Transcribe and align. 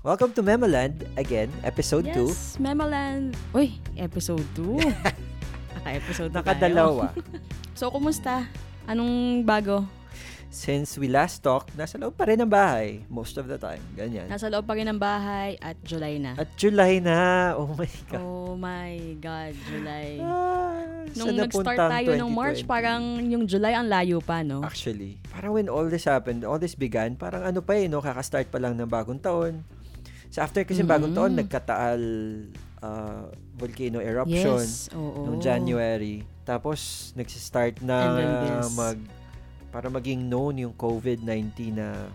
Welcome 0.00 0.32
to 0.32 0.42
Memoland 0.42 1.04
again, 1.20 1.52
episode 1.60 2.08
2. 2.08 2.32
Yes, 2.32 2.56
Memoland. 2.56 3.36
Uy, 3.52 3.76
episode 4.00 4.40
2. 4.56 4.80
Naka-episode 5.76 6.32
na 6.32 6.40
tayo. 6.40 6.56
Nakadalawa. 6.56 7.04
So, 7.76 7.88
kumusta? 7.88 8.44
Anong 8.84 9.40
bago? 9.40 9.88
Since 10.52 11.00
we 11.00 11.08
last 11.08 11.40
talked, 11.40 11.72
nasa 11.72 11.96
loob 11.96 12.12
pa 12.12 12.28
rin 12.28 12.36
ng 12.36 12.48
bahay 12.48 13.00
most 13.08 13.40
of 13.40 13.48
the 13.48 13.56
time. 13.56 13.80
Ganyan. 13.96 14.28
Nasa 14.28 14.52
loob 14.52 14.68
pa 14.68 14.76
rin 14.76 14.84
ng 14.84 15.00
bahay 15.00 15.56
at 15.60 15.80
July 15.80 16.20
na. 16.20 16.36
At 16.36 16.52
July 16.60 17.00
na. 17.00 17.52
Oh 17.56 17.72
my 17.72 17.88
God. 18.12 18.20
Oh 18.20 18.52
my 18.52 19.16
God, 19.16 19.52
July. 19.64 20.20
Ah, 20.20 20.76
Nung 21.16 21.32
nag-start 21.40 21.76
tayo 21.76 22.10
ng 22.20 22.28
March, 22.28 22.64
2020? 22.64 22.68
parang 22.68 23.02
yung 23.24 23.44
July 23.48 23.72
ang 23.72 23.88
layo 23.88 24.20
pa, 24.20 24.44
no? 24.44 24.60
Actually, 24.60 25.16
parang 25.32 25.56
when 25.56 25.68
all 25.72 25.88
this 25.88 26.04
happened, 26.04 26.44
all 26.44 26.60
this 26.60 26.76
began, 26.76 27.16
parang 27.16 27.48
ano 27.48 27.64
pa 27.64 27.80
eh, 27.80 27.88
no? 27.88 28.04
Kakastart 28.04 28.52
pa 28.52 28.60
lang 28.60 28.76
ng 28.76 28.88
bagong 28.88 29.20
taon. 29.20 29.64
So 30.30 30.40
after 30.40 30.62
kasi 30.62 30.86
bagong 30.86 31.10
taon, 31.10 31.34
Mhm. 31.34 31.40
nagkataal 31.42 32.02
uh, 32.80 33.28
volcano 33.54 33.98
eruption 34.00 34.62
Yes, 34.62 34.88
oo. 34.94 35.26
noong 35.26 35.42
January. 35.42 36.22
Tapos, 36.42 37.10
nagsistart 37.12 37.82
na 37.82 37.98
mag 38.72 38.96
para 39.70 39.86
maging 39.86 40.26
known 40.26 40.64
yung 40.64 40.74
COVID-19 40.74 41.76
na 41.76 42.08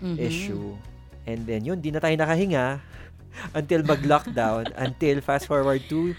Mhm. 0.00 0.16
issue. 0.16 0.76
And 1.24 1.44
then 1.44 1.64
yun, 1.64 1.80
di 1.80 1.88
na 1.88 1.98
tayo 1.98 2.14
nakahinga 2.14 2.80
until 3.58 3.80
mag-lockdown, 3.82 4.68
until 4.84 5.18
fast 5.20 5.48
forward 5.48 5.80
to 5.88 6.12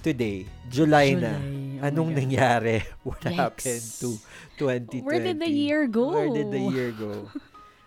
today, 0.00 0.44
July, 0.68 1.16
na. 1.16 1.36
July. 1.36 1.48
Oh 1.80 1.82
my 1.82 1.88
Anong 1.88 2.10
nangyari? 2.12 2.84
What 3.08 3.24
Yikes. 3.24 3.34
happened 3.34 3.86
to 4.04 4.08
2020? 4.60 5.00
Where 5.00 5.20
did 5.24 5.40
the 5.40 5.48
year 5.48 5.88
go? 5.88 6.12
Where 6.12 6.28
did 6.28 6.52
the 6.52 6.60
year 6.68 6.92
go? 6.92 7.32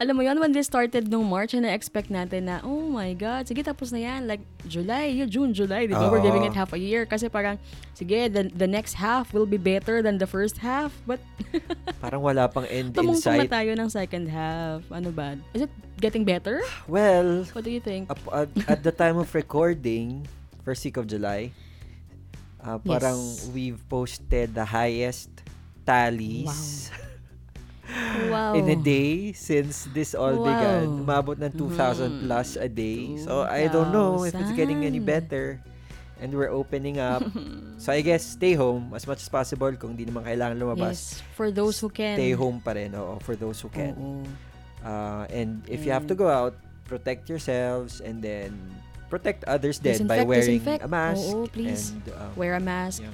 Alam 0.04 0.20
mo 0.20 0.24
yun, 0.28 0.36
when 0.36 0.52
this 0.52 0.68
started 0.68 1.08
nung 1.08 1.24
March, 1.24 1.56
na-expect 1.56 2.12
natin 2.12 2.52
na, 2.52 2.60
oh 2.60 2.92
my 2.92 3.16
God, 3.16 3.48
sige 3.48 3.64
tapos 3.64 3.96
na 3.96 4.04
yan. 4.04 4.28
Like, 4.28 4.44
July, 4.68 5.16
June, 5.32 5.56
July, 5.56 5.88
di 5.88 5.96
ba? 5.96 6.12
We're 6.12 6.20
giving 6.20 6.44
it 6.44 6.52
half 6.52 6.76
a 6.76 6.82
year. 6.82 7.08
Kasi 7.08 7.32
parang, 7.32 7.56
sige, 7.96 8.28
the, 8.28 8.52
the 8.52 8.68
next 8.68 9.00
half 9.00 9.32
will 9.32 9.48
be 9.48 9.56
better 9.56 10.04
than 10.04 10.20
the 10.20 10.28
first 10.28 10.60
half. 10.60 10.92
But, 11.08 11.24
Parang 12.04 12.20
wala 12.20 12.52
pang 12.52 12.68
end 12.68 13.00
in 13.00 13.16
sight. 13.16 13.48
tayo 13.48 13.72
ng 13.80 13.88
second 13.88 14.28
half. 14.28 14.84
Ano 14.92 15.08
ba? 15.16 15.40
Is 15.56 15.64
it 15.64 15.72
getting 16.04 16.28
better? 16.28 16.60
Well, 16.84 17.48
What 17.56 17.64
do 17.64 17.72
you 17.72 17.80
think? 17.80 18.12
up- 18.12 18.20
at, 18.36 18.52
at 18.68 18.80
the 18.84 18.92
time 18.92 19.16
of 19.16 19.32
recording, 19.32 20.28
first 20.68 20.84
week 20.84 21.00
of 21.00 21.08
July, 21.08 21.56
uh, 22.60 22.76
parang 22.84 23.16
Yes. 23.16 23.48
we've 23.56 23.80
posted 23.88 24.52
the 24.52 24.68
highest 24.68 25.32
tallies 25.88 26.92
Wow. 26.92 27.08
in 28.56 28.70
a 28.70 28.76
day 28.76 29.34
since 29.34 29.86
this 29.92 30.16
all 30.16 30.34
Wow. 30.34 30.48
began. 30.48 30.84
Umabot 31.04 31.36
ng 31.38 31.52
2,000 31.52 32.10
Mhm. 32.10 32.20
plus 32.26 32.56
a 32.56 32.68
day. 32.68 33.20
So, 33.20 33.44
I 33.44 33.68
don't 33.68 33.92
know 33.92 34.24
if 34.24 34.34
it's 34.34 34.54
getting 34.54 34.84
any 34.84 35.00
2,000. 35.00 35.06
better. 35.06 35.46
And 36.24 36.32
we're 36.32 36.54
opening 36.54 37.04
up. 37.04 37.20
so, 37.78 37.92
I 37.92 38.00
guess, 38.00 38.24
stay 38.24 38.56
home 38.56 38.96
as 38.96 39.04
much 39.04 39.20
as 39.20 39.28
possible. 39.28 39.68
Kung 39.76 40.00
di 40.00 40.08
naman 40.08 40.24
kailangan 40.24 40.56
lumabas, 40.56 41.20
Yes, 41.20 41.24
for 41.36 41.52
those 41.52 41.84
who 41.84 41.92
can. 41.92 42.16
stay 42.16 42.32
home 42.32 42.64
pa 42.64 42.72
rin. 42.72 42.96
Oo, 42.96 43.20
for 43.20 43.36
those 43.36 43.60
who 43.60 43.68
can. 43.68 43.92
Oo. 44.00 44.24
Uh, 44.80 45.28
and 45.28 45.60
if 45.68 45.84
you 45.84 45.92
have 45.92 46.08
to 46.08 46.16
And- 46.16 46.24
go 46.24 46.32
out, 46.32 46.56
protect 46.88 47.28
yourselves 47.28 48.00
and 48.00 48.24
then 48.24 48.56
protect 49.10 49.44
others 49.46 49.80
then 49.80 50.08
by 50.08 50.24
wearing 50.24 50.60
disinfect. 50.64 50.84
a 50.84 50.88
mask. 50.88 51.24
Oo, 51.28 51.48
please. 51.48 51.92
And, 51.92 52.04
um, 52.16 52.32
Wear 52.40 52.56
a 52.56 52.64
mask. 52.64 53.04
Yeah. 53.04 53.12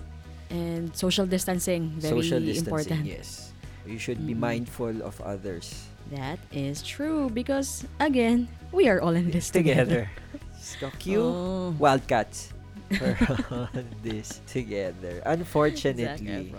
And 0.49 0.93
social 0.93 1.25
distancing. 1.25 1.97
Very 1.97 2.13
social 2.21 2.41
distancing, 2.41 2.65
important. 2.65 3.01
yes. 3.05 3.48
You 3.89 3.97
should 3.97 4.21
be 4.21 4.37
Mhm. 4.37 4.45
mindful 4.45 5.01
of 5.01 5.17
others. 5.25 5.89
That 6.13 6.37
is 6.53 6.85
true 6.85 7.29
because 7.33 7.85
again, 7.97 8.45
we 8.69 8.85
are 8.85 9.01
all 9.01 9.17
in 9.17 9.33
this 9.33 9.49
Together. 9.49 10.05
together. 10.05 10.93
Cute. 11.01 11.17
Oh, 11.25 11.73
Wildcats. 11.81 12.53
We're 13.01 13.17
on 13.49 13.85
this 14.05 14.41
together. 14.49 15.21
Unfortunately. 15.25 16.53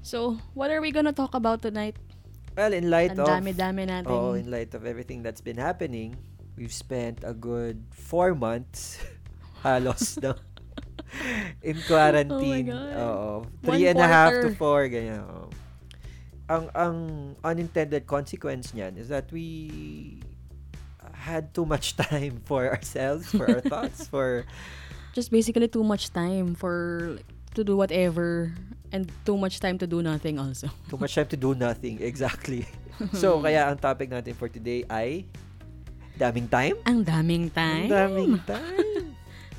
So, 0.00 0.36
what 0.56 0.68
are 0.72 0.80
we 0.80 0.92
gonna 0.92 1.12
talk 1.16 1.32
about 1.36 1.60
tonight? 1.60 1.96
Well, 2.56 2.72
in 2.72 2.88
light 2.88 3.12
Ang 3.12 3.20
of 3.20 3.28
dami-dami 3.28 3.84
natin. 3.88 4.08
oh, 4.08 4.32
in 4.32 4.48
light 4.48 4.72
of 4.72 4.84
everything 4.88 5.20
that's 5.20 5.40
been 5.44 5.60
happening, 5.60 6.16
we've 6.56 6.72
spent 6.72 7.20
a 7.24 7.32
good 7.36 7.84
four 7.92 8.32
months 8.32 8.96
halos 9.64 10.16
no 10.20 10.32
in 11.64 11.76
quarantine. 11.84 12.32
Oh 12.32 12.40
my 12.40 12.62
God. 12.64 12.96
One 13.60 13.76
Three 13.76 13.86
and 13.92 14.00
a 14.00 14.08
half 14.08 14.32
to 14.44 14.52
four, 14.56 14.88
ganyan. 14.88 15.20
oo. 15.24 15.48
Ang 16.46 16.70
ang 16.78 16.96
unintended 17.42 18.06
consequence 18.06 18.70
niyan 18.70 18.94
is 18.94 19.10
that 19.10 19.26
we 19.34 20.22
had 21.14 21.50
too 21.50 21.66
much 21.66 21.98
time 21.98 22.38
for 22.46 22.70
ourselves, 22.70 23.26
for 23.34 23.50
our 23.50 23.62
thoughts, 23.72 24.06
for 24.06 24.46
Just 25.16 25.32
basically 25.32 25.66
too 25.66 25.82
much 25.82 26.12
time 26.12 26.52
for 26.54 27.16
to 27.56 27.64
do 27.64 27.72
whatever 27.72 28.52
and 28.92 29.08
too 29.24 29.40
much 29.40 29.58
time 29.64 29.80
to 29.80 29.88
do 29.88 30.04
nothing 30.04 30.36
also. 30.38 30.68
too 30.92 31.00
much 31.00 31.16
time 31.16 31.26
to 31.32 31.40
do 31.40 31.56
nothing. 31.56 31.98
Exactly. 32.04 32.68
so, 33.16 33.40
kaya 33.40 33.66
ang 33.66 33.80
topic 33.80 34.12
natin 34.12 34.36
for 34.36 34.52
today 34.52 34.84
ay 34.92 35.24
daming 36.20 36.46
time? 36.52 36.76
Ang 36.84 37.00
daming 37.02 37.48
time. 37.48 37.88
Ang 37.88 37.92
daming 37.92 38.34
time. 38.44 38.85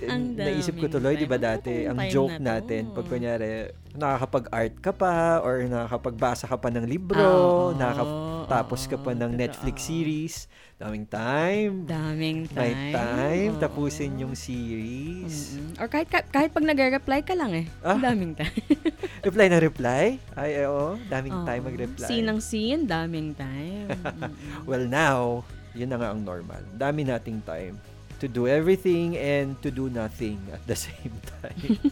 Ang 0.06 0.38
Naisip 0.38 0.78
ko 0.78 0.86
tuloy, 0.86 1.18
di 1.18 1.26
ba 1.26 1.42
time. 1.42 1.48
dati, 1.50 1.74
ang 1.84 1.98
joke 2.06 2.38
time 2.38 2.44
na 2.44 2.62
natin, 2.62 2.94
pag 2.94 3.06
kunyari, 3.06 3.74
nakakapag-art 3.98 4.76
ka 4.78 4.94
pa, 4.94 5.42
or 5.42 5.66
nakakapagbasa 5.66 6.46
ka 6.46 6.54
pa 6.54 6.70
ng 6.70 6.86
libro, 6.86 7.18
Oo, 7.18 7.74
nakatapos 7.74 8.86
ka 8.86 8.96
pa 8.96 9.18
ng 9.18 9.34
totoo. 9.34 9.42
Netflix 9.42 9.78
series, 9.82 10.36
daming 10.78 11.10
time. 11.10 11.90
Daming 11.90 12.46
May 12.54 12.78
time. 12.78 12.94
time, 12.94 13.52
Oo. 13.58 13.60
tapusin 13.60 14.14
yung 14.22 14.38
series. 14.38 15.58
Mm-mm. 15.58 15.82
Or 15.82 15.90
kahit 15.90 16.14
ka- 16.14 16.30
kahit 16.30 16.54
pag 16.54 16.62
nagre-reply 16.62 17.26
ka 17.26 17.34
lang 17.34 17.58
eh. 17.58 17.66
Ah. 17.82 17.98
Daming 17.98 18.38
time. 18.38 18.54
Reply 19.28 19.50
na 19.50 19.58
reply? 19.58 20.22
Ay, 20.38 20.62
oo, 20.64 20.94
daming 21.10 21.42
time 21.42 21.62
Oo. 21.66 21.68
mag-reply. 21.74 22.06
Scene 22.06 22.28
ng 22.28 22.38
scene, 22.38 22.86
daming 22.86 23.34
time. 23.34 23.90
Well, 24.70 24.86
now, 24.86 25.42
yun 25.74 25.90
na 25.90 25.98
nga 25.98 26.14
ang 26.14 26.22
normal. 26.22 26.62
Dami 26.72 27.02
nating 27.02 27.42
time 27.42 27.82
to 28.18 28.28
do 28.28 28.48
everything 28.48 29.14
and 29.16 29.54
to 29.62 29.70
do 29.70 29.90
nothing 29.90 30.38
at 30.50 30.66
the 30.66 30.76
same 30.88 31.14
time. 31.42 31.78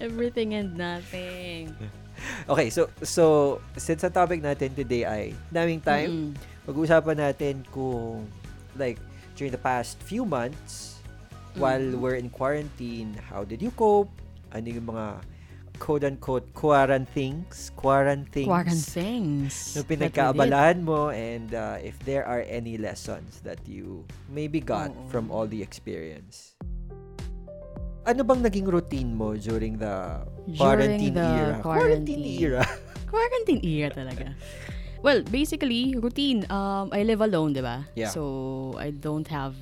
Everything 0.00 0.54
and 0.54 0.74
nothing. 0.76 1.76
okay, 2.48 2.68
so 2.70 2.88
so 3.04 3.24
since 3.76 4.02
ang 4.02 4.12
topic 4.12 4.40
natin 4.40 4.72
today 4.74 5.04
ay 5.04 5.22
daming 5.48 5.78
time, 5.80 6.32
Mm-mm. 6.32 6.66
pag-uusapan 6.66 7.16
natin 7.20 7.54
kung 7.70 8.24
like 8.74 8.98
during 9.36 9.52
the 9.52 9.60
past 9.60 10.00
few 10.02 10.24
months 10.24 11.00
while 11.54 11.80
Mm. 11.82 11.98
we're 11.98 12.18
in 12.18 12.30
quarantine, 12.30 13.10
how 13.28 13.42
did 13.42 13.60
you 13.60 13.70
cope? 13.74 14.10
Ano 14.50 14.66
yung 14.66 14.86
mga 14.88 15.06
quote-unquote 15.80 16.52
quarantines, 16.52 17.72
quarantines, 17.74 18.46
Quarantines. 18.46 19.54
we 19.74 19.80
did. 19.80 20.12
pinagkaabalahan 20.12 20.84
mo 20.84 21.08
and 21.08 21.56
uh, 21.56 21.80
if 21.80 21.96
there 22.04 22.22
are 22.28 22.44
any 22.44 22.76
lessons 22.76 23.40
that 23.40 23.58
you 23.64 24.04
maybe 24.28 24.60
got 24.60 24.92
Oo. 24.92 25.08
from 25.08 25.32
all 25.32 25.48
the 25.48 25.64
experience. 25.64 26.52
Ano 28.04 28.24
bang 28.24 28.44
naging 28.44 28.68
routine 28.68 29.16
mo 29.16 29.32
during 29.36 29.80
the 29.80 30.20
quarantine 30.56 31.12
During 31.12 31.16
the 31.16 31.26
era? 31.26 31.56
Quarantine 31.64 32.22
quarantine. 32.22 32.44
era. 32.44 32.62
Quarantine 33.10 33.60
era 33.64 33.88
talaga. 33.90 34.26
Well, 35.02 35.24
basically, 35.26 35.96
routine. 35.96 36.44
Um, 36.46 36.92
I 36.92 37.02
live 37.02 37.24
alone, 37.24 37.56
di 37.56 37.64
ba? 37.64 37.88
Yeah. 37.96 38.12
So, 38.12 38.76
I 38.78 38.92
don't 38.92 39.26
have 39.32 39.56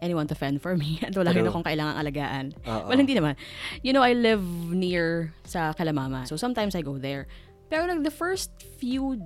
anyone 0.00 0.26
to 0.26 0.34
fend 0.34 0.60
for 0.60 0.76
me. 0.76 0.98
At 1.06 1.12
wala 1.12 1.30
rin 1.30 1.44
akong 1.44 1.62
kailangang 1.62 1.96
alagaan. 1.96 2.44
Oo. 2.64 2.88
Well, 2.88 2.98
hindi 2.98 3.14
naman. 3.14 3.36
You 3.80 3.92
know, 3.92 4.02
I 4.02 4.12
live 4.12 4.42
near 4.68 5.32
sa 5.44 5.72
Kalamama. 5.72 6.26
So, 6.26 6.36
sometimes 6.36 6.74
I 6.74 6.82
go 6.82 6.96
there. 6.96 7.28
Pero 7.68 7.86
like 7.86 8.02
the 8.02 8.10
first 8.10 8.50
few 8.76 9.20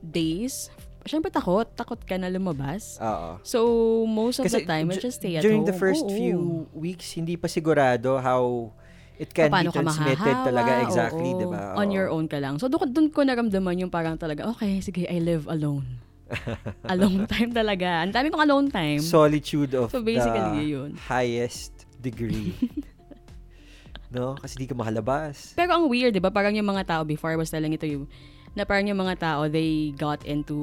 days, 0.00 0.70
syempre 1.04 1.28
takot. 1.28 1.68
Takot 1.76 2.00
ka 2.00 2.16
na 2.16 2.32
lumabas. 2.32 2.96
Oo. 2.98 3.38
So, 3.44 3.58
most 4.06 4.40
of 4.40 4.48
the 4.48 4.64
time, 4.64 4.88
I 4.88 4.96
ju- 4.96 5.04
just 5.04 5.20
stay 5.20 5.36
at 5.36 5.42
during 5.44 5.62
home. 5.62 5.70
the 5.70 5.76
first 5.76 6.06
Oo. 6.06 6.14
few 6.14 6.38
weeks, 6.72 7.12
hindi 7.12 7.36
pa 7.36 7.46
sigurado 7.46 8.16
how 8.16 8.72
it 9.14 9.30
can 9.30 9.46
Paano 9.46 9.70
be 9.70 9.78
transmitted 9.78 10.18
mahahawa, 10.18 10.46
talaga 10.48 10.72
exactly, 10.82 11.30
oo. 11.30 11.38
di 11.38 11.46
ba? 11.46 11.78
On 11.78 11.86
Oo. 11.86 11.94
your 11.94 12.08
own 12.10 12.26
ka 12.26 12.40
lang. 12.40 12.56
So, 12.58 12.66
doon, 12.66 12.90
doon 12.90 13.08
ko 13.12 13.22
naramdaman 13.22 13.78
yung 13.78 13.92
parang 13.92 14.16
talaga, 14.16 14.48
okay, 14.50 14.80
sige, 14.80 15.06
I 15.06 15.20
live 15.20 15.46
alone. 15.46 16.00
alone 16.92 17.26
time 17.26 17.50
talaga. 17.50 18.04
Ang 18.04 18.12
dami 18.12 18.28
kong 18.30 18.44
alone 18.44 18.68
time. 18.70 19.00
Solitude 19.00 19.72
of 19.74 19.90
So, 19.90 20.00
basically, 20.00 20.40
the 20.40 20.64
yun. 20.64 20.90
highest 20.96 21.86
degree. 22.00 22.52
no? 24.14 24.38
Kasi 24.38 24.62
di 24.62 24.66
ka 24.70 24.78
makalabas. 24.78 25.52
Pero 25.58 25.74
ang 25.74 25.90
weird, 25.90 26.14
di 26.14 26.22
ba? 26.22 26.30
Parang 26.30 26.54
yung 26.54 26.66
mga 26.70 26.86
tao, 26.86 27.02
before 27.02 27.34
I 27.34 27.38
was 27.38 27.50
telling 27.50 27.74
it 27.74 27.82
to 27.82 27.90
you, 27.90 28.06
na 28.54 28.62
parang 28.62 28.86
yung 28.86 29.02
mga 29.02 29.18
tao, 29.18 29.50
they 29.50 29.90
got 29.98 30.22
into 30.22 30.54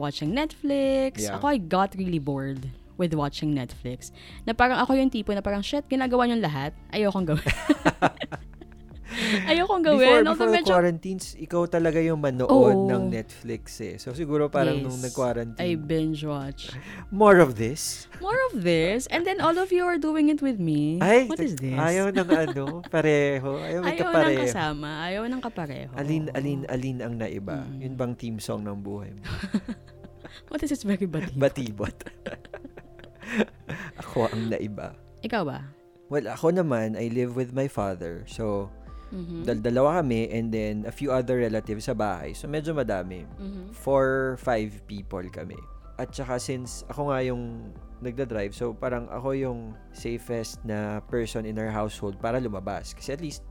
watching 0.00 0.32
Netflix. 0.32 1.28
Yeah. 1.28 1.36
Ako, 1.36 1.44
I 1.52 1.58
got 1.60 1.92
really 1.94 2.18
bored 2.18 2.64
with 2.96 3.12
watching 3.12 3.52
Netflix. 3.52 4.08
Na 4.48 4.56
parang 4.56 4.80
ako 4.80 4.96
yung 4.96 5.12
tipo 5.12 5.36
na 5.36 5.44
parang, 5.44 5.60
shit, 5.60 5.84
ginagawa 5.84 6.24
niyong 6.24 6.40
lahat. 6.40 6.72
Ayokong 6.88 7.28
gawin. 7.28 7.44
Ayokong 9.50 9.80
before, 9.80 10.00
gawin. 10.00 10.24
before 10.26 10.48
the 10.48 10.56
medyo, 10.56 10.70
quarantines, 10.70 11.26
ikaw 11.34 11.64
talaga 11.64 11.98
yung 11.98 12.18
manood 12.18 12.50
Oo. 12.50 12.86
ng 12.86 13.08
Netflix 13.08 13.78
eh. 13.78 13.94
So 13.96 14.10
siguro 14.10 14.48
parang 14.48 14.78
Yes. 14.78 14.84
nung 14.84 14.98
I 14.98 15.02
nag-quarantine, 15.04 15.78
binge 15.80 16.22
watch. 16.22 16.74
more 17.08 17.38
of 17.38 17.54
this. 17.54 18.10
More 18.18 18.36
of 18.50 18.60
this. 18.60 19.06
And 19.08 19.22
then 19.22 19.38
all 19.38 19.54
of 19.54 19.70
you 19.70 19.82
are 19.82 19.96
doing 19.96 20.28
it 20.28 20.40
with 20.40 20.58
me. 20.58 20.98
Ay, 20.98 21.26
What 21.26 21.38
is 21.38 21.54
this? 21.54 21.72
Ayaw 21.72 22.10
ng 22.10 22.28
ano, 22.44 22.64
pareho. 22.84 23.56
Ayaw 23.56 23.80
Ayaw 23.80 23.80
ng 23.84 23.98
kapareho. 24.00 24.40
kasama. 24.42 24.88
Ayaw 25.04 25.22
ng 25.24 25.40
kapareho. 25.40 25.90
Alin, 25.94 26.24
alin, 26.32 26.60
alin 26.66 26.98
ang 27.00 27.14
naiba. 27.14 27.62
Mm. 27.64 27.78
Yun 27.80 27.94
bang 27.94 28.12
team 28.14 28.36
song 28.38 28.62
ng 28.62 28.78
buhay 28.78 29.12
mo? 29.12 29.22
What 30.50 30.62
is 30.62 30.70
this 30.70 30.82
very 30.82 31.06
bad? 31.06 31.30
Batibot. 31.32 31.94
ako 33.96 34.28
ang 34.28 34.50
naiba. 34.50 34.94
Ikaw 35.22 35.42
ba? 35.46 35.58
Well, 36.10 36.28
ako 36.28 36.52
naman, 36.52 36.94
I 36.94 37.08
live 37.08 37.32
with 37.32 37.56
my 37.56 37.66
father. 37.66 38.22
So, 38.28 38.68
Mhm. 39.14 39.46
dal 39.46 39.58
dalawa 39.62 40.02
kami 40.02 40.26
and 40.28 40.50
then 40.50 40.82
a 40.84 40.92
few 40.92 41.14
other 41.14 41.38
relatives 41.38 41.86
sa 41.86 41.94
bahay. 41.94 42.34
So, 42.34 42.50
medyo 42.50 42.74
madami. 42.74 43.22
Mhm. 43.38 43.70
Four, 43.70 44.34
five 44.42 44.82
people 44.90 45.22
kami. 45.30 45.56
At 45.94 46.10
saka 46.10 46.42
since 46.42 46.82
ako 46.90 47.14
nga 47.14 47.22
yung 47.22 47.70
nagda-drive, 48.02 48.50
so 48.52 48.74
parang 48.74 49.06
ako 49.06 49.30
yung 49.38 49.78
safest 49.94 50.58
na 50.66 50.98
person 51.06 51.46
in 51.46 51.54
our 51.54 51.70
household 51.70 52.18
para 52.18 52.42
lumabas. 52.42 52.90
Kasi 52.92 53.14
at 53.14 53.22
least, 53.22 53.46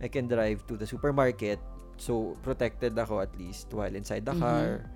I 0.00 0.08
can 0.08 0.26
drive 0.26 0.64
to 0.66 0.80
the 0.80 0.88
supermarket. 0.88 1.60
So, 2.00 2.34
protected 2.40 2.96
ako 2.96 3.20
at 3.20 3.30
least 3.36 3.68
while 3.76 3.92
inside 3.92 4.24
the 4.24 4.34
Mhm. 4.34 4.42
car. 4.42 4.88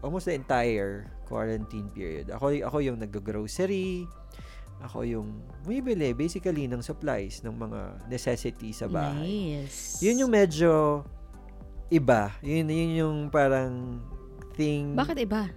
Almost 0.00 0.30
the 0.30 0.38
entire 0.38 1.10
quarantine 1.26 1.90
period. 1.90 2.30
Ako, 2.30 2.54
ako 2.62 2.78
yung 2.78 3.02
nag-grocery. 3.02 4.06
Ako 4.78 5.02
yung 5.02 5.28
bumibili 5.62 6.12
basically 6.12 6.68
ng 6.68 6.80
supplies, 6.80 7.40
ng 7.40 7.52
mga 7.52 7.80
necessities 8.06 8.84
sa 8.84 8.86
bahay. 8.86 9.64
Nice. 9.64 9.98
Yun 9.98 10.26
yung 10.26 10.32
medyo 10.32 11.02
iba. 11.88 12.34
Yun, 12.40 12.66
yun 12.66 12.90
yung 12.94 13.16
parang 13.28 13.98
thing 14.54 14.92
Bakit 14.92 15.16
iba? 15.22 15.48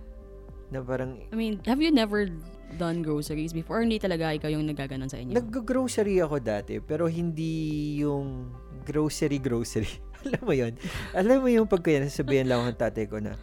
na 0.70 0.86
parang 0.86 1.18
I 1.30 1.36
mean, 1.36 1.58
have 1.66 1.82
you 1.82 1.90
never 1.90 2.30
done 2.78 3.02
groceries 3.02 3.50
before? 3.52 3.82
Or 3.82 3.84
hindi 3.84 3.98
talaga 3.98 4.30
ikaw 4.30 4.54
yung 4.54 4.70
nagaganon 4.70 5.10
sa 5.10 5.18
inyo? 5.18 5.34
nag-grocery 5.34 6.22
ako 6.22 6.38
dati 6.38 6.78
pero 6.78 7.10
hindi 7.10 7.98
yung 7.98 8.54
grocery 8.86 9.42
grocery. 9.42 9.90
Alam 10.26 10.42
mo 10.46 10.54
yun? 10.54 10.74
Alam 11.12 11.38
mo 11.42 11.50
yung 11.50 11.66
pag 11.66 11.82
kaya 11.82 12.06
nasabihan 12.06 12.46
lang 12.46 12.62
ng 12.64 12.78
tatay 12.78 13.10
ko 13.10 13.18
na 13.18 13.34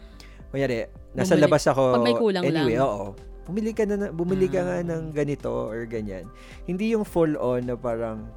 kunyari, 0.47 0.87
nasa 1.11 1.35
Bumili- 1.35 1.43
labas 1.43 1.63
ako 1.67 1.81
pag 1.93 2.07
may 2.07 2.15
kulang 2.15 2.43
anyway, 2.47 2.79
lang. 2.79 2.87
oo. 2.87 3.07
Bumili 3.47 3.71
ka 3.71 3.87
na, 3.87 4.11
bumili 4.11 4.51
ka 4.51 4.59
nga 4.61 4.83
ng 4.83 5.15
ganito 5.15 5.49
or 5.49 5.87
ganyan. 5.87 6.27
Hindi 6.67 6.91
yung 6.91 7.07
full 7.07 7.39
on 7.39 7.71
na 7.71 7.79
parang 7.79 8.27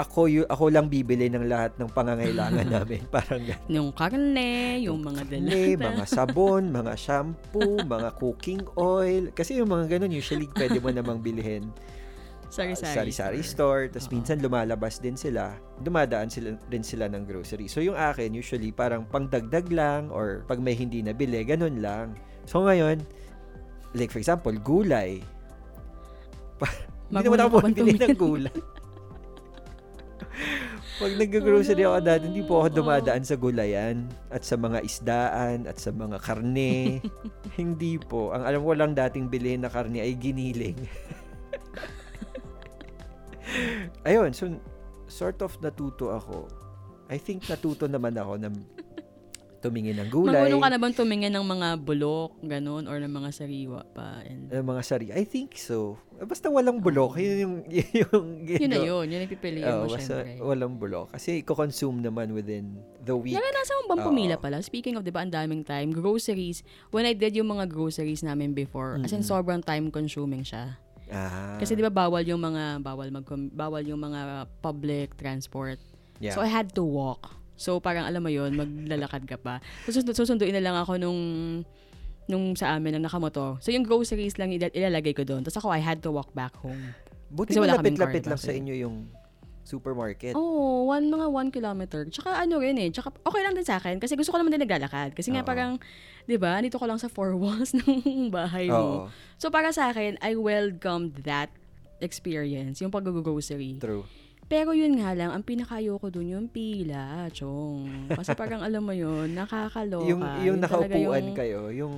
ako 0.00 0.32
yu, 0.32 0.42
ako 0.48 0.72
lang 0.72 0.88
bibili 0.88 1.28
ng 1.28 1.44
lahat 1.44 1.76
ng 1.76 1.92
pangangailangan 1.92 2.64
namin. 2.80 3.04
Parang 3.12 3.44
ganun. 3.44 3.68
Yung 3.68 3.88
karne, 3.92 4.80
yung 4.80 5.04
mga 5.04 5.28
dalata. 5.28 5.76
mga 5.92 6.04
sabon, 6.08 6.72
mga 6.72 6.92
shampoo, 6.96 7.84
mga 8.00 8.08
cooking 8.16 8.64
oil. 8.80 9.28
Kasi 9.36 9.60
yung 9.60 9.68
mga 9.68 10.00
ganun, 10.00 10.08
usually 10.08 10.48
pwede 10.56 10.80
mo 10.80 10.88
namang 10.88 11.20
bilhin 11.20 11.68
Sari-sari. 12.50 13.14
sari-sari 13.14 13.40
store. 13.46 13.92
Tapos 13.94 14.10
Oo. 14.10 14.14
minsan 14.18 14.42
lumalabas 14.42 14.98
din 14.98 15.14
sila. 15.14 15.54
Dumadaan 15.84 16.26
sila, 16.26 16.58
din 16.66 16.82
sila 16.82 17.06
ng 17.06 17.22
grocery. 17.22 17.70
So 17.70 17.78
yung 17.78 17.94
akin, 17.94 18.34
usually 18.34 18.74
parang 18.74 19.06
pangdagdag 19.06 19.70
lang 19.70 20.10
or 20.10 20.42
pag 20.50 20.58
may 20.58 20.74
hindi 20.74 20.98
nabili, 20.98 21.46
ganun 21.46 21.78
lang. 21.78 22.18
So 22.50 22.66
ngayon, 22.66 23.06
like 23.94 24.10
for 24.10 24.20
example, 24.20 24.52
gulay. 24.54 25.22
Hindi 27.10 27.26
naman 27.26 27.40
ako 27.42 27.66
bumili 27.66 27.98
ng 27.98 28.14
gulay. 28.18 28.58
Pag 31.00 31.16
nag-grocery 31.16 31.80
ako 31.88 31.98
dati, 32.04 32.28
hindi 32.28 32.44
po 32.44 32.60
ako 32.60 32.84
dumadaan 32.84 33.24
sa 33.24 33.40
gulayan 33.40 34.04
at 34.28 34.44
sa 34.44 34.60
mga 34.60 34.84
isdaan 34.84 35.64
at 35.64 35.80
sa 35.80 35.96
mga 35.96 36.20
karne. 36.20 37.00
hindi 37.60 37.96
po. 37.96 38.36
Ang 38.36 38.44
alam 38.44 38.60
ko 38.60 38.76
lang 38.76 38.92
dating 38.92 39.32
bilhin 39.32 39.64
na 39.64 39.72
karne 39.72 40.04
ay 40.04 40.12
giniling. 40.20 40.76
Ayun, 44.08 44.36
so 44.36 44.44
sort 45.08 45.40
of 45.40 45.56
natuto 45.64 46.12
ako. 46.12 46.46
I 47.08 47.16
think 47.16 47.48
natuto 47.48 47.88
naman 47.88 48.14
ako 48.20 48.36
na 48.36 48.52
tumingin 49.60 50.00
ng 50.00 50.08
gulay. 50.08 50.32
Marunong 50.32 50.64
ka 50.64 50.68
na 50.72 50.80
bang 50.80 50.94
tumingin 50.96 51.32
ng 51.36 51.44
mga 51.44 51.68
bulok, 51.84 52.40
ganun, 52.40 52.88
or 52.88 52.96
ng 52.96 53.12
mga 53.12 53.30
sariwa 53.30 53.84
pa? 53.92 54.24
And, 54.24 54.48
ng 54.48 54.64
mga 54.64 54.82
sari. 54.82 55.06
I 55.12 55.28
think 55.28 55.60
so. 55.60 56.00
Basta 56.20 56.48
walang 56.48 56.80
bulok. 56.80 57.20
Yun 57.20 57.36
yung... 57.36 57.54
Yun, 57.68 57.88
yung, 57.92 58.26
yun 58.48 58.70
na 58.72 58.80
yun. 58.80 59.04
Yun 59.08 59.20
ang 59.24 59.30
pipiliin 59.30 59.68
Oo, 59.68 59.84
mo, 59.84 59.92
basta 59.92 60.24
syempre. 60.24 60.40
walang 60.40 60.74
bulok. 60.80 61.12
Kasi 61.12 61.44
i-consume 61.44 62.00
naman 62.00 62.32
within 62.32 62.80
the 63.04 63.12
week. 63.12 63.36
Naranasan 63.36 63.74
mo 63.84 63.84
bang 63.92 64.02
pumila 64.04 64.34
pala? 64.40 64.64
Speaking 64.64 64.96
of, 64.96 65.04
di 65.04 65.12
ba, 65.12 65.20
ang 65.24 65.32
daming 65.32 65.64
time. 65.64 65.92
Groceries, 65.92 66.64
when 66.88 67.04
I 67.04 67.12
did 67.12 67.36
yung 67.36 67.52
mga 67.52 67.68
groceries 67.68 68.24
namin 68.24 68.56
before, 68.56 68.96
as 69.04 69.12
in 69.12 69.20
sobrang 69.20 69.60
time 69.60 69.92
consuming 69.92 70.44
siya. 70.44 70.80
Ah, 71.10 71.58
Kasi 71.58 71.74
di 71.74 71.82
ba 71.82 71.90
bawal 71.90 72.22
yung 72.22 72.38
mga, 72.38 72.80
bawal 72.86 73.10
mag 73.10 73.26
bawal 73.50 73.82
yung 73.82 73.98
mga 73.98 74.46
public 74.62 75.18
transport. 75.18 75.82
yeah. 76.22 76.32
So 76.32 76.40
I 76.40 76.48
had 76.48 76.70
to 76.78 76.84
walk. 76.86 77.39
So 77.60 77.76
parang 77.76 78.08
alam 78.08 78.24
mo 78.24 78.32
yun, 78.32 78.56
maglalakad 78.56 79.28
ka 79.28 79.36
pa. 79.36 79.60
So 79.84 79.92
sus- 79.92 80.08
susunduin 80.16 80.56
na 80.56 80.64
lang 80.64 80.76
ako 80.80 80.96
nung 80.96 81.20
nung 82.24 82.56
sa 82.56 82.72
amin 82.72 82.96
ang 82.96 83.04
nakamotor. 83.04 83.60
So 83.60 83.68
yung 83.68 83.84
groceries 83.84 84.40
lang 84.40 84.56
ila- 84.56 84.72
ilalagay 84.72 85.12
ko 85.12 85.28
doon. 85.28 85.44
Tapos 85.44 85.60
ako, 85.60 85.68
I 85.68 85.84
had 85.84 86.00
to 86.00 86.08
walk 86.08 86.32
back 86.32 86.56
home. 86.56 86.96
Buti 87.28 87.52
kaming 87.52 87.68
malapit-lapit 87.68 88.24
lang 88.24 88.40
sa 88.40 88.54
inyo 88.56 88.74
yung 88.80 88.96
supermarket. 89.60 90.34
Oo, 90.34 90.88
oh, 90.88 90.90
one, 90.90 91.12
mga 91.12 91.26
one 91.28 91.50
kilometer. 91.52 92.08
Tsaka 92.08 92.42
ano 92.42 92.58
rin 92.58 92.80
eh, 92.80 92.88
tsaka 92.88 93.12
okay 93.22 93.44
lang 93.44 93.54
din 93.54 93.66
sa 93.66 93.76
akin 93.76 94.00
kasi 94.00 94.16
gusto 94.16 94.32
ko 94.32 94.40
naman 94.40 94.56
din 94.56 94.64
naglalakad. 94.64 95.14
Kasi 95.14 95.30
nga 95.30 95.44
Oo. 95.44 95.48
parang, 95.48 95.76
di 96.24 96.40
ba, 96.40 96.58
dito 96.58 96.80
ko 96.80 96.88
lang 96.88 96.98
sa 96.98 97.06
four 97.06 97.36
walls 97.42 97.76
ng 97.76 98.32
bahay 98.32 98.66
mo. 98.72 99.12
So 99.36 99.52
para 99.52 99.70
sa 99.70 99.92
akin, 99.92 100.16
I 100.24 100.34
welcomed 100.34 101.22
that 101.28 101.52
experience, 102.00 102.80
yung 102.80 102.90
pag-grocery. 102.90 103.76
true. 103.76 104.08
Pero 104.50 104.74
yun 104.74 104.98
nga 104.98 105.14
lang, 105.14 105.30
ang 105.30 105.46
pinakayo 105.46 105.94
ko 106.02 106.10
dun 106.10 106.26
yung 106.26 106.50
pila, 106.50 107.30
chong. 107.30 108.10
Kasi 108.10 108.34
parang 108.34 108.66
alam 108.66 108.82
mo 108.82 108.90
yun, 108.90 109.30
nakakaloka. 109.38 110.10
Yung, 110.10 110.20
yung 110.42 110.58
Yun 110.58 110.66
talaga 110.66 110.90
nakaupuan 110.90 111.22
yung- 111.22 111.38
kayo, 111.38 111.60
yung 111.70 111.94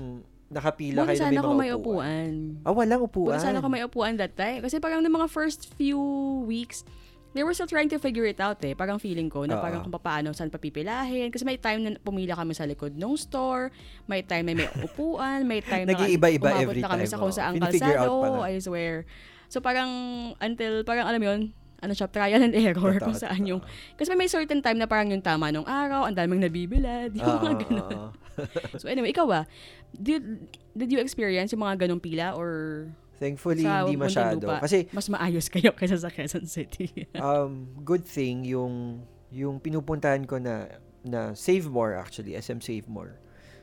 nakapila 0.52 1.00
Buti 1.00 1.16
kayo 1.16 1.16
na 1.16 1.24
sana 1.24 1.32
may 1.32 1.40
kung 1.40 1.56
mga 1.56 1.62
may 1.64 1.70
upuan. 1.72 2.30
Ah, 2.60 2.72
walang 2.76 3.00
upuan. 3.08 3.32
Buti 3.32 3.40
sana 3.40 3.64
kung 3.64 3.72
may 3.72 3.80
upuan 3.80 4.20
that 4.20 4.36
time. 4.36 4.60
Kasi 4.60 4.76
parang 4.84 5.00
ng 5.00 5.08
mga 5.08 5.32
first 5.32 5.72
few 5.80 5.96
weeks, 6.44 6.84
they 7.32 7.40
were 7.40 7.56
still 7.56 7.64
trying 7.64 7.88
to 7.88 7.96
figure 7.96 8.28
it 8.28 8.36
out 8.36 8.60
eh. 8.60 8.76
Parang 8.76 9.00
feeling 9.00 9.32
ko 9.32 9.48
na 9.48 9.56
parang 9.56 9.80
kung 9.80 9.96
paano, 9.96 10.36
saan 10.36 10.52
papipilahin. 10.52 11.32
Kasi 11.32 11.48
may 11.48 11.56
time 11.56 11.80
na 11.80 11.90
pumila 11.96 12.36
kami 12.36 12.52
sa 12.52 12.68
likod 12.68 12.92
ng 12.92 13.16
store, 13.16 13.72
may 14.04 14.20
time 14.20 14.44
na 14.44 14.52
may 14.52 14.68
upuan, 14.86 15.48
may 15.48 15.64
time 15.64 15.88
na 15.88 15.96
Nag-iiba-iba 15.96 16.52
umabot 16.52 16.76
every 16.76 16.84
na 16.84 16.88
kami 16.92 17.08
time, 17.08 17.12
sa 17.12 17.16
kung 17.16 17.32
pa 17.32 17.64
kalsado. 17.64 18.44
I 18.44 18.60
swear. 18.60 19.08
So 19.48 19.64
parang 19.64 19.88
until, 20.36 20.84
parang 20.84 21.08
alam 21.08 21.24
yun, 21.24 21.40
ano 21.82 21.92
siya, 21.92 22.06
trial 22.06 22.40
and 22.40 22.54
error 22.54 22.94
Totoo, 22.94 23.04
kung 23.04 23.16
saan 23.18 23.42
totoo. 23.42 23.50
yung, 23.50 23.60
kasi 23.98 24.14
may 24.14 24.30
certain 24.30 24.62
time 24.62 24.78
na 24.78 24.86
parang 24.86 25.10
yung 25.10 25.20
tama 25.20 25.50
nung 25.50 25.66
araw, 25.66 26.06
ang 26.06 26.14
daming 26.14 26.38
nabibilad, 26.40 27.10
yung 27.18 27.26
Oo, 27.26 27.36
mga 27.36 27.50
oo, 27.50 27.60
ganun. 27.60 27.82
oo. 27.82 28.08
So 28.80 28.86
anyway, 28.86 29.10
ikaw 29.10 29.26
ba? 29.26 29.44
Did, 29.92 30.46
did 30.72 30.88
you 30.88 30.96
experience 30.98 31.50
yung 31.50 31.60
mga 31.60 31.84
ganong 31.84 32.00
pila 32.00 32.32
or 32.32 32.86
Thankfully, 33.18 33.62
Sa 33.62 33.86
hindi 33.86 33.94
masyado. 33.94 34.34
Muntinlupa. 34.34 34.66
Kasi, 34.66 34.90
mas 34.90 35.06
maayos 35.06 35.46
kayo 35.46 35.70
kaysa 35.78 35.94
sa 35.94 36.10
Quezon 36.10 36.42
City? 36.42 37.06
um, 37.14 37.70
good 37.82 38.02
thing 38.02 38.42
yung 38.42 39.02
yung 39.30 39.58
pinupuntahan 39.58 40.26
ko 40.26 40.42
na 40.42 40.66
na 41.02 41.30
Save 41.32 41.66
More 41.66 41.94
actually, 41.94 42.34
SM 42.34 42.58
Save 42.58 42.86
More. 42.86 43.14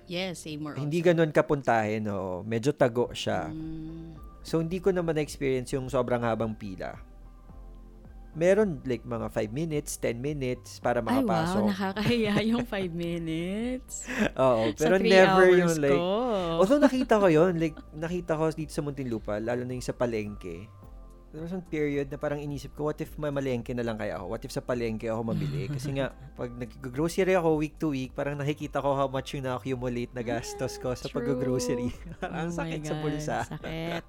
yes, 0.08 0.42
save 0.42 0.58
more 0.58 0.74
Hindi 0.74 1.00
ganun 1.00 1.30
kapuntahin, 1.30 2.02
no. 2.04 2.42
Medyo 2.42 2.72
tago 2.72 3.12
siya. 3.12 3.48
Mm, 3.48 4.16
So, 4.42 4.58
hindi 4.58 4.80
ko 4.80 4.90
naman 4.90 5.14
na-experience 5.14 5.76
yung 5.76 5.86
sobrang 5.86 6.24
habang 6.24 6.56
pila. 6.56 6.96
Meron 8.38 8.78
like 8.86 9.02
mga 9.02 9.28
5 9.34 9.50
minutes, 9.50 9.98
10 9.98 10.22
minutes 10.22 10.78
para 10.78 11.02
Ay, 11.02 11.06
makapasok. 11.26 11.62
wow, 11.66 11.70
nakakahiya 11.74 12.34
yung 12.54 12.66
5 12.66 12.94
minutes. 12.94 14.06
Oo, 14.38 14.70
pero 14.78 14.96
sa 14.98 15.02
3 15.02 15.10
never 15.10 15.46
hours 15.50 15.58
yung 15.58 15.76
like... 15.82 15.98
ko. 15.98 16.06
Although 16.62 16.82
nakita 16.82 17.14
ko 17.18 17.28
yon 17.28 17.54
like 17.64 17.78
nakita 17.98 18.38
ko 18.38 18.54
dito 18.54 18.70
sa 18.70 18.86
Muntinlupa, 18.86 19.42
lalo 19.42 19.66
na 19.66 19.74
yung 19.74 19.86
sa 19.86 19.98
palengke. 19.98 20.70
There 21.30 21.46
was 21.46 21.54
period 21.70 22.10
na 22.10 22.18
parang 22.18 22.42
inisip 22.42 22.74
ko, 22.74 22.90
what 22.90 22.98
if 23.06 23.14
mamalengke 23.14 23.70
na 23.78 23.86
lang 23.86 24.02
kaya 24.02 24.18
ako? 24.18 24.34
What 24.34 24.42
if 24.42 24.50
sa 24.50 24.66
palengke 24.66 25.14
ako 25.14 25.30
mabili? 25.30 25.70
Kasi 25.70 25.94
nga, 25.94 26.10
pag 26.42 26.50
nag-grocery 26.50 27.38
ako 27.38 27.54
week 27.62 27.78
to 27.78 27.94
week, 27.94 28.18
parang 28.18 28.34
nakikita 28.34 28.82
ko 28.82 28.98
how 28.98 29.06
much 29.06 29.38
yung 29.38 29.46
na-accumulate 29.46 30.10
na 30.18 30.26
gastos 30.26 30.82
ko 30.82 30.90
sa 30.98 31.06
pag-grocery. 31.06 31.94
Oh 31.94 32.26
parang 32.26 32.34
ang 32.34 32.50
my 32.50 32.58
sakit 32.58 32.82
sa 32.82 32.96
God, 32.98 33.02
bulsa. 33.06 33.38
Sakit. 33.46 34.06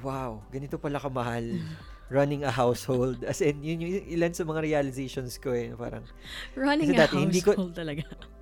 Wow, 0.00 0.40
ganito 0.48 0.80
pala 0.80 0.96
kamahal 0.96 1.60
running 2.10 2.42
a 2.42 2.52
household. 2.52 3.22
As 3.30 3.40
in, 3.40 3.62
yun 3.62 3.80
yung 3.80 4.04
ilan 4.10 4.34
sa 4.34 4.44
mga 4.44 4.66
realizations 4.66 5.38
ko 5.38 5.54
eh. 5.54 5.72
Parang, 5.72 6.04
Running 6.58 6.92
a 6.92 7.06
dati, 7.06 7.16
hindi 7.16 7.40
ko- 7.40 7.54
household 7.54 7.78
talaga. 7.78 8.04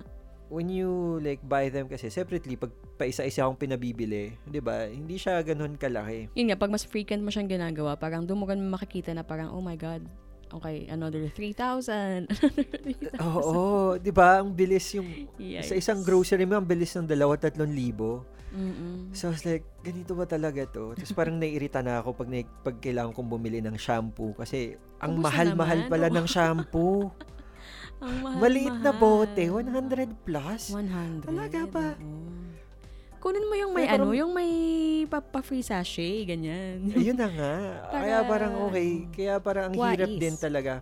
when 0.49 0.65
you 0.67 1.21
like 1.21 1.39
buy 1.45 1.69
them 1.69 1.85
kasi 1.85 2.09
separately, 2.09 2.57
pag 2.57 2.73
paisa-isa 2.97 3.45
akong 3.45 3.61
pinabibili, 3.61 4.33
di 4.49 4.59
ba, 4.59 4.89
hindi 4.89 5.15
siya 5.15 5.45
ganun 5.45 5.77
kalaki. 5.77 6.27
Yun 6.33 6.51
nga, 6.51 6.57
pag 6.57 6.73
mas 6.73 6.83
frequent 6.83 7.21
mo 7.21 7.29
siyang 7.29 7.47
ginagawa, 7.47 7.95
parang 7.95 8.25
doon 8.25 8.43
mo 8.43 8.45
makikita 8.49 9.13
na 9.13 9.21
parang, 9.21 9.53
oh 9.53 9.61
my 9.61 9.77
God, 9.77 10.03
Okay, 10.49 10.89
another 10.89 11.29
3,000. 11.29 12.25
Another 12.25 12.65
3,000. 12.81 13.21
Oo, 13.21 13.61
'di 13.95 14.09
ba? 14.09 14.41
Ang 14.41 14.49
bilis 14.51 14.89
yung 14.91 15.29
Yikes. 15.37 15.69
sa 15.69 15.75
isang 15.75 16.01
grocery 16.01 16.41
mo, 16.43 16.57
ang 16.57 16.65
bilis 16.65 16.89
ng 16.91 17.05
dalawa, 17.05 17.37
tatlong 17.37 17.69
libo. 17.69 18.25
Mm-mm. 18.49 19.13
So 19.13 19.29
I 19.29 19.37
was 19.37 19.45
like, 19.45 19.61
ganito 19.79 20.17
ba 20.17 20.25
talaga 20.25 20.65
to? 20.65 20.97
Tapos 20.97 21.13
parang 21.13 21.37
naiirita 21.41 21.79
na 21.79 22.01
ako 22.01 22.17
pag, 22.17 22.27
nai- 22.27 22.49
pag 22.59 22.81
kailangan 22.81 23.13
kong 23.13 23.29
bumili 23.29 23.61
ng 23.61 23.77
shampoo 23.77 24.33
kasi 24.33 24.73
ang 24.97 25.15
Ubus 25.15 25.21
na 25.21 25.25
mahal-mahal 25.29 25.79
naman. 25.79 25.91
pala 25.93 26.07
Oo. 26.07 26.15
ng 26.17 26.27
shampoo. 26.27 26.97
Ang 27.99 28.15
mahal, 28.23 28.39
Maliit 28.39 28.79
na 28.79 28.95
mahal. 28.95 29.27
bote, 29.27 29.43
100 29.43 30.23
plus. 30.23 30.71
100. 30.71 31.27
Talaga 31.27 31.59
ba? 31.67 31.87
oo. 31.93 32.31
Kunin 33.19 33.43
mo 33.43 33.53
yung 33.53 33.71
may 33.71 33.83
Kaya 33.83 33.93
ano, 33.93 34.03
parang- 34.05 34.15
yung 34.17 34.31
may 34.31 34.51
pa-free 35.05 35.59
sachet, 35.61 36.23
ganyan. 36.25 36.87
Ayun 36.89 37.13
na 37.13 37.27
nga. 37.27 37.53
Para- 37.91 37.99
Kaya 37.99 38.17
parang 38.23 38.53
okay. 38.65 38.89
Kaya 39.11 39.33
parang 39.37 39.63
ang 39.67 39.75
Wais. 39.75 39.91
hirap 39.93 40.11
din 40.15 40.35
talaga. 40.35 40.73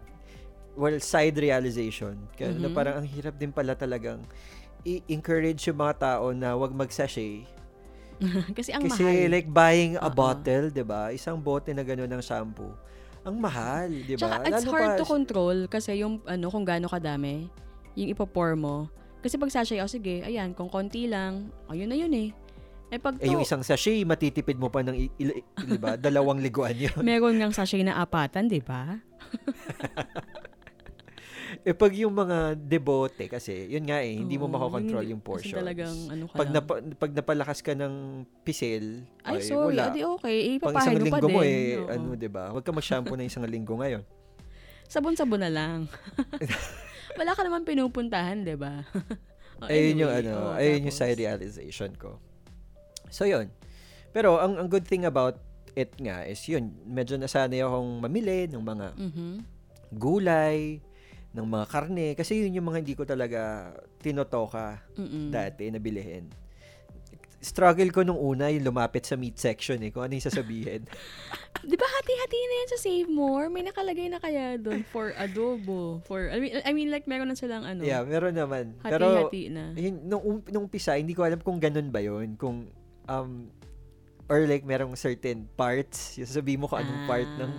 Well, 0.74 1.01
side 1.01 1.34
realization. 1.36 2.13
Kaya 2.32 2.53
na 2.53 2.70
Mhm. 2.70 2.75
parang 2.75 2.96
ang 3.01 3.08
hirap 3.08 3.34
din 3.36 3.50
pala 3.50 3.74
talagang 3.74 4.22
i-encourage 4.84 5.65
yung 5.65 5.79
mga 5.79 5.96
tao 5.98 6.29
na 6.32 6.53
wag 6.53 6.70
mag-sachet. 6.72 7.50
Kasi 8.58 8.70
ang 8.70 8.86
Kasi 8.86 9.01
mahal. 9.01 9.29
like 9.32 9.48
buying 9.48 9.94
a 9.96 10.06
Oo. 10.06 10.13
bottle, 10.15 10.70
'di 10.70 10.82
ba? 10.82 11.10
Isang 11.10 11.38
bote 11.38 11.70
na 11.70 11.82
gano'n 11.82 12.08
ng 12.08 12.22
shampoo. 12.22 12.70
Ang 13.22 13.38
mahal, 13.38 13.89
'di 13.89 14.13
ba? 14.15 14.38
Tsaka 14.38 14.46
it's 14.48 14.65
hard 14.65 14.94
to 14.96 15.06
control 15.06 15.58
kasi 15.65 15.98
yung 15.98 16.22
ano 16.24 16.48
kung 16.48 16.63
gaano 16.63 16.86
kadami 16.88 17.50
yung 17.94 18.10
ipopour 18.10 18.53
mo. 18.53 18.86
Kasi 19.18 19.36
pag 19.36 19.50
sachet, 19.50 19.80
oh 19.80 19.90
sige, 19.90 20.22
ayan, 20.22 20.54
kung 20.54 20.68
konti 20.68 21.06
lang, 21.06 21.50
ayun 21.68 21.90
na 21.90 21.96
yun 21.96 22.12
eh. 22.14 22.30
Eh 22.88 22.98
pag 22.98 23.20
to, 23.20 23.20
eh, 23.20 23.28
yung 23.28 23.44
isang 23.44 23.62
sachet, 23.62 24.00
matitipid 24.04 24.56
mo 24.56 24.72
pa 24.72 24.80
ng, 24.80 24.96
il- 24.96 25.12
il- 25.20 25.44
'di 25.44 25.76
ba? 25.76 26.00
Dalawang 26.06 26.40
liguan 26.40 26.72
'yun. 26.72 26.96
meron 27.04 27.36
ngang 27.36 27.52
sachet 27.52 27.84
na 27.84 28.00
apatan, 28.00 28.48
di 28.48 28.64
ba? 28.64 28.96
eh 31.68 31.76
pag 31.76 31.92
yung 31.92 32.12
mga 32.12 32.56
debote 32.56 33.28
kasi, 33.28 33.68
yun 33.68 33.84
nga 33.84 34.00
eh, 34.00 34.16
hindi 34.16 34.36
mo 34.36 34.48
Oo, 34.48 34.50
makokontrol 34.50 35.04
hindi- 35.04 35.12
yung 35.12 35.20
kasi 35.20 35.52
portions. 35.52 35.60
talagang 35.60 35.96
ano 36.08 36.24
ka 36.28 36.36
pag 36.36 36.48
lang. 36.48 36.56
napa, 36.56 36.74
pag 36.96 37.12
napalakas 37.12 37.60
ka 37.60 37.74
ng 37.76 38.24
pisil, 38.48 39.04
Ay, 39.24 39.36
ay, 39.36 39.42
sorry, 39.44 39.76
wala. 39.76 39.84
adi 39.92 40.00
okay. 40.08 40.36
Eh, 40.46 40.56
Pang 40.56 40.72
ipapahin 40.72 40.80
isang 40.80 40.94
mo 40.94 41.04
pa 41.04 41.04
linggo 41.04 41.28
din. 41.28 41.36
mo 41.36 41.40
eh, 41.44 41.64
Oo. 41.76 41.92
ano, 41.92 42.08
'di 42.16 42.30
ba? 42.32 42.44
Huwag 42.52 42.64
ka 42.64 42.72
mag-shampoo 42.72 43.16
ng 43.16 43.28
isang 43.28 43.44
linggo 43.44 43.76
ngayon. 43.76 44.04
Sabon-sabon 44.88 45.44
na 45.44 45.52
lang. 45.52 45.80
Wala 47.18 47.34
ka 47.34 47.42
naman 47.42 47.66
pinupuntahan, 47.66 48.46
di 48.46 48.54
ba? 48.54 48.82
Oh, 49.58 49.66
ayun 49.66 50.06
yung 50.06 50.14
anyway, 50.14 50.30
ano, 50.30 50.54
oh, 50.54 50.54
ayun 50.54 50.86
yung 50.86 50.94
side 50.94 51.18
realization 51.18 51.90
ko. 51.98 52.22
So 53.10 53.26
yun. 53.26 53.50
Pero 54.14 54.38
ang 54.38 54.54
ang 54.54 54.70
good 54.70 54.86
thing 54.86 55.02
about 55.02 55.42
it 55.74 55.90
nga 55.98 56.22
is 56.22 56.38
yun, 56.46 56.70
medyo 56.86 57.18
nasanay 57.18 57.66
akong 57.66 57.98
mamili 57.98 58.46
ng 58.46 58.62
mga 58.62 58.88
Mhm. 58.94 59.30
gulay, 59.98 60.78
ng 61.34 61.42
mga 61.42 61.66
karne 61.70 62.14
kasi 62.14 62.38
yun 62.38 62.54
yung 62.54 62.70
mga 62.70 62.86
hindi 62.86 62.94
ko 62.94 63.02
talaga 63.02 63.74
tinotoka 63.98 64.78
Mm-mm. 64.94 65.34
dati 65.34 65.74
na 65.74 65.82
bilhin. 65.82 66.30
Struggle 67.38 67.89
ko 67.89 68.01
nung 68.01 68.17
una 68.17 68.50
yung 68.50 68.65
lumapit 68.65 69.06
sa 69.06 69.13
meat 69.13 69.38
section 69.38 69.77
eh, 69.79 69.89
kung 69.89 70.01
ano 70.01 70.13
yung 70.13 70.25
sasabihin. 70.25 70.82
Di 71.70 71.75
ba 71.75 71.86
hati-hati 71.86 72.38
na 72.39 72.56
yan 72.56 72.70
sa 72.70 72.79
Save 72.79 73.10
More? 73.10 73.46
May 73.48 73.62
nakalagay 73.62 74.08
na 74.08 74.17
kaya 74.17 74.58
doon 74.58 74.82
for 74.84 75.13
adobo. 75.13 76.01
For, 76.03 76.27
I 76.27 76.38
mean, 76.38 76.53
I 76.62 76.72
mean 76.72 76.89
like 76.89 77.06
meron 77.06 77.29
na 77.29 77.38
silang 77.38 77.62
ano. 77.62 77.82
yeah, 77.82 78.01
meron 78.01 78.34
naman. 78.34 78.74
Pero 78.79 79.06
Hati-hati 79.27 79.50
na. 79.50 79.70
yun, 79.74 80.01
nung, 80.03 80.24
um- 80.24 80.46
nung 80.48 80.65
umpisa, 80.65 80.94
hindi 80.94 81.13
ko 81.13 81.22
alam 81.22 81.38
kung 81.38 81.58
ganun 81.58 81.89
ba 81.89 82.01
yun. 82.01 82.34
Kung, 82.36 82.74
um, 83.06 83.50
or 84.25 84.44
like 84.44 84.65
merong 84.65 84.91
certain 84.94 85.46
parts, 85.53 86.17
yung 86.17 86.25
sasabihin 86.25 86.60
mo 86.60 86.65
kung 86.65 86.82
anong 86.82 87.01
part 87.06 87.29
ng, 87.38 87.53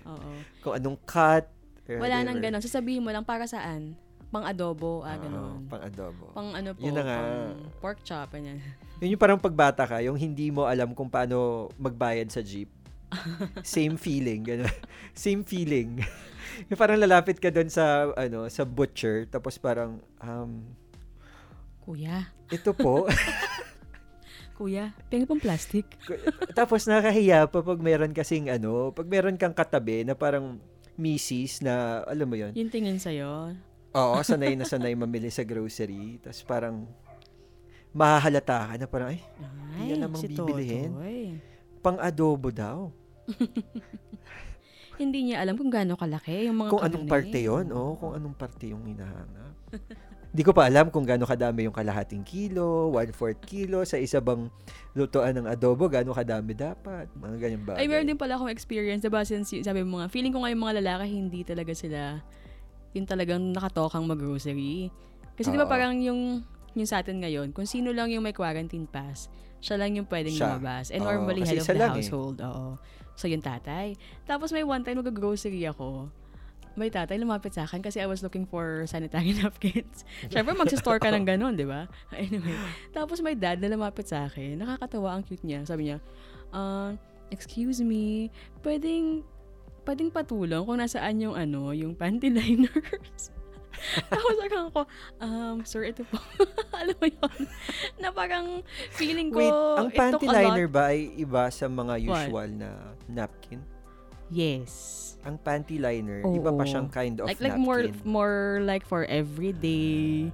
Ah, 0.00 0.10
Oo. 0.10 0.30
kung 0.60 0.74
anong 0.74 0.98
cut. 1.04 1.46
Wala 1.86 2.02
whatever. 2.02 2.26
nang 2.26 2.38
ganun. 2.40 2.62
Sasabihin 2.62 3.02
mo 3.02 3.10
lang 3.10 3.22
para 3.22 3.46
saan? 3.46 3.94
Pang 4.30 4.46
adobo, 4.46 5.02
ah, 5.02 5.18
ganun. 5.18 5.66
pang 5.66 5.82
adobo. 5.82 6.30
Pang 6.30 6.54
ano 6.54 6.70
po, 6.70 6.86
Yun 6.86 6.94
na 6.94 7.02
nga. 7.02 7.18
pang 7.18 7.34
pork 7.82 7.98
chop, 8.06 8.30
ganyan. 8.30 8.62
Yun 9.02 9.18
yung 9.18 9.22
parang 9.22 9.42
pagbata 9.42 9.82
ka, 9.82 9.98
yung 9.98 10.14
hindi 10.14 10.54
mo 10.54 10.70
alam 10.70 10.94
kung 10.94 11.10
paano 11.10 11.66
magbayad 11.74 12.30
sa 12.30 12.38
jeep. 12.38 12.70
Same 13.66 13.98
feeling, 13.98 14.46
gano'n. 14.46 14.70
Same 15.18 15.42
feeling. 15.42 15.98
yung 16.70 16.78
parang 16.78 17.02
lalapit 17.02 17.42
ka 17.42 17.50
doon 17.50 17.66
sa, 17.66 18.14
ano, 18.14 18.46
sa 18.46 18.62
butcher, 18.62 19.26
tapos 19.26 19.58
parang, 19.58 19.98
um, 20.22 20.62
Kuya, 21.82 22.30
ito 22.54 22.70
po. 22.70 23.10
kuya, 24.60 24.92
pengi 25.08 25.24
pang 25.24 25.40
plastic. 25.40 25.88
tapos 26.52 26.84
nakahiya 26.84 27.48
pa 27.48 27.64
pag 27.64 27.80
meron 27.80 28.12
kasing, 28.12 28.52
ano, 28.52 28.92
pag 28.92 29.08
meron 29.08 29.40
kang 29.40 29.56
katabi 29.56 30.04
na 30.04 30.12
parang 30.14 30.60
misis 30.94 31.64
na, 31.64 32.04
alam 32.04 32.28
mo 32.28 32.36
yun, 32.36 32.52
Yung 32.52 32.68
tingin 32.70 33.00
sa'yo. 33.00 33.56
Oo, 33.94 34.16
sanay 34.22 34.54
na 34.54 34.66
sanay 34.66 34.94
mamili 34.94 35.30
sa 35.30 35.42
grocery, 35.42 36.22
tapos 36.22 36.42
parang, 36.46 36.86
mahahalata 37.90 38.70
ka 38.70 38.74
na 38.78 38.86
parang, 38.86 39.08
ay, 39.14 39.20
Yan 39.90 40.06
namang 40.06 40.22
si 40.22 40.30
bibilihin. 40.30 40.90
Totoy. 40.94 41.22
pang 41.80 41.96
adobo 41.96 42.52
daw. 42.52 42.92
Hindi 45.00 45.32
niya 45.32 45.40
alam 45.40 45.56
kung 45.56 45.72
gaano 45.72 45.96
kalaki 45.96 46.44
yung 46.44 46.60
mga 46.60 46.70
kung 46.76 46.84
anong 46.84 47.08
parte 47.08 47.40
yon 47.40 47.72
oh, 47.72 47.96
kung 47.96 48.12
anong 48.12 48.36
parte 48.36 48.68
yung 48.68 48.84
hinahanap. 48.84 49.56
Hindi 50.30 50.42
ko 50.46 50.52
pa 50.54 50.70
alam 50.70 50.92
kung 50.94 51.02
gaano 51.02 51.26
kadami 51.26 51.66
yung 51.66 51.74
kalahating 51.74 52.22
kilo, 52.22 52.94
one-fourth 52.94 53.42
kilo, 53.42 53.82
sa 53.82 53.98
isa 53.98 54.22
bang 54.22 54.46
lutuan 54.94 55.34
ng 55.34 55.50
adobo, 55.50 55.90
gaano 55.90 56.14
kadami 56.14 56.54
dapat, 56.54 57.10
mga 57.18 57.36
ganyan 57.42 57.62
bagay. 57.66 57.82
Ay, 57.82 57.90
meron 57.90 58.06
din 58.06 58.14
pala 58.14 58.38
akong 58.38 58.52
experience, 58.52 59.02
diba, 59.02 59.26
since 59.26 59.50
sabi 59.50 59.82
mo 59.82 59.98
nga, 59.98 60.06
feeling 60.06 60.30
ko 60.30 60.46
nga 60.46 60.54
yung 60.54 60.62
mga 60.62 60.78
lalaki, 60.78 61.18
hindi 61.18 61.42
talaga 61.42 61.74
sila, 61.74 62.22
yung 62.94 63.06
talagang 63.06 63.42
nakatokang 63.54 64.04
mag-grocery. 64.06 64.90
Kasi 65.38 65.54
di 65.54 65.58
ba 65.58 65.66
parang 65.66 65.96
yung, 66.02 66.42
yung 66.74 66.88
sa 66.88 67.00
atin 67.00 67.22
ngayon, 67.22 67.54
kung 67.54 67.64
sino 67.64 67.94
lang 67.94 68.10
yung 68.10 68.22
may 68.24 68.34
quarantine 68.34 68.84
pass, 68.84 69.30
siya 69.60 69.76
lang 69.76 69.96
yung 69.96 70.08
pwedeng 70.08 70.34
Siya. 70.34 70.56
lumabas. 70.56 70.88
And 70.88 71.04
Oo, 71.04 71.08
normally, 71.12 71.44
kasi 71.44 71.60
head 71.60 71.64
of 71.64 71.68
the 71.68 71.76
eh. 71.76 71.92
household. 71.92 72.36
Oo. 72.40 72.66
So, 73.14 73.28
yung 73.28 73.44
tatay. 73.44 73.92
Tapos 74.24 74.50
may 74.56 74.64
one 74.64 74.80
time, 74.80 75.04
mag-grocery 75.04 75.68
ako. 75.68 76.08
May 76.78 76.88
tatay 76.88 77.20
lumapit 77.20 77.52
sa 77.52 77.68
akin 77.68 77.84
kasi 77.84 78.00
I 78.00 78.08
was 78.08 78.24
looking 78.24 78.48
for 78.48 78.88
sanitary 78.88 79.36
napkins. 79.40 80.08
Siyempre, 80.32 80.56
magsistore 80.56 80.96
ka 80.96 81.12
ng 81.12 81.28
ganun, 81.28 81.52
di 81.52 81.68
ba? 81.68 81.84
Anyway. 82.16 82.56
Tapos 82.96 83.20
may 83.20 83.36
dad 83.36 83.60
na 83.60 83.68
lumapit 83.68 84.08
sa 84.08 84.24
akin. 84.30 84.56
Nakakatawa 84.56 85.20
ang 85.20 85.22
cute 85.26 85.44
niya. 85.44 85.60
Sabi 85.68 85.92
niya, 85.92 85.98
uh, 86.56 86.96
excuse 87.28 87.84
me, 87.84 88.32
pwedeng, 88.64 89.20
pwedeng 89.84 90.10
patulong 90.12 90.62
kung 90.64 90.78
nasaan 90.78 91.16
yung 91.20 91.36
ano, 91.36 91.72
yung 91.72 91.96
panty 91.96 92.28
liners. 92.28 93.32
Tapos 94.12 94.36
sabi 94.36 94.48
ko, 94.52 94.84
um, 95.24 95.56
sir, 95.64 95.88
ito 95.88 96.04
po. 96.04 96.20
Alam 96.80 96.96
mo 97.00 97.06
yun? 97.08 97.40
Na 97.96 98.12
parang 98.12 98.60
feeling 98.92 99.32
ko, 99.32 99.40
Wait, 99.40 99.56
ang 99.80 99.88
panty 99.92 100.26
liner 100.28 100.68
ba 100.68 100.92
ay 100.92 101.16
iba 101.16 101.48
sa 101.48 101.64
mga 101.64 101.94
What? 102.04 102.28
usual 102.28 102.48
na 102.60 102.70
napkin? 103.08 103.60
Yes. 104.28 104.98
Ang 105.24 105.40
panty 105.40 105.80
liner, 105.80 106.22
Oo. 106.24 106.36
iba 106.36 106.52
pa 106.52 106.64
siyang 106.64 106.88
kind 106.92 107.18
of 107.20 107.26
like 107.28 107.40
like 107.40 107.56
napkin. 107.56 107.64
more 107.64 107.82
more 108.04 108.38
like 108.62 108.84
for 108.84 109.04
everyday 109.08 110.28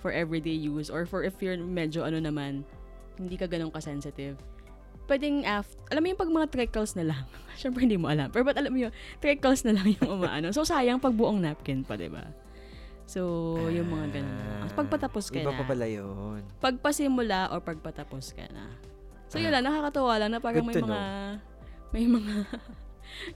for 0.00 0.12
everyday 0.12 0.54
use 0.56 0.92
or 0.92 1.08
for 1.08 1.24
if 1.24 1.40
you're 1.40 1.56
medyo 1.56 2.04
ano 2.04 2.20
naman 2.20 2.62
hindi 3.16 3.34
ka 3.34 3.48
ganun 3.48 3.72
ka-sensitive 3.72 4.36
pwedeng 5.06 5.46
after 5.46 5.74
alam 5.90 6.00
mo 6.02 6.06
yung 6.10 6.20
pag 6.20 6.32
mga 6.32 6.48
trickles 6.50 6.92
na 6.98 7.04
lang. 7.14 7.22
Syempre 7.60 7.86
hindi 7.86 7.96
mo 7.98 8.10
alam. 8.10 8.28
Pero 8.30 8.42
but 8.42 8.58
alam 8.58 8.70
mo 8.70 8.78
yun 8.78 8.92
trickles 9.22 9.62
na 9.62 9.74
lang 9.74 9.86
yung 9.96 10.20
umaano. 10.20 10.50
So 10.52 10.66
sayang 10.66 10.98
pag 10.98 11.14
buong 11.14 11.42
napkin 11.42 11.86
pa 11.86 11.94
di 11.94 12.10
ba? 12.10 12.26
So 13.06 13.54
yung 13.70 13.90
mga 13.90 14.20
ganun. 14.20 14.34
Lang. 14.34 14.66
Ah, 14.66 14.74
pagpatapos 14.74 15.30
ka 15.30 15.38
Iba 15.38 15.54
na. 15.54 15.58
pa 15.62 15.64
pala 15.64 15.86
yun. 15.86 16.42
pagpasimula 16.58 17.54
or 17.54 17.62
pagpatapos 17.62 18.34
ka 18.34 18.44
na. 18.50 18.66
So 19.30 19.38
yun 19.38 19.54
lang. 19.54 19.62
Nakakatawa 19.66 20.18
lang 20.18 20.30
na 20.34 20.38
parang 20.42 20.66
may 20.66 20.74
mga 20.74 21.00
may 21.94 22.06
mga 22.18 22.34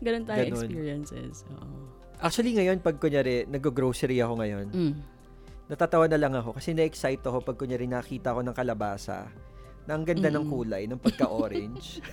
ganun 0.03 0.25
tayo 0.27 0.43
Ganun. 0.43 0.55
experiences 0.59 1.47
oo. 1.55 2.00
Actually 2.21 2.53
ngayon, 2.53 2.85
pag 2.85 3.00
kunyari, 3.00 3.49
nag-grocery 3.49 4.21
ako 4.21 4.45
ngayon, 4.45 4.67
mm. 4.69 4.95
natatawa 5.73 6.05
na 6.05 6.21
lang 6.21 6.37
ako 6.37 6.53
kasi 6.53 6.77
na-excite 6.77 7.25
ako 7.25 7.41
pag 7.41 7.57
kunyari 7.57 7.89
nakita 7.89 8.37
ko 8.37 8.45
ng 8.45 8.53
kalabasa 8.53 9.33
na 9.85 9.97
ang 9.97 10.05
ganda 10.05 10.29
ng 10.29 10.45
Mm. 10.45 10.51
kulay, 10.51 10.83
ng 10.87 11.01
pagka-orange. 11.01 12.01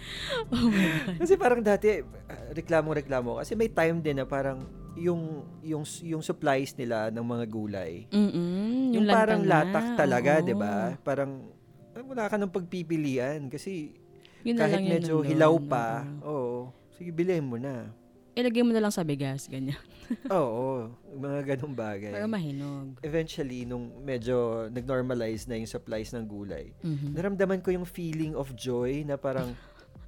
oh 0.54 0.70
my 0.72 0.88
God. 1.04 1.16
kasi 1.20 1.36
parang 1.36 1.60
dati, 1.60 2.00
ah, 2.28 2.44
reklamo-reklamo. 2.52 3.38
Kasi 3.38 3.54
may 3.54 3.68
time 3.68 4.00
din 4.00 4.18
na 4.22 4.26
parang 4.26 4.64
yung, 4.96 5.44
yung, 5.62 5.84
yung 6.02 6.22
supplies 6.24 6.74
nila 6.74 7.12
ng 7.12 7.22
mga 7.22 7.44
gulay, 7.46 7.92
Mm-mm, 8.10 8.90
yung, 8.96 9.06
parang 9.06 9.44
latak 9.46 9.94
na, 9.94 9.96
talaga. 9.96 10.42
'di 10.42 10.54
ba? 10.56 10.98
Parang 11.00 11.46
ah, 11.94 12.02
wala 12.02 12.26
ka 12.26 12.36
ng 12.40 12.50
pagpipilian 12.50 13.46
kasi 13.46 13.94
Yun 14.42 14.56
kahit 14.56 14.80
lang 14.80 14.84
yun 14.88 14.92
medyo 14.98 15.14
nandun, 15.20 15.28
hilaw 15.30 15.54
pa, 15.62 15.86
oo. 16.24 16.26
oo, 16.26 16.72
sige 16.96 17.12
bilhin 17.12 17.44
mo 17.44 17.60
na. 17.60 17.92
Ilagay 18.30 18.62
mo 18.62 18.70
na 18.70 18.78
lang 18.78 18.94
sa 18.94 19.02
bigas, 19.02 19.50
ganyan. 19.50 19.78
Oo, 20.30 20.86
mga 21.12 21.54
ganong 21.54 21.74
bagay. 21.74 22.14
Para 22.14 22.30
mahinog. 22.30 22.98
Eventually, 23.02 23.66
nung 23.66 23.90
medyo 24.00 24.66
nag-normalize 24.70 25.46
na 25.46 25.58
yung 25.58 25.66
supplies 25.66 26.14
ng 26.14 26.24
gulay, 26.24 26.70
Mhm. 26.80 27.14
naramdaman 27.14 27.58
ko 27.58 27.74
yung 27.74 27.82
feeling 27.84 28.34
of 28.34 28.54
joy 28.54 29.02
na 29.02 29.14
parang 29.14 29.54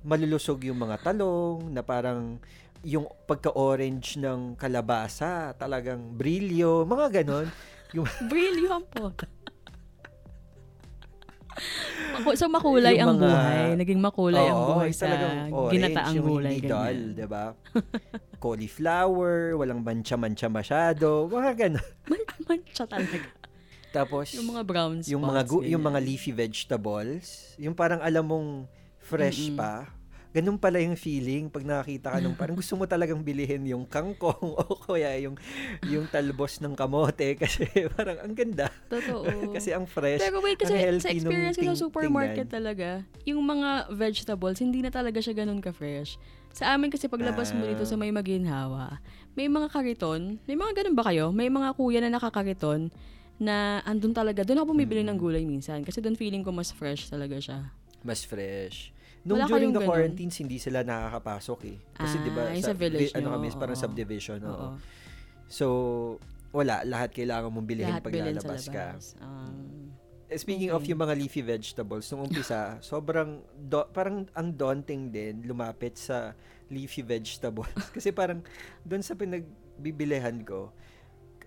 malulusog 0.02 0.62
yung 0.62 0.78
mga 0.78 1.02
talong, 1.02 1.66
na 1.66 1.82
parang 1.82 2.38
yung 2.82 3.06
pagka-orange 3.26 4.18
ng 4.18 4.54
kalabasa, 4.54 5.54
talagang 5.54 6.14
brilyo, 6.14 6.82
mga 6.82 7.22
ganon. 7.22 7.46
Yung, 7.92 8.08
Brilliant 8.24 8.88
po. 8.88 9.12
So 12.32 12.46
makulay 12.46 12.96
Yung 12.96 13.02
ang 13.02 13.16
mga- 13.16 13.24
buhay. 13.26 13.64
Naging 13.76 14.00
makulay 14.00 14.44
ang 14.44 14.58
Oo, 14.58 14.68
buhay 14.76 14.90
sa 14.90 15.06
orange, 15.08 15.72
ginataang 15.72 16.16
gulay. 16.18 16.56
Ganyan. 16.58 16.96
di 17.12 17.26
ba? 17.26 17.44
Cauliflower, 18.42 19.54
walang 19.54 19.80
mancha-mancha 19.80 20.46
masyado, 20.46 21.26
mga 21.26 21.52
ganon. 21.56 21.88
Mancha 22.48 22.84
talaga. 22.84 23.30
Tapos, 23.90 24.32
Yung 24.32 24.48
mga 24.50 24.62
brown 24.62 24.94
spots. 24.98 25.08
yung 25.08 25.22
mga 25.22 25.42
gu- 25.44 25.66
yung 25.68 25.82
mga 25.82 26.00
leafy 26.00 26.32
vegetables, 26.32 27.26
yung 27.56 27.72
parang 27.72 28.00
alam 28.00 28.24
mong 28.24 28.48
fresh 28.98 29.46
Mm-mm. 29.46 29.56
pa. 29.56 29.86
Ganun 30.32 30.56
pala 30.56 30.80
yung 30.80 30.96
feeling 30.96 31.46
pag 31.46 31.60
nakakita 31.60 32.08
ka 32.08 32.18
nung 32.18 32.32
parang 32.32 32.56
gusto 32.56 32.72
mo 32.72 32.84
talagang 32.84 33.20
bilihin 33.20 33.68
yung 33.68 33.84
kangkong 33.84 34.56
o 34.64 34.80
kaya 34.82 35.12
yung 35.20 35.36
yung 35.84 36.08
talbos 36.08 36.56
ng 36.58 36.72
kamote 36.72 37.36
kasi 37.42 37.68
parang 37.92 38.16
ang 38.16 38.32
ganda 38.32 38.72
Totoo. 38.88 39.28
kasi 39.56 39.70
ang 39.70 39.84
fresh. 39.84 40.18
Pero 40.18 40.40
wait, 40.40 40.56
kasi 40.56 40.72
ang 40.72 40.80
healthy 40.80 41.04
sa 41.04 41.12
experience 41.12 41.56
ko 41.56 41.64
sa 41.68 41.76
supermarket 41.78 42.48
tingnan. 42.48 42.56
talaga, 42.56 42.88
yung 43.22 43.40
mga 43.40 43.92
vegetables, 43.92 44.56
hindi 44.58 44.80
na 44.80 44.88
talaga 44.88 45.20
siya 45.20 45.36
ganun 45.36 45.60
ka-fresh. 45.60 46.16
Sa 46.52 46.72
amin 46.72 46.88
kasi 46.88 47.08
paglabas 47.08 47.52
mo 47.52 47.64
dito 47.64 47.84
Ah. 47.84 47.88
sa 47.88 47.96
may 47.96 48.08
maginhawa, 48.08 49.00
may 49.32 49.48
mga 49.48 49.68
kariton, 49.68 50.40
may 50.44 50.56
mga 50.56 50.80
ganun 50.80 50.96
ba 50.96 51.04
kayo? 51.04 51.28
May 51.28 51.48
mga 51.48 51.76
kuya 51.76 52.00
na 52.00 52.08
nakakariton 52.10 52.88
na 53.36 53.80
andun 53.82 54.12
talaga, 54.12 54.44
doon 54.44 54.60
ako 54.60 54.66
bumibili 54.70 55.00
ng 55.02 55.16
Mm. 55.16 55.20
gulay 55.20 55.44
minsan. 55.44 55.80
Kasi 55.80 55.98
doon 55.98 56.14
feeling 56.14 56.40
ko 56.40 56.52
mas 56.52 56.70
fresh 56.70 57.08
talaga 57.08 57.36
siya. 57.36 57.72
Mas 58.00 58.22
fresh. 58.22 58.91
Nung 59.22 59.38
Wala 59.38 59.46
during 59.46 59.70
the 59.70 59.78
ganun? 59.78 59.88
quarantines, 59.88 60.34
hindi 60.42 60.58
sila 60.58 60.82
nakakapasok 60.82 61.60
eh. 61.70 61.78
Kasi 61.94 62.16
Ah, 62.18 62.24
di 62.26 62.30
ba, 62.34 62.42
yung 62.50 62.66
sa 62.66 62.74
village 62.74 63.14
ano 63.14 63.28
kami, 63.38 63.46
parang 63.54 63.78
oo. 63.78 63.84
subdivision. 63.86 64.40
oo. 64.42 64.50
Oo. 64.50 64.68
So, 65.46 65.66
wala. 66.50 66.82
Lahat 66.82 67.14
kailangan 67.14 67.48
mong 67.48 67.66
Lahat 67.70 68.02
pag 68.02 68.10
bilhin 68.12 68.34
sa 68.34 68.50
lalabas 68.50 68.64
ka. 68.66 68.86
Um, 69.22 69.94
Speaking 70.32 70.72
of 70.72 70.80
Okay. 70.80 70.96
yung 70.96 71.00
mga 71.04 71.14
leafy 71.14 71.44
vegetables, 71.44 72.08
nung 72.08 72.24
umpisa, 72.24 72.58
sobrang, 72.80 73.44
do- 73.54 73.88
parang 73.92 74.24
ang 74.32 74.48
daunting 74.50 75.12
din 75.12 75.44
lumapit 75.44 76.00
sa 76.00 76.32
leafy 76.72 77.04
vegetables. 77.04 77.68
Kasi 77.94 78.10
parang, 78.10 78.40
doon 78.82 79.04
sa 79.04 79.12
pinagbibilihan 79.12 80.40
ko, 80.40 80.72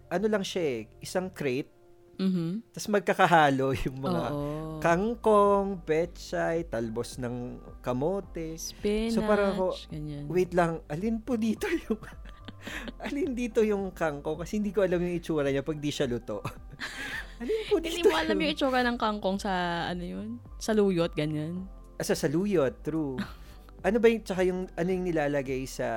ano 0.07 0.25
lang 0.29 0.45
siya 0.45 0.61
eh, 0.63 0.79
isang 1.01 1.33
crate, 1.33 1.73
mhm. 2.21 2.61
tapos 2.71 2.87
magkakahalo 2.93 3.73
yung 3.89 3.97
mga 3.99 4.23
Oo. 4.31 4.74
Kangkong, 4.85 5.81
pechay, 5.81 6.61
talbos 6.69 7.17
ng 7.17 7.57
kamote. 7.81 8.53
Spinach, 8.53 9.17
So, 9.17 9.25
parang 9.25 9.57
ako, 9.57 9.67
ganyan. 9.89 10.29
Wait 10.29 10.53
lang, 10.53 10.85
alin 10.85 11.25
po 11.25 11.41
dito 11.41 11.65
yung... 11.65 11.97
alin 13.05 13.33
dito 13.33 13.65
yung 13.65 13.89
kangkong? 13.89 14.45
Kasi 14.45 14.61
hindi 14.61 14.69
ko 14.69 14.85
alam 14.85 15.01
yung 15.01 15.17
itsura 15.17 15.49
niya 15.49 15.65
pag 15.65 15.81
di 15.81 15.89
siya 15.89 16.05
luto. 16.05 16.45
alin 17.41 17.61
po 17.65 17.81
dito 17.81 17.97
Hindi 17.97 18.13
mo 18.13 18.13
alam 18.13 18.37
yung 18.37 18.51
itsura 18.53 18.85
ng 18.85 18.97
kangkong 19.01 19.41
sa, 19.41 19.53
ano 19.89 20.05
yun? 20.05 20.37
Sa 20.61 20.77
luyot, 20.77 21.17
ganyan. 21.17 21.65
Asa 21.97 22.13
sa 22.13 22.29
saluyot, 22.29 22.85
true. 22.85 23.17
ano 23.87 23.97
ba 23.97 24.05
yung, 24.05 24.21
tsaka 24.21 24.45
yung, 24.45 24.69
ano 24.69 24.89
yung 24.93 25.05
nilalagay 25.09 25.65
sa 25.65 25.87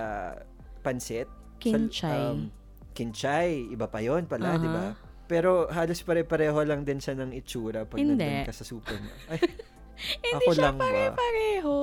pansit? 0.81 1.29
Kinchay. 1.61 2.09
Sa, 2.09 2.33
um, 2.33 2.49
kinchay, 2.97 3.69
iba 3.69 3.85
pa 3.85 4.01
yon 4.01 4.25
pala, 4.25 4.57
Aha. 4.57 4.63
di 4.65 4.69
ba? 4.73 4.87
Pero 5.29 5.69
halos 5.69 6.01
pare-pareho 6.01 6.57
lang 6.65 6.89
din 6.89 6.99
siya 6.99 7.13
ng 7.15 7.37
itsura 7.37 7.85
pag 7.85 8.01
Hindi. 8.01 8.25
nandun 8.25 8.49
ka 8.49 8.55
sa 8.57 8.65
supermarket. 8.65 9.29
Ay, 9.29 9.41
Hindi 10.25 10.29
ako 10.33 10.51
siya 10.57 10.63
lang 10.65 10.77
pare-pareho. 10.81 11.75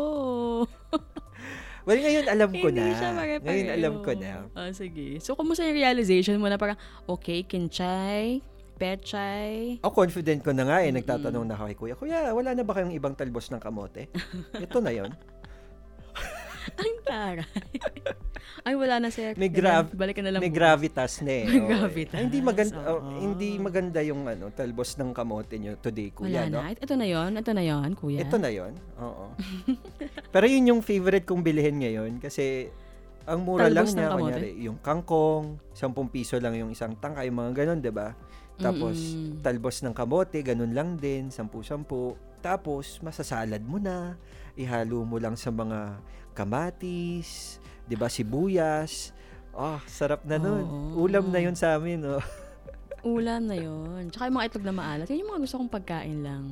well, 1.85 1.99
ngayon 2.01 2.25
alam 2.25 2.49
ko 2.49 2.67
Hindi 2.73 2.81
na. 2.81 2.97
siya 2.97 3.09
pare-pareho. 3.13 3.45
Ngayon 3.45 3.69
alam 3.77 3.93
ko 4.01 4.11
na. 4.17 4.31
Ah, 4.57 4.71
sige. 4.73 5.21
So, 5.21 5.37
kumusta 5.37 5.61
yung 5.61 5.77
realization 5.77 6.41
mo 6.41 6.49
na 6.49 6.57
parang, 6.57 6.79
okay, 7.05 7.45
kinchay, 7.45 8.41
pechay, 8.75 9.79
Ako 9.79 10.03
confident 10.03 10.43
ko 10.43 10.51
na 10.51 10.67
nga 10.67 10.83
eh, 10.83 10.91
nagtatanong 10.91 11.45
na 11.47 11.55
ako 11.55 11.63
kay 11.69 11.77
kuya, 11.77 11.95
Kuya, 11.95 12.17
wala 12.35 12.51
na 12.51 12.63
ba 12.67 12.75
kayong 12.75 12.91
ibang 12.91 13.15
talbos 13.15 13.47
ng 13.47 13.61
kamote? 13.61 14.11
Ito 14.63 14.83
na 14.83 14.91
yon. 14.91 15.15
ang 16.81 16.95
taray. 17.05 17.47
Ay, 18.65 18.73
wala 18.73 18.97
na 18.97 19.09
sir. 19.13 19.37
May 19.37 19.49
grav- 19.49 19.93
Balik 19.93 20.17
ka 20.17 20.23
na 20.25 20.31
lang 20.33 20.41
May 20.41 20.49
bukas. 20.49 20.59
gravitas 20.59 21.13
na 21.21 21.31
eh. 21.31 21.45
May 21.49 21.59
eh. 21.61 21.67
gravitas, 21.69 22.17
Hindi 22.17 22.39
maganda, 22.41 22.77
oh, 22.81 22.97
oo. 22.97 23.09
hindi 23.21 23.49
maganda 23.57 23.99
yung 24.01 24.21
ano, 24.25 24.49
talbos 24.49 24.97
ng 24.97 25.11
kamote 25.13 25.55
nyo 25.61 25.77
today, 25.77 26.09
kuya, 26.09 26.45
Wala 26.45 26.49
no? 26.49 26.57
na. 26.61 26.73
Ito 26.73 26.93
na 26.97 27.05
yon 27.05 27.31
Ito 27.37 27.51
na 27.53 27.63
yon 27.63 27.89
kuya. 27.93 28.19
Ito 28.25 28.37
na 28.41 28.49
yon. 28.49 28.73
Oo. 29.01 29.25
Pero 30.33 30.45
yun 30.49 30.69
yung 30.75 30.81
favorite 30.81 31.25
kong 31.25 31.45
bilhin 31.45 31.77
ngayon 31.81 32.17
kasi 32.17 32.69
ang 33.25 33.41
mura 33.41 33.65
lang 33.69 33.89
Talbos 33.89 33.93
ng 33.93 33.99
niya, 34.01 34.09
kunyari, 34.13 34.49
yung 34.69 34.77
kangkong, 34.81 35.57
10 35.73 36.13
piso 36.13 36.37
lang 36.37 36.53
yung 36.53 36.69
isang 36.69 36.93
tangkay, 36.93 37.33
mga 37.33 37.65
ganun, 37.65 37.81
'di 37.81 37.89
ba? 37.89 38.13
Tapos, 38.55 38.95
Mm-mm. 38.95 39.43
talbos 39.43 39.83
ng 39.83 39.91
kamote, 39.91 40.39
ganun 40.39 40.71
lang 40.71 40.95
din, 40.95 41.27
10-10. 41.27 42.15
Tapos, 42.39 43.01
masasalad 43.03 43.59
mo 43.59 43.81
na, 43.81 44.15
ihalo 44.55 45.03
mo 45.03 45.19
lang 45.19 45.35
sa 45.35 45.51
mga 45.51 45.99
kamatis, 46.35 47.57
'di 47.87 47.95
ba, 47.95 48.05
sibuyas. 48.05 49.15
Ah, 49.49 49.79
sarap 49.85 50.21
na 50.21 50.35
nun. 50.35 50.67
Oo. 50.93 51.07
Ulam 51.07 51.31
na 51.31 51.39
yun 51.39 51.55
sa 51.55 51.73
amin, 51.73 52.03
oh. 52.03 52.19
Ulam 53.07 53.45
na 53.45 53.55
yon 53.55 54.09
Tsaka 54.09 54.27
yung 54.27 54.35
mga 54.35 54.47
itlog 54.49 54.65
na 54.65 54.73
maalat. 54.73 55.07
Yun 55.07 55.21
yung 55.23 55.31
mga 55.31 55.41
gusto 55.41 55.55
kong 55.57 55.71
pagkain 55.71 56.19
lang. 56.19 56.43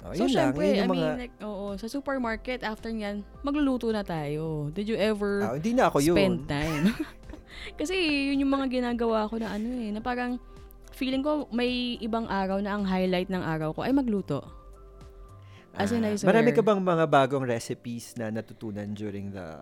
Oh, 0.00 0.12
So, 0.12 0.22
yun 0.22 0.30
lang. 0.30 0.52
syempre, 0.52 0.62
Yun 0.62 0.70
I 0.70 0.78
yung 0.78 0.90
mean, 0.92 1.02
mga, 1.02 1.18
like, 1.18 1.36
oo, 1.42 1.66
sa 1.74 1.88
supermarket, 1.88 2.62
after 2.62 2.92
nyan, 2.92 3.26
magluluto 3.42 3.90
na 3.90 4.06
tayo. 4.06 4.70
Did 4.70 4.86
you 4.86 4.94
ever 4.94 5.42
Ah, 5.42 5.54
hindi 5.56 5.74
na 5.74 5.90
ako 5.90 5.98
yun. 5.98 6.14
spend 6.14 6.38
time? 6.46 6.84
Kasi 7.80 7.96
yun 8.30 8.46
yung 8.46 8.52
mga 8.52 8.70
ginagawa 8.70 9.26
ko 9.26 9.40
na 9.40 9.50
ano 9.50 9.66
eh, 9.72 9.90
na 9.90 9.98
parang 9.98 10.38
feeling 10.92 11.20
ko 11.20 11.48
may 11.50 11.98
ibang 11.98 12.24
araw 12.24 12.60
na 12.60 12.72
ang 12.72 12.84
highlight 12.84 13.26
ng 13.26 13.42
araw 13.42 13.72
ko 13.72 13.82
ay 13.82 13.90
magluto. 13.90 14.44
As 15.76 15.90
in, 15.90 16.00
Ah, 16.00 16.08
I 16.08 16.16
swear. 16.16 16.32
marami 16.32 16.50
ka 16.50 16.60
bang 16.60 16.80
mga 16.80 17.04
bagong 17.04 17.44
recipes 17.44 18.16
na 18.16 18.28
natutunan 18.30 18.88
during 18.90 19.28
the 19.28 19.60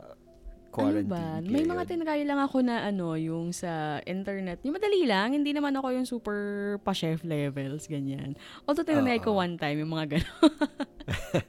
quarantine 0.70 1.06
ano 1.06 1.10
ba? 1.10 1.22
period? 1.38 1.50
May 1.50 1.64
mga 1.64 1.82
tinry 1.84 2.22
lang 2.22 2.40
ako 2.40 2.56
na 2.60 2.82
ano, 2.84 3.14
yung 3.14 3.50
sa 3.50 3.70
internet. 4.02 4.62
Yung 4.62 4.74
madali 4.74 5.02
lang, 5.04 5.30
hindi 5.32 5.50
naman 5.50 5.70
ako 5.72 5.90
yung 5.90 6.06
super 6.06 6.38
pa-chef 6.80 7.22
levels, 7.22 7.86
ganyan. 7.86 8.34
Although 8.64 8.82
tinry 8.82 9.18
ko 9.18 9.34
one 9.34 9.54
time 9.54 9.78
yung 9.78 9.90
mga 9.90 10.18
gano'n. 10.18 10.50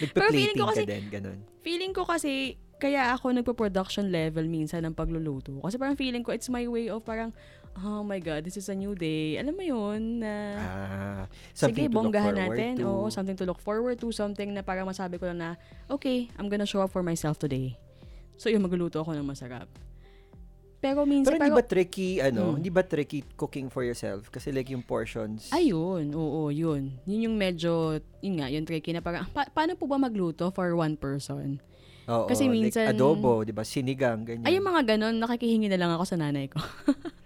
Pero 0.14 0.28
feeling 0.28 0.52
Nagpa-plating 0.52 0.56
ko 0.56 0.64
ka 0.64 0.72
kasi- 0.74 0.86
din, 0.86 1.04
ganun. 1.10 1.38
feeling 1.60 1.92
ko 1.92 2.02
kasi, 2.04 2.32
kaya 2.76 3.12
ako 3.12 3.36
nagpo-production 3.36 4.08
level 4.08 4.48
minsan 4.48 4.80
ng 4.82 4.96
pagluluto. 4.96 5.52
Kasi 5.60 5.76
parang 5.76 5.92
feeling 5.94 6.24
ko, 6.24 6.32
it's 6.32 6.48
my 6.48 6.64
way 6.64 6.88
of 6.88 7.04
parang, 7.04 7.36
oh 7.78 8.02
my 8.02 8.18
God, 8.18 8.42
this 8.42 8.56
is 8.56 8.66
a 8.66 8.74
new 8.74 8.92
day. 8.92 9.36
Alam 9.36 9.54
mo 9.54 9.62
yun, 9.62 10.20
na... 10.20 10.32
Ah, 10.56 11.22
Sige, 11.52 11.86
bonggahan 11.86 12.34
natin. 12.34 12.76
to. 12.76 12.84
Oo, 12.84 13.06
something 13.08 13.34
to 13.34 13.44
look 13.44 13.58
forward 13.58 13.96
to. 13.96 14.10
Something 14.10 14.50
na 14.50 14.60
parang 14.60 14.84
masabi 14.84 15.16
ko 15.16 15.26
lang 15.26 15.38
na, 15.38 15.50
okay, 15.86 16.28
I'm 16.36 16.48
gonna 16.48 16.66
show 16.66 16.80
up 16.80 16.90
for 16.90 17.00
myself 17.00 17.38
today. 17.38 17.78
So, 18.36 18.48
yun, 18.48 18.60
magluluto 18.60 18.98
ako 18.98 19.12
ng 19.12 19.24
masarap. 19.24 19.68
Pero 20.80 21.04
minsan, 21.04 21.36
Pero 21.36 21.44
hindi 21.44 21.52
ba 21.52 21.60
tricky, 21.60 22.10
ano, 22.18 22.42
Hmm. 22.42 22.56
hindi 22.56 22.72
ba 22.72 22.80
tricky 22.80 23.20
cooking 23.36 23.68
for 23.68 23.84
yourself? 23.84 24.32
Kasi 24.32 24.48
like 24.48 24.72
yung 24.72 24.80
portions. 24.80 25.52
ayun, 25.52 26.08
oo, 26.16 26.48
yun. 26.48 26.96
Yun 27.04 27.20
yung 27.28 27.36
medyo, 27.36 28.00
yun 28.18 28.40
nga, 28.40 28.48
yung 28.48 28.64
tricky 28.64 28.96
na 28.96 29.04
parang, 29.04 29.28
pa- 29.28 29.52
paano 29.52 29.76
po 29.76 29.84
ba 29.84 30.00
magluto 30.00 30.48
for 30.48 30.72
one 30.72 30.96
person? 30.96 31.60
Oo, 32.08 32.24
kasi 32.24 32.48
minsan- 32.48 32.88
like 32.88 32.96
adobo, 32.96 33.44
di 33.44 33.52
ba? 33.52 33.60
Sinigang, 33.60 34.24
ganyan. 34.24 34.48
Ay, 34.48 34.56
yung 34.56 34.64
mga 34.64 34.96
ganon, 34.96 35.20
nakikihingi 35.20 35.68
na 35.68 35.76
lang 35.76 35.92
ako 35.92 36.04
sa 36.08 36.16
nanay 36.16 36.48
ko. 36.48 36.56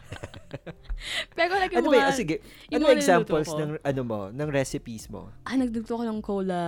Pero 1.36 1.52
like 1.56 1.72
yung 1.72 1.84
ano 1.84 1.88
ba, 1.88 1.94
mga, 1.94 2.00
yun? 2.00 2.08
Ah, 2.08 2.14
sige, 2.14 2.34
yung 2.68 2.82
ano 2.82 2.94
examples 2.94 3.48
ng, 3.50 3.70
ano 3.80 4.00
mo, 4.02 4.20
ng 4.30 4.48
recipes 4.48 5.06
mo? 5.08 5.30
ah, 5.42 5.54
nagdugto 5.54 5.98
ko 5.98 6.04
ng 6.04 6.20
cola 6.20 6.62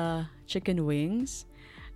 chicken 0.44 0.82
wings. 0.82 1.46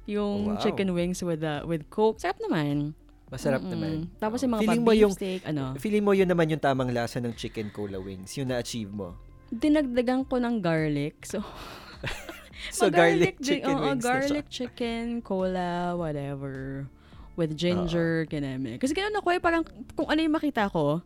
Yung 0.04 0.54
Oh, 0.54 0.54
wow. 0.56 0.62
chicken 0.62 0.90
wings 0.90 1.20
with 1.20 1.40
uh, 1.40 1.62
with 1.62 1.86
coke. 1.86 2.18
Sarap 2.18 2.40
naman. 2.40 2.96
Masarap 3.30 3.62
Mm-mm. 3.62 3.70
naman. 3.70 3.94
Tapos 4.18 4.42
yung 4.42 4.58
mga 4.58 4.62
Feeling 4.66 4.82
mo 4.82 4.90
yung, 4.90 5.14
steak, 5.14 5.46
ano. 5.46 5.78
feeling 5.78 6.02
mo 6.02 6.10
yun 6.10 6.26
naman 6.26 6.50
yung 6.50 6.58
tamang 6.58 6.90
lasa 6.90 7.22
ng 7.22 7.30
chicken 7.30 7.70
cola 7.70 8.02
wings, 8.02 8.34
yung 8.34 8.50
na-achieve 8.50 8.90
mo. 8.90 9.14
Dinagdagan 9.48 10.26
ko 10.26 10.42
ng 10.42 10.58
garlic. 10.58 11.22
So, 11.22 11.38
So, 12.74 12.90
garlic 12.90 13.38
chicken 13.40 13.72
oo, 13.72 13.82
wings 13.88 14.02
garlic 14.04 14.46
chicken, 14.50 15.22
cola, 15.22 15.94
whatever. 15.94 16.84
With 17.38 17.54
ginger, 17.56 18.26
kineme. 18.26 18.76
Kasi 18.76 18.92
ganun 18.92 19.16
ako 19.16 19.32
eh, 19.32 19.40
parang 19.40 19.62
kung 19.94 20.10
ano 20.10 20.20
yung 20.20 20.34
makita 20.34 20.68
ko, 20.68 21.00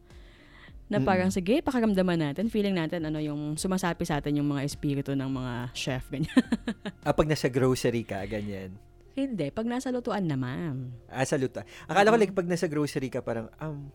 na 0.95 1.03
parang 1.03 1.27
Mm. 1.27 1.35
sige, 1.35 1.55
pakaramdaman 1.59 2.19
natin, 2.23 2.47
feeling 2.47 2.73
natin 2.73 3.03
ano 3.03 3.19
yung 3.19 3.55
sumasapi 3.55 4.03
sa 4.03 4.17
atin 4.17 4.39
yung 4.39 4.47
mga 4.47 4.63
espiritu 4.63 5.11
ng 5.11 5.27
mga 5.27 5.55
chef, 5.73 6.07
ganyan. 6.07 6.31
Ah, 7.03 7.11
pag 7.11 7.27
nasa 7.27 7.49
grocery 7.49 8.01
ka, 8.01 8.23
ganyan. 8.25 8.71
Hindi, 9.13 9.51
pag 9.51 9.63
nasa 9.65 9.91
lutuan 9.91 10.25
naman. 10.25 10.95
Ah, 11.07 11.23
saluta. 11.23 11.63
Akala 11.85 12.09
ko 12.09 12.15
Mm-hmm. 12.15 12.23
like 12.23 12.35
pag 12.35 12.47
nasa 12.47 12.67
grocery 12.67 13.09
ka, 13.09 13.21
parang, 13.21 13.51
um, 13.59 13.91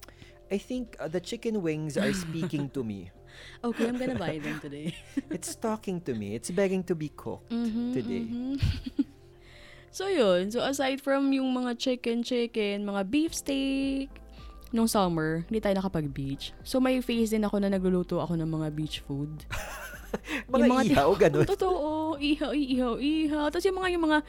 I 0.47 0.57
think 0.57 0.93
uh, 0.95 1.07
the 1.07 1.19
chicken 1.19 1.59
wings 1.59 1.95
are 1.95 2.11
speaking 2.11 2.67
to 2.69 2.83
me. 2.83 3.07
Okay, 3.63 3.85
I'm 3.85 3.95
gonna 3.95 4.17
buy 4.17 4.35
them 4.35 4.59
today. 4.59 4.91
It's 5.31 5.53
talking 5.53 6.03
to 6.03 6.11
me. 6.11 6.35
It's 6.35 6.49
begging 6.49 6.83
to 6.83 6.93
be 6.93 7.07
cooked 7.09 7.47
Mhm, 7.49 7.93
today. 7.93 8.25
mhm. 8.25 8.55
So, 9.89 10.05
yun. 10.05 10.49
So, 10.49 10.61
aside 10.61 10.99
from 10.99 11.31
yung 11.31 11.49
mga 11.49 11.73
chicken-chicken, 11.75 12.83
mga 12.83 13.01
beef 13.07 13.33
steak, 13.33 14.09
nung 14.69 14.85
summer, 14.85 15.45
hindi 15.45 15.59
tayo 15.59 15.75
nakapag-beach. 15.75 16.53
So, 16.61 16.77
may 16.77 16.99
phase 16.99 17.29
din 17.29 17.41
ako 17.41 17.57
na 17.57 17.69
nagluluto 17.69 18.17
ako 18.17 18.35
ng 18.35 18.49
mga 18.49 18.67
beach 18.71 19.01
food. 19.01 19.31
Mga 20.49 20.57
Yung 20.57 20.71
mga 20.71 20.83
ihaw, 20.89 21.11
ganun. 21.13 21.45
Totoo. 21.53 22.17
Ihaw, 22.17 22.49
ihaw, 22.49 22.97
ihaw. 22.97 23.45
Tapos 23.53 23.61
yung 23.61 23.77
mga, 23.77 23.89
yung 23.93 24.03
mga 24.09 24.19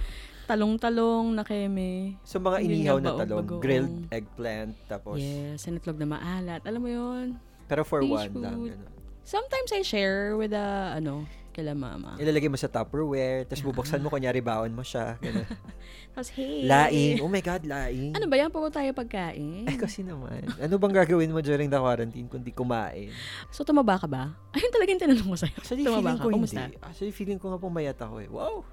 talong-talong 0.44 1.32
na 1.32 1.40
keme. 1.40 2.20
So, 2.20 2.36
mga 2.36 2.60
inihaw 2.60 2.98
na 2.98 3.16
talong, 3.16 3.40
bagoong. 3.40 3.62
grilled 3.64 3.96
eggplant, 4.12 4.76
tapos, 4.84 5.16
Yes, 5.16 5.64
sinitlog 5.64 5.96
na 5.96 6.04
maalat. 6.10 6.60
Alam 6.64 6.80
mo 6.84 6.90
yun? 6.90 7.26
pero 7.64 7.80
for 7.80 8.04
Fish 8.04 8.12
one 8.12 8.34
lang. 8.36 8.52
food. 8.52 8.76
Ganun. 8.76 8.92
Sometimes 9.22 9.70
I 9.70 9.80
share 9.80 10.34
with 10.34 10.50
the, 10.50 10.66
ano, 10.92 11.24
kila 11.50 11.74
mama. 11.74 12.14
Ilalagay 12.16 12.46
mo 12.46 12.54
sa 12.54 12.66
Tupperware, 12.66 13.44
tapos 13.44 13.62
bubuksan 13.62 13.98
mo, 13.98 14.08
kunyari 14.08 14.38
baon 14.38 14.70
mo 14.70 14.80
siya. 14.80 15.18
Tapos, 16.14 16.34
hey. 16.34 16.66
laing. 16.66 17.22
Oh 17.22 17.30
my 17.30 17.38
God, 17.38 17.62
laing. 17.62 18.18
Ano 18.18 18.26
ba 18.26 18.34
yan? 18.34 18.50
Puro 18.50 18.66
tayo 18.66 18.90
pagkain. 18.90 19.62
Ay, 19.62 19.78
kasi 19.78 20.02
naman. 20.02 20.42
Ano 20.58 20.74
bang 20.74 20.94
gagawin 20.96 21.30
mo 21.30 21.38
during 21.38 21.70
the 21.70 21.78
quarantine 21.78 22.26
kundi 22.26 22.50
kumain? 22.50 23.14
So, 23.54 23.62
tumaba 23.62 23.94
ka 23.94 24.10
ba? 24.10 24.34
Ayun 24.50 24.74
talaga 24.74 24.90
yung 24.90 25.02
tinanong 25.02 25.30
ko 25.30 25.38
sa'yo. 25.38 25.54
Actually, 25.54 25.86
tumaba 25.86 26.02
feeling 26.02 26.18
ka? 26.18 26.22
ko 26.22 26.34
Kumusta? 26.34 26.62
hindi. 26.66 26.76
Actually, 26.82 27.14
feeling 27.14 27.38
ko 27.38 27.46
nga 27.54 27.60
pumayat 27.62 27.98
ako 27.98 28.14
eh. 28.18 28.28
Wow! 28.28 28.66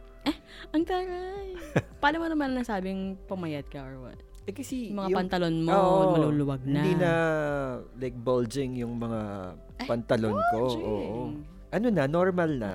Ang 0.74 0.84
taray. 0.84 1.54
Paano 2.02 2.16
mo 2.20 2.28
naman 2.28 2.58
nasabing 2.58 3.16
pumayat 3.30 3.70
ka 3.70 3.86
or 3.86 4.10
what? 4.10 4.20
Eh 4.48 4.56
kasi, 4.56 4.90
Yung 4.90 4.98
mga 4.98 5.10
yung, 5.14 5.20
pantalon 5.22 5.56
mo, 5.62 5.72
Oo, 5.72 6.02
maluluwag 6.18 6.62
na. 6.66 6.82
hindi 6.82 6.94
na 6.98 7.12
like 8.00 8.18
bulging 8.18 8.80
yung 8.80 8.98
mga 8.98 9.20
pantalon 9.86 10.36
ko. 10.52 10.60
Jing. 10.74 10.84
Oo. 10.84 11.20
Ano 11.72 11.92
na, 11.92 12.08
normal 12.08 12.52
na. 12.56 12.72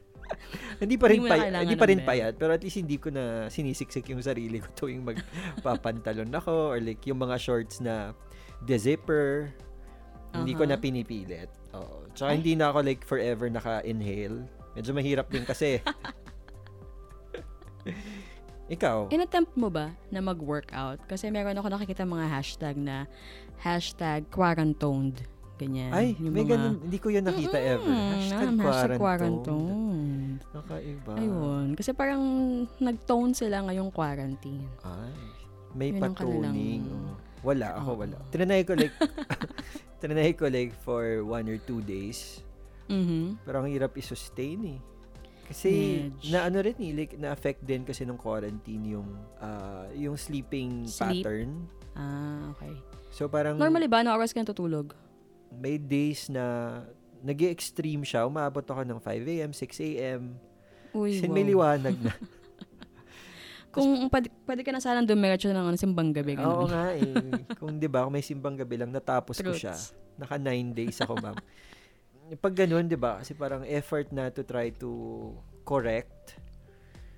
hindi 0.82 0.96
pa 0.96 1.12
rin 1.12 1.20
Hindi 1.20 1.30
payat, 1.30 1.52
hindi 1.60 1.76
pa 1.76 1.86
rin 1.86 2.00
payat, 2.02 2.34
pero 2.40 2.56
at 2.56 2.62
least 2.64 2.80
hindi 2.80 2.96
ko 2.96 3.12
na 3.12 3.52
sinisiksik 3.52 4.08
yung 4.10 4.24
sarili 4.24 4.60
ko 4.60 4.68
tuwing 4.84 5.04
magpapantalon 5.04 6.32
ako 6.32 6.74
or 6.74 6.78
like 6.80 7.04
yung 7.04 7.20
mga 7.20 7.36
shorts 7.36 7.84
na 7.84 8.16
de-zipper. 8.64 9.52
Hindi 10.34 10.58
ko 10.58 10.66
na 10.66 10.74
pinipilit. 10.74 11.46
Oo. 11.78 12.10
Tsaka 12.10 12.34
Ay. 12.34 12.42
hindi 12.42 12.58
na 12.58 12.74
ako 12.74 12.78
like 12.82 13.06
forever 13.06 13.46
naka-inhale. 13.46 14.42
Medyo 14.74 14.90
mahirap 14.90 15.30
din 15.30 15.46
kasi. 15.46 15.78
Ikaw? 18.74 19.12
In-attempt 19.12 19.54
mo 19.54 19.68
ba 19.68 19.92
na 20.08 20.24
mag-workout? 20.24 21.04
Kasi 21.06 21.28
meron 21.28 21.60
ako 21.60 21.68
nakikita 21.70 22.08
mga 22.08 22.26
hashtag 22.26 22.74
na 22.80 23.04
hashtag 23.60 24.24
quarantoned. 24.32 25.22
Ganyan. 25.54 25.90
Ay, 25.90 26.18
Yung 26.18 26.34
may 26.34 26.42
mga- 26.42 26.50
ganun. 26.50 26.74
Hindi 26.82 26.98
ko 26.98 27.08
yun 27.08 27.22
nakita 27.22 27.54
ever. 27.56 27.86
Mm, 27.86 28.10
Hashtag 28.10 28.34
ah, 28.34 28.58
quarantine. 28.58 28.98
quarantoned. 28.98 30.38
Nakaiba. 30.50 31.12
Ayun. 31.14 31.66
Kasi 31.78 31.90
parang 31.92 32.22
nag-tone 32.76 33.32
sila 33.32 33.62
ngayong 33.62 33.90
quarantine. 33.90 34.66
Ay, 34.82 35.14
may 35.72 35.90
Yun 35.90 36.00
patuning. 36.00 36.82
Oh. 36.90 37.14
Wala, 37.44 37.76
ako 37.76 37.90
Oo. 37.92 38.00
wala. 38.02 38.18
Tinanay 38.30 38.66
ko 38.66 38.74
like, 38.74 38.94
tinanay 40.00 40.34
ko 40.34 40.48
like 40.48 40.74
for 40.82 41.22
one 41.22 41.46
or 41.46 41.58
two 41.60 41.78
days. 41.80 42.42
Mhm. 42.90 43.38
Pero 43.40 43.62
ang 43.62 43.70
hirap 43.70 43.94
i-sustain 43.94 44.58
eh. 44.66 44.80
Kasi 45.44 45.70
Medj. 46.08 46.32
na 46.32 46.48
ano 46.48 46.58
rin 46.58 46.76
eh, 46.80 46.92
like 46.96 47.14
na-affect 47.14 47.60
din 47.62 47.84
kasi 47.84 48.02
ng 48.02 48.16
quarantine 48.16 48.96
yung 48.96 49.08
ah, 49.38 49.84
yung 49.92 50.16
sleeping 50.16 50.88
Sleep. 50.88 51.20
pattern. 51.22 51.68
Ah, 51.92 52.48
okay. 52.50 52.72
So 53.12 53.28
parang 53.28 53.54
Normally 53.54 53.86
ba, 53.86 54.02
na 54.02 54.16
oras 54.16 54.32
ka 54.32 54.40
natutulog? 54.40 54.96
May 55.58 55.76
days 55.78 56.28
na 56.28 56.80
nag 57.24 57.40
extreme 57.48 58.04
siya. 58.04 58.28
Umabot 58.28 58.62
ako 58.62 58.84
ng 58.84 59.00
5 59.00 59.34
a.m., 59.34 59.50
6 59.56 59.88
a.m. 59.88 60.22
Uy, 60.94 61.18
Sin 61.18 61.32
may 61.32 61.42
wow. 61.42 61.74
liwanag 61.74 61.96
na. 61.98 62.12
Kung 63.74 64.06
pwede, 64.06 64.30
pwede 64.46 64.62
ka 64.62 64.70
na 64.70 64.78
sanang 64.78 65.08
dumiretso 65.08 65.50
ng 65.50 65.66
ano, 65.66 65.74
simbang 65.74 66.14
gabi. 66.14 66.38
Oo 66.38 66.62
ganun. 66.62 66.70
nga 66.70 66.84
eh. 66.94 67.42
Kung 67.58 67.74
'di 67.74 67.90
ba, 67.90 68.06
kung 68.06 68.14
may 68.14 68.22
simbang 68.22 68.54
gabi 68.54 68.78
lang 68.78 68.94
natapos 68.94 69.42
ko 69.42 69.50
siya. 69.50 69.74
Truths. 69.74 69.90
Naka 70.14 70.38
9 70.38 70.78
days 70.78 70.94
ako, 71.02 71.18
ma'am. 71.18 71.34
Pag 72.38 72.54
ganun, 72.54 72.86
'di 72.86 72.94
ba? 72.94 73.18
Kasi 73.18 73.34
parang 73.34 73.66
effort 73.66 74.14
na 74.14 74.30
to 74.30 74.46
try 74.46 74.70
to 74.70 75.34
correct. 75.66 76.38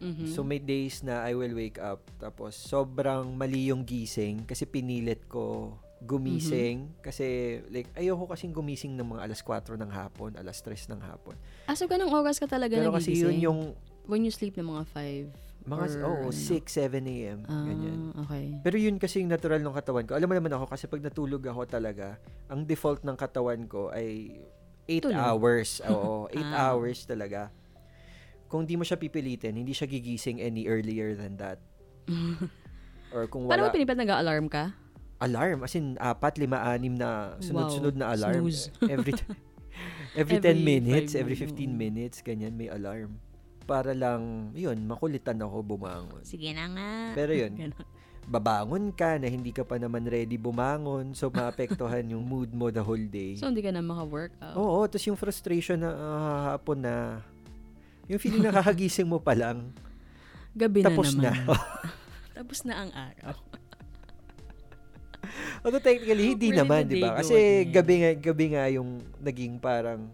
Mhm. 0.01 0.33
So 0.33 0.41
may 0.45 0.61
days 0.61 1.05
na 1.05 1.25
I 1.25 1.37
will 1.37 1.53
wake 1.57 1.77
up 1.77 2.05
tapos 2.21 2.57
sobrang 2.57 3.33
mali 3.37 3.73
yung 3.73 3.85
gising 3.85 4.45
kasi 4.45 4.69
pinilit 4.69 5.25
ko 5.29 5.77
gumising 6.05 6.93
kasi 7.01 7.59
like 7.73 7.89
ayoko 7.97 8.29
kasing 8.29 8.53
gumising 8.53 8.93
ng 8.95 9.17
mga 9.17 9.33
alas 9.33 9.41
4 9.41 9.81
ng 9.81 9.89
hapon, 9.89 10.37
alas 10.37 10.61
3 10.61 10.77
ng 10.93 11.01
hapon. 11.01 11.33
ah, 11.65 11.73
so 11.73 11.89
ganung 11.89 12.13
oras 12.13 12.37
ka 12.37 12.45
talaga 12.45 12.77
Pero 12.77 12.93
kasi 12.93 13.17
yun 13.17 13.33
nagigising? 13.33 13.41
yung 13.41 13.61
When 14.07 14.23
you 14.23 14.31
sleep 14.31 14.55
ng 14.55 14.69
mga 14.69 14.85
5? 14.93 15.67
mga 15.67 15.85
oh, 16.07 16.31
6, 16.31 16.63
7 16.71 17.03
a.m. 17.11 17.43
ganyan. 17.43 17.99
Ah, 18.15 18.23
okay. 18.23 18.55
Pero 18.63 18.77
yun 18.79 19.03
kasi 19.03 19.19
yung 19.19 19.35
natural 19.35 19.59
ng 19.59 19.75
katawan 19.75 20.07
ko. 20.07 20.15
Alam 20.15 20.31
mo 20.31 20.35
naman 20.39 20.55
ako 20.55 20.71
kasi 20.71 20.87
pag 20.87 21.03
natulog 21.03 21.43
ako 21.43 21.67
talaga, 21.67 22.23
ang 22.47 22.63
default 22.63 23.03
ng 23.03 23.19
katawan 23.19 23.67
ko 23.67 23.91
ay 23.91 24.31
8 24.87 25.11
Tulog. 25.11 25.19
hours. 25.19 25.83
Oo, 25.91 26.31
8 26.31 26.39
Ah. 26.55 26.71
hours 26.71 27.03
talaga. 27.03 27.51
Kung 28.47 28.63
di 28.63 28.79
mo 28.79 28.87
siya 28.87 28.95
pipilitin, 28.95 29.59
hindi 29.59 29.75
siya 29.75 29.91
gigising 29.91 30.39
any 30.39 30.71
earlier 30.71 31.19
than 31.19 31.35
that. 31.35 31.59
Or 33.11 33.27
kung 33.27 33.51
Paano 33.51 33.67
wala 33.67 33.71
mo 33.71 33.75
pinipat 33.75 33.99
nag-alarm 33.99 34.47
ka? 34.47 34.71
Alarm, 35.19 35.65
as 35.65 35.75
in 35.75 35.97
apat, 35.97 36.37
lima, 36.37 36.61
anim 36.63 36.93
na 36.93 37.37
sunod-sunod 37.41 37.95
na 37.97 38.13
alarm. 38.13 38.45
Snooze. 38.45 38.69
Every 38.95 39.13
every 40.17 40.41
10 40.41 40.45
Every 40.45 40.65
minutes, 40.65 41.13
five 41.13 41.21
every 41.29 41.37
minutes. 41.37 41.57
15 41.61 41.73
minutes, 41.77 42.17
ganyan 42.25 42.57
may 42.57 42.69
alarm. 42.69 43.21
Para 43.67 43.93
lang, 43.93 44.53
yun, 44.55 44.79
makulitan 44.87 45.37
ako 45.43 45.61
bumangon. 45.61 46.23
Sige 46.23 46.55
na 46.55 46.65
nga. 46.71 46.91
Pero 47.13 47.33
yun, 47.35 47.53
babangon 48.33 48.91
ka 48.91 49.21
na 49.21 49.31
hindi 49.31 49.53
ka 49.55 49.63
pa 49.63 49.77
naman 49.79 50.07
ready 50.07 50.35
bumangon, 50.35 51.15
so 51.15 51.31
maapektuhan 51.31 52.03
yung 52.11 52.25
mood 52.27 52.51
mo 52.51 52.73
the 52.73 52.83
whole 52.83 53.07
day. 53.07 53.37
So, 53.39 53.47
hindi 53.51 53.63
ka 53.63 53.71
na 53.71 53.83
maka-workout. 53.85 54.55
Oo, 54.57 54.83
tapos 54.87 55.07
yung 55.07 55.19
frustration 55.19 55.79
na 55.83 55.91
ah, 55.93 56.43
hapon 56.55 56.83
na, 56.83 57.23
yung 58.09 58.19
feeling 58.19 58.43
na 58.47 58.55
kakagising 58.55 59.07
mo 59.07 59.21
pa 59.23 59.35
lang, 59.37 59.71
Gabi 60.57 60.81
na 60.81 60.89
tapos 60.89 61.13
na. 61.15 61.31
naman. 61.31 61.59
Tapos 62.33 62.59
na 62.65 62.75
ang 62.81 62.91
araw. 62.97 63.37
Although 65.65 65.83
technically, 65.83 66.37
hindi 66.37 66.51
did 66.53 66.59
naman, 66.61 66.87
di 66.87 67.03
ba? 67.03 67.19
Kasi 67.19 67.67
gabi 67.69 67.95
nga, 68.03 68.11
gabi 68.15 68.47
nga 68.55 68.65
yung 68.71 69.03
naging 69.21 69.59
parang, 69.59 70.11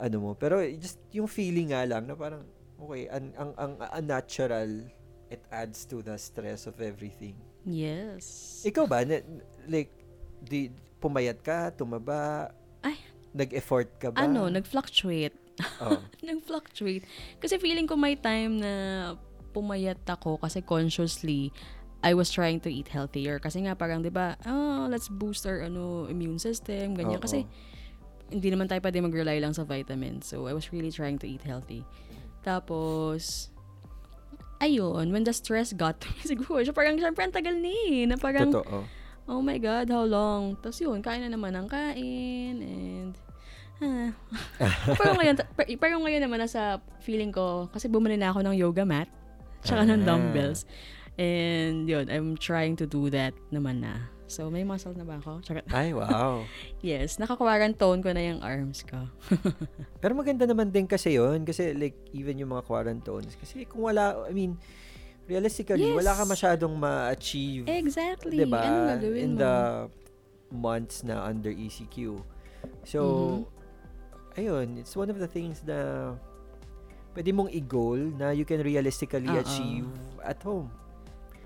ano 0.00 0.16
mo. 0.16 0.30
Pero 0.32 0.64
just 0.80 0.98
yung 1.12 1.28
feeling 1.28 1.76
nga 1.76 1.84
lang 1.84 2.08
na 2.08 2.16
parang, 2.16 2.42
okay, 2.80 3.06
ang, 3.12 3.26
ang, 3.36 3.50
ang 3.60 3.72
unnatural, 4.00 4.88
it 5.28 5.42
adds 5.52 5.84
to 5.84 6.00
the 6.00 6.16
stress 6.16 6.64
of 6.64 6.80
everything. 6.80 7.36
Yes. 7.68 8.60
Ikaw 8.64 8.84
ba, 8.88 9.04
na, 9.04 9.20
like, 9.68 9.92
di, 10.40 10.72
pumayat 10.98 11.44
ka, 11.44 11.72
tumaba, 11.76 12.50
Ay. 12.80 12.96
nag-effort 13.36 13.88
ka 14.00 14.08
ba? 14.10 14.24
Ano, 14.24 14.48
nag-fluctuate. 14.48 15.36
Oh. 15.84 16.00
nag-fluctuate. 16.28 17.04
Kasi 17.36 17.60
feeling 17.60 17.84
ko 17.84 18.00
may 18.00 18.16
time 18.16 18.60
na 18.60 18.72
pumayat 19.50 20.00
ako 20.06 20.38
kasi 20.38 20.62
consciously 20.62 21.50
I 22.00 22.16
was 22.16 22.32
trying 22.32 22.60
to 22.64 22.70
eat 22.72 22.88
healthier. 22.88 23.36
Kasi 23.38 23.60
nga 23.64 23.76
parang, 23.76 24.00
di 24.00 24.08
ba, 24.08 24.36
oh, 24.48 24.88
let's 24.88 25.08
boost 25.08 25.44
our 25.44 25.60
ano, 25.60 26.08
immune 26.08 26.40
system, 26.40 26.96
ganyan. 26.96 27.20
Oo. 27.20 27.24
Kasi 27.24 27.44
hindi 28.30 28.48
naman 28.48 28.70
tayo 28.70 28.80
pwede 28.80 29.02
mag-rely 29.02 29.42
lang 29.42 29.52
sa 29.52 29.66
vitamins. 29.66 30.24
So, 30.24 30.46
I 30.46 30.54
was 30.54 30.70
really 30.72 30.94
trying 30.94 31.18
to 31.20 31.26
eat 31.28 31.42
healthy. 31.42 31.82
Tapos, 32.40 33.50
ayun, 34.60 35.12
when 35.12 35.24
the 35.24 35.34
stress 35.34 35.72
got 35.72 36.00
to 36.00 36.08
me, 36.14 36.20
siguro, 36.32 36.62
siya 36.62 36.72
parang, 36.72 36.96
syempre, 36.96 37.26
ang 37.26 37.34
tagal 37.34 37.56
ni, 37.56 38.00
eh, 38.00 38.06
na 38.08 38.16
parang, 38.16 38.48
Totoo. 38.48 38.86
oh 39.28 39.40
my 39.42 39.58
God, 39.58 39.90
how 39.90 40.04
long? 40.06 40.56
Tapos 40.56 40.80
yun, 40.80 41.02
kain 41.02 41.20
na 41.20 41.28
naman 41.28 41.52
ng 41.52 41.66
kain, 41.68 42.54
and, 42.64 43.12
ah. 43.82 44.10
pero 44.98 45.18
ngayon, 45.18 45.36
pero, 45.52 45.68
pero 45.76 45.94
ngayon 46.00 46.22
naman, 46.22 46.38
nasa 46.40 46.78
feeling 47.02 47.34
ko, 47.34 47.68
kasi 47.68 47.90
bumili 47.90 48.16
na 48.16 48.32
ako 48.32 48.40
ng 48.40 48.56
yoga 48.56 48.86
mat, 48.86 49.08
tsaka 49.60 49.84
ng 49.84 50.00
Ah. 50.00 50.06
dumbbells. 50.06 50.64
And 51.18 51.88
yun, 51.88 52.06
I'm 52.08 52.36
trying 52.36 52.76
to 52.80 52.86
do 52.86 53.10
that 53.10 53.34
naman 53.50 53.82
na. 53.82 54.08
So, 54.30 54.46
may 54.46 54.62
muscle 54.62 54.94
na 54.94 55.02
ba 55.02 55.18
ako? 55.18 55.42
Tsaka, 55.42 55.66
Ay, 55.74 55.90
wow. 55.90 56.46
yes, 56.86 57.18
naka-quarantone 57.18 57.98
ko 57.98 58.14
na 58.14 58.22
yung 58.22 58.40
arms 58.40 58.86
ko. 58.86 59.10
Pero 60.02 60.14
maganda 60.14 60.46
naman 60.46 60.70
din 60.70 60.86
kasi 60.86 61.18
yon 61.18 61.42
Kasi 61.42 61.74
like, 61.74 61.98
even 62.14 62.38
yung 62.38 62.54
mga 62.54 62.62
quarantones. 62.62 63.34
Kasi 63.34 63.66
kung 63.66 63.82
wala, 63.90 64.22
I 64.22 64.32
mean, 64.32 64.54
realistically, 65.26 65.90
Yes. 65.90 65.98
wala 65.98 66.14
ka 66.14 66.22
masyadong 66.22 66.78
ma-achieve. 66.78 67.66
Exactly. 67.66 68.38
diba? 68.38 68.62
Anong 68.62 68.86
gagawin 68.96 69.18
In 69.20 69.30
mo? 69.34 69.38
the 69.42 69.54
months 70.54 71.02
na 71.02 71.26
under 71.26 71.50
ECQ. 71.50 72.22
So, 72.86 73.00
Mm-hmm. 73.02 74.38
ayun, 74.38 74.66
it's 74.78 74.94
one 74.94 75.10
of 75.10 75.18
the 75.18 75.26
things 75.26 75.58
na 75.66 76.14
pwede 77.18 77.34
mong 77.34 77.50
i-goal 77.50 77.98
na 78.14 78.30
you 78.30 78.46
can 78.46 78.62
realistically 78.62 79.26
Oo. 79.26 79.42
achieve 79.42 79.90
at 80.22 80.38
home. 80.46 80.70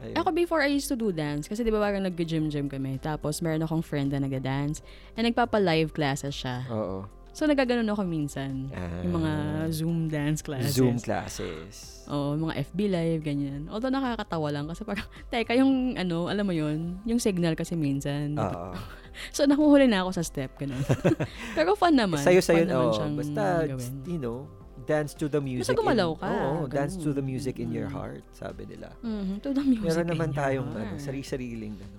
Ayun. 0.03 0.17
Ako 0.17 0.29
before 0.33 0.61
I 0.61 0.69
used 0.69 0.89
to 0.89 0.97
do 0.97 1.11
dance 1.11 1.47
kasi 1.47 1.63
'di 1.63 1.71
ba 1.71 1.79
parang 1.79 2.03
nag-gym-gym 2.03 2.67
kami. 2.67 2.99
Tapos 2.99 3.39
meron 3.39 3.63
akong 3.63 3.81
friend 3.81 4.11
na 4.11 4.19
nagda-dance 4.19 4.83
and 5.15 5.25
nagpapa-live 5.25 5.93
classes 5.93 6.35
siya. 6.35 6.67
Oo. 6.69 7.07
So, 7.35 7.51
nagaganon 7.51 7.91
ako 7.91 8.07
minsan. 8.07 8.71
Yung 9.03 9.19
mga 9.19 9.33
Ah. 9.35 9.67
Zoom 9.67 10.07
dance 10.07 10.39
classes. 10.39 10.79
Zoom 10.79 11.03
classes. 11.03 12.07
Oo, 12.07 12.39
mga 12.39 12.63
FB 12.63 12.79
live, 12.87 13.27
ganyan. 13.27 13.67
Although 13.67 13.91
nakakatawa 13.91 14.55
lang 14.55 14.71
kasi 14.71 14.87
parang, 14.87 15.03
teka, 15.35 15.59
yung 15.59 15.99
ano, 15.99 16.31
alam 16.31 16.47
mo 16.47 16.55
yun, 16.55 17.03
yung 17.03 17.19
signal 17.19 17.59
kasi 17.59 17.75
minsan. 17.75 18.39
Oo. 18.39 18.71
So, 19.31 19.47
nakuhuli 19.47 19.87
na 19.87 20.03
ako 20.03 20.11
sa 20.11 20.27
step, 20.27 20.59
ganun. 20.59 20.83
Pero 21.55 21.79
fun 21.79 21.95
naman. 21.95 22.19
Sayo-sayo, 22.19 22.67
fun 22.67 22.71
naman 22.71 22.87
oh, 22.91 22.95
siyang 22.99 23.15
basta, 23.15 23.43
gawin. 23.63 23.93
you 24.11 24.19
know, 24.19 24.43
dance 24.85 25.13
to 25.17 25.27
the 25.27 25.41
music. 25.41 25.73
Basta 25.73 25.81
gumalaw 25.81 26.11
ka, 26.17 26.29
Oo, 26.29 26.69
dance 26.69 26.95
to 27.01 27.11
the 27.11 27.25
music 27.25 27.59
in 27.59 27.73
your 27.73 27.89
heart, 27.89 28.23
sabi 28.37 28.69
nila. 28.69 28.93
Mhm, 29.01 29.41
to 29.41 29.51
the 29.51 29.65
music 29.65 29.89
Meron 29.89 30.07
in 30.07 30.11
naman 30.13 30.31
tayong 30.33 30.71
ano, 30.73 30.95
sarili-sariling 31.01 31.75
ano. 31.81 31.99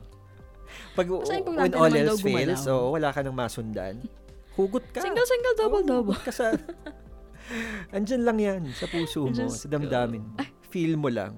Pag 0.96 1.08
when 1.10 1.74
all 1.76 1.92
else 1.92 2.22
fails, 2.22 2.62
so 2.64 2.94
wala 2.94 3.12
ka 3.12 3.20
nang 3.26 3.36
masundan, 3.36 4.00
hugot 4.56 4.84
ka. 4.94 5.04
Single, 5.04 5.28
single, 5.28 5.56
double, 5.58 5.84
Oo, 5.84 5.90
double. 5.90 6.16
hugot 6.16 6.22
ka 6.24 6.32
sa... 6.32 6.46
Andyan 7.96 8.26
lang 8.26 8.38
yan, 8.42 8.62
sa 8.74 8.90
puso 8.90 9.30
mo, 9.30 9.46
sa 9.54 9.70
damdamin 9.70 10.24
mo. 10.24 10.36
Feel 10.74 10.98
mo 10.98 11.14
lang. 11.14 11.38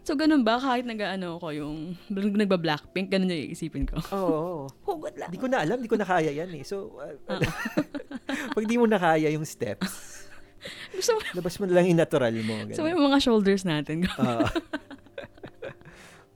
So, 0.00 0.16
ganun 0.16 0.42
ba? 0.42 0.56
Kahit 0.56 0.88
nag-ano 0.88 1.36
ko 1.36 1.52
yung 1.52 1.94
nagba-blackpink, 2.10 3.12
ganun 3.12 3.32
yung 3.32 3.52
iisipin 3.52 3.84
ko. 3.84 4.00
Oo. 4.16 4.66
Hugot 4.88 5.14
lang. 5.16 5.28
Di 5.28 5.36
ko 5.36 5.46
na 5.46 5.60
alam, 5.60 5.80
di 5.80 5.88
ko 5.88 5.96
na 6.00 6.08
kaya 6.08 6.32
yan 6.32 6.50
eh. 6.56 6.64
So, 6.64 6.96
uh, 6.98 7.14
pag 8.56 8.64
di 8.64 8.76
mo 8.80 8.88
na 8.88 8.96
kaya 8.96 9.28
yung 9.28 9.44
steps, 9.44 10.26
Gusto 10.96 11.10
mo, 11.12 11.18
labas 11.32 11.54
mo 11.56 11.64
lang 11.66 11.86
yung 11.86 11.98
natural 11.98 12.34
mo. 12.40 12.54
gusto 12.64 12.80
mo 12.80 12.86
ganun. 12.86 12.92
yung 12.92 13.06
mga 13.08 13.20
shoulders 13.20 13.62
natin. 13.64 14.04
Oo. 14.06 14.44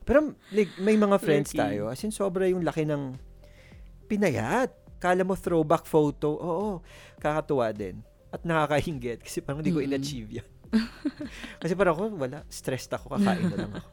Pero 0.05 0.21
like, 0.51 0.73
may 0.79 0.97
mga 0.97 1.17
friends 1.17 1.51
Lurky. 1.51 1.61
tayo. 1.61 1.83
As 1.89 2.01
in, 2.01 2.13
sobra 2.13 2.45
yung 2.45 2.61
laki 2.61 2.85
ng 2.85 3.17
pinayat. 4.05 4.69
Kala 4.97 5.25
mo 5.25 5.33
throwback 5.35 5.85
photo. 5.85 6.33
Oo, 6.35 6.69
kakatuwa 7.17 7.73
din. 7.73 8.01
At 8.29 8.43
nakakahinggit 8.43 9.21
kasi 9.21 9.41
parang 9.41 9.61
hindi 9.61 9.71
ko 9.71 9.81
Mm-mm. 9.81 9.89
in-achieve 9.91 10.41
yan. 10.41 10.49
kasi 11.63 11.73
parang 11.73 11.95
ako, 11.95 12.05
wala. 12.19 12.45
Stressed 12.49 12.93
ako, 12.93 13.17
kakain 13.17 13.47
na 13.47 13.57
lang 13.59 13.73
ako. 13.73 13.93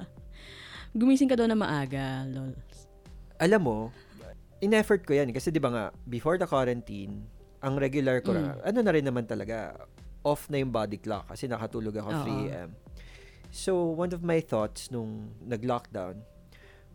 Gumising 0.91 1.29
ka 1.29 1.35
daw 1.35 1.47
na 1.47 1.55
maaga, 1.55 2.27
lol. 2.27 2.51
Alam 3.37 3.61
mo, 3.61 3.77
in-effort 4.59 5.03
ko 5.03 5.13
yan. 5.13 5.31
Kasi 5.31 5.47
di 5.47 5.59
ba 5.59 5.71
nga, 5.71 5.83
before 6.03 6.35
the 6.35 6.43
quarantine, 6.43 7.23
ang 7.61 7.77
regular 7.77 8.19
ko, 8.19 8.33
Mm. 8.33 8.59
ano 8.59 8.79
na 8.81 8.91
rin 8.91 9.05
naman 9.05 9.23
talaga, 9.23 9.77
off 10.21 10.49
na 10.49 10.61
yung 10.61 10.69
body 10.69 11.01
clock 11.01 11.29
kasi 11.29 11.49
nakatulog 11.49 11.97
ako 11.97 12.09
Oo. 12.09 12.25
3 12.25 12.49
a.m. 12.53 12.69
So, 13.51 13.91
one 13.91 14.15
of 14.15 14.23
my 14.23 14.39
thoughts 14.39 14.87
nung 14.87 15.35
nag-lockdown 15.43 16.23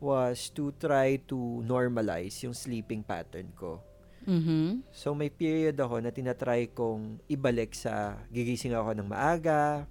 was 0.01 0.49
to 0.57 0.73
try 0.81 1.21
to 1.29 1.61
normalize 1.65 2.41
yung 2.45 2.57
sleeping 2.57 3.05
pattern 3.05 3.53
ko. 3.53 3.85
Mhm. 4.25 4.83
So, 4.91 5.13
may 5.13 5.29
period 5.29 5.77
ako 5.79 6.01
na 6.01 6.11
tinatry 6.11 6.73
kong 6.73 7.21
ibalik 7.29 7.77
sa 7.77 8.17
gigising 8.33 8.73
ako 8.73 8.97
ng 8.97 9.07
maaga. 9.07 9.85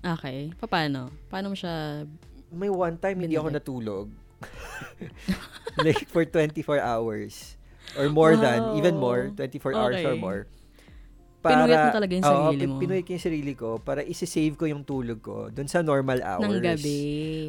Okay. 0.00 0.52
Paano? 0.56 1.10
Paano 1.28 1.52
mo 1.52 1.56
siya... 1.58 2.06
May 2.54 2.70
one 2.70 2.94
time 2.96 3.26
hindi 3.26 3.34
ako 3.34 3.50
Binalik. 3.50 3.58
natulog. 3.60 4.06
like 5.84 6.06
for 6.08 6.22
24 6.22 6.78
hours. 6.78 7.58
Or 7.98 8.06
more 8.08 8.34
than, 8.38 8.78
even 8.78 8.96
more, 8.96 9.30
24 9.34 9.74
hours 9.74 9.98
or 10.02 10.14
Okay. 10.14 10.20
More. 11.44 11.60
Pinuyat 11.60 11.78
mo 11.78 11.90
talaga 11.92 12.12
yung 12.14 12.24
Oo, 12.24 12.30
sarili 12.32 12.56
pin- 12.56 12.70
mo. 12.72 12.78
pinuyat 12.80 13.04
ko 13.04 13.10
yung 13.12 13.24
sarili 13.24 13.52
ko 13.52 13.68
para 13.78 14.00
isi-save 14.00 14.54
ko 14.56 14.64
yung 14.64 14.82
tulog 14.82 15.20
ko 15.20 15.52
dun 15.52 15.68
sa 15.68 15.84
normal 15.84 16.24
hours. 16.24 16.48
Ng 16.48 16.64
gabi. 16.64 17.00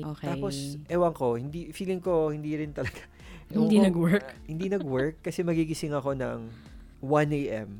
Okay. 0.03 0.27
Tapos, 0.27 0.55
ewan 0.85 1.13
ko, 1.13 1.27
hindi, 1.35 1.71
feeling 1.71 1.99
ko, 1.99 2.29
hindi 2.29 2.51
rin 2.53 2.71
talaga. 2.71 2.99
Hindi 3.45 3.77
ko, 3.77 3.85
nag-work? 3.85 4.25
hindi 4.49 4.65
nag-work 4.67 5.15
kasi 5.21 5.45
magigising 5.45 5.93
ako 5.93 6.17
ng 6.17 6.49
1 6.97 7.29
a.m. 7.45 7.77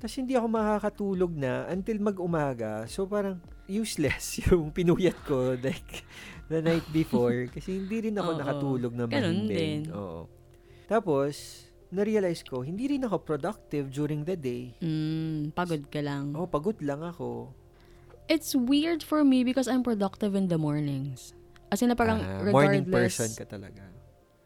Tapos 0.00 0.16
hindi 0.16 0.32
ako 0.32 0.46
makakatulog 0.48 1.32
na 1.36 1.68
until 1.68 2.00
mag-umaga. 2.00 2.88
So 2.88 3.04
parang 3.04 3.36
useless 3.68 4.36
yung 4.48 4.72
pinuyat 4.72 5.16
ko 5.28 5.60
like 5.60 6.08
the 6.48 6.64
night 6.64 6.84
before 6.88 7.48
kasi 7.52 7.84
hindi 7.84 8.08
rin 8.08 8.16
ako 8.16 8.30
Oo. 8.32 8.40
nakatulog 8.40 8.92
na 8.96 9.04
Ganun 9.04 9.44
mahimbing. 9.44 9.52
din. 9.84 9.92
Oo. 9.92 10.24
Tapos, 10.84 11.63
na-realize 11.94 12.42
ko, 12.42 12.60
hindi 12.60 12.86
rin 12.88 13.02
ako 13.02 13.22
productive 13.24 13.88
during 13.88 14.22
the 14.22 14.34
day. 14.34 14.74
Mm, 14.78 15.50
pagod 15.50 15.86
ka 15.86 15.98
lang. 15.98 16.34
Oh, 16.34 16.44
pagod 16.44 16.76
lang 16.78 17.00
ako. 17.00 17.54
It's 18.26 18.52
weird 18.52 19.00
for 19.00 19.20
me 19.20 19.42
because 19.42 19.64
I'm 19.64 19.80
productive 19.80 20.32
in 20.32 20.48
the 20.48 20.56
mornings. 20.56 21.32
As 21.68 21.78
in 21.78 21.88
na 21.88 21.94
parang 21.94 22.18
Ah, 22.18 22.40
regardless, 22.40 22.52
morning 22.52 22.84
person 22.86 23.30
ka 23.30 23.44
talaga. 23.44 23.82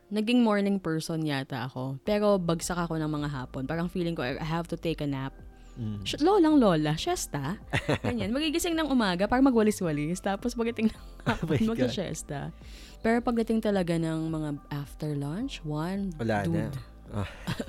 naging 0.09 0.41
morning 0.41 0.77
person 0.77 1.21
yata 1.21 1.65
ako. 1.65 2.01
Pero 2.01 2.37
bagsak 2.37 2.79
ako 2.79 2.97
ng 2.97 3.11
mga 3.11 3.29
hapon. 3.31 3.65
Parang 3.65 3.87
feeling 3.87 4.13
ko 4.13 4.21
I 4.21 4.37
have 4.37 4.65
to 4.67 4.77
take 4.77 4.99
a 4.99 5.07
nap. 5.07 5.37
Mm. 5.77 6.03
Sh- 6.03 6.19
lolang 6.19 6.59
lola, 6.59 6.97
siesta. 6.97 7.55
Ganyan. 8.03 8.33
Magigising 8.33 8.75
ng 8.75 8.89
umaga 8.89 9.31
para 9.31 9.39
magwalis-walis. 9.39 10.19
Tapos 10.19 10.53
pagdating 10.53 10.91
ng 10.91 10.99
Oh 11.29 11.37
hapon, 11.37 11.61
God. 11.61 11.71
mag-siesta. 11.77 12.51
Pero 12.99 13.21
pagdating 13.21 13.61
talaga 13.61 13.95
ng 13.95 14.27
mga 14.27 14.49
after 14.73 15.13
lunch, 15.15 15.63
one, 15.63 16.11
Wala 16.19 16.43
dude. 16.43 16.73
na. 16.73 16.98
Ah. 17.11 17.29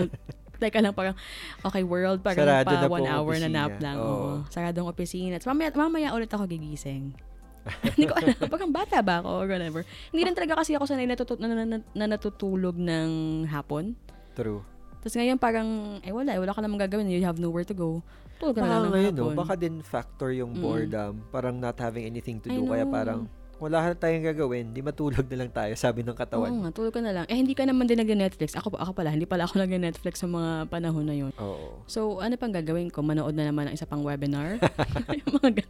Teka 0.59 0.83
lang, 0.83 0.91
parang, 0.91 1.15
okay, 1.63 1.87
world, 1.87 2.19
parang 2.19 2.43
Sarado 2.43 2.67
pa 2.67 2.75
na 2.75 2.91
one 2.91 3.07
hour 3.07 3.31
na 3.33 3.47
opisina. 3.47 3.55
nap 3.55 3.73
lang. 3.79 3.95
Oo. 3.95 4.11
Oo. 4.11 4.35
Saradong 4.51 4.87
opisina. 4.87 5.39
Tapos 5.39 5.55
mamaya, 5.55 5.71
mamaya 5.71 6.07
ulit 6.11 6.27
ako 6.27 6.43
gigising. 6.45 7.15
Hindi 7.95 8.03
ko 8.03 8.13
alam. 8.13 8.35
Parang 8.35 8.71
bata 8.71 8.99
ba 8.99 9.23
ako 9.23 9.29
or 9.39 9.47
whatever. 9.47 9.81
Hindi 10.11 10.21
rin 10.21 10.35
talaga 10.35 10.59
kasi 10.59 10.75
ako 10.75 10.83
sanay 10.83 11.07
natutu- 11.07 11.39
na, 11.39 11.47
na, 11.47 11.63
na, 11.63 11.77
na 11.79 12.05
natutulog 12.07 12.75
ng 12.75 13.09
hapon. 13.47 13.95
True. 14.35 14.59
Tapos 14.99 15.15
ngayon 15.15 15.39
parang, 15.39 15.67
eh 16.03 16.11
wala, 16.11 16.35
eh, 16.35 16.39
wala 16.39 16.51
ka 16.51 16.59
namang 16.59 16.83
gagawin. 16.83 17.07
You 17.07 17.23
have 17.23 17.39
nowhere 17.39 17.63
to 17.63 17.71
go. 17.71 18.03
Tulog 18.35 18.55
ka 18.55 18.59
na 18.59 18.67
lang 18.67 18.83
ng 18.83 18.91
ngayon, 18.91 19.13
no, 19.13 19.23
hapon. 19.25 19.35
baka 19.39 19.53
din 19.55 19.75
factor 19.79 20.31
yung 20.31 20.55
Mm. 20.55 20.61
boredom. 20.61 21.13
Parang 21.31 21.55
not 21.55 21.79
having 21.79 22.03
anything 22.03 22.39
to 22.39 22.51
do. 22.51 22.67
Kaya 22.67 22.83
parang, 22.83 23.31
wala 23.59 23.91
na 23.91 23.95
tayong 23.95 24.23
gagawin. 24.31 24.71
Di 24.71 24.79
matulog 24.79 25.27
na 25.27 25.37
lang 25.43 25.51
tayo, 25.51 25.75
sabi 25.75 26.01
ng 26.01 26.15
Oo 26.15 26.19
katawan. 26.19 26.49
nga, 26.63 26.71
tulog 26.71 26.95
ka 26.95 27.03
na 27.03 27.11
lang. 27.11 27.25
Eh, 27.27 27.35
hindi 27.35 27.51
ka 27.51 27.67
naman 27.67 27.85
din 27.85 27.99
nag-Netflix. 27.99 28.55
Ako, 28.55 28.71
ako 28.79 28.95
pala, 28.95 29.11
hindi 29.11 29.27
pala 29.27 29.43
ako 29.43 29.59
nag-Netflix 29.59 30.23
sa 30.23 30.27
mga 30.31 30.71
panahon 30.71 31.03
na 31.03 31.15
yun. 31.15 31.31
Oo. 31.37 31.83
So, 31.85 32.23
ano 32.23 32.39
pang 32.39 32.55
gagawin 32.55 32.87
ko? 32.87 33.03
Manood 33.03 33.35
na 33.35 33.51
naman 33.51 33.67
ng 33.67 33.75
isa 33.75 33.83
pang 33.83 34.01
webinar? 34.01 34.63
yung 35.27 35.43
mga 35.43 35.67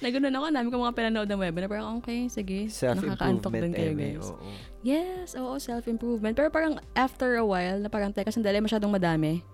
Nagunan 0.00 0.32
ako, 0.32 0.44
dami 0.52 0.66
ko 0.72 0.76
mga 0.80 0.96
pinanood 0.96 1.28
ng 1.28 1.40
webinar. 1.40 1.68
Parang, 1.68 2.00
okay, 2.00 2.28
sige. 2.28 2.68
Nakakaantok 2.68 3.52
din 3.52 3.72
kayo, 3.72 3.92
guys. 3.96 4.28
oo. 4.28 4.48
Yes, 4.80 5.36
oo, 5.36 5.56
self-improvement. 5.60 6.32
Pero 6.36 6.48
parang 6.52 6.80
after 6.96 7.36
a 7.40 7.44
while, 7.44 7.80
na 7.80 7.88
parang, 7.88 8.12
teka, 8.12 8.32
sandali, 8.32 8.60
masyadong 8.60 8.92
madami. 8.92 9.44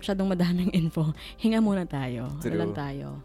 Masyadong 0.00 0.28
madaming 0.28 0.70
info. 0.80 1.12
Hinga 1.40 1.60
muna 1.60 1.84
tayo. 1.84 2.28
True. 2.40 2.56
lang 2.56 2.72
tayo. 2.72 3.20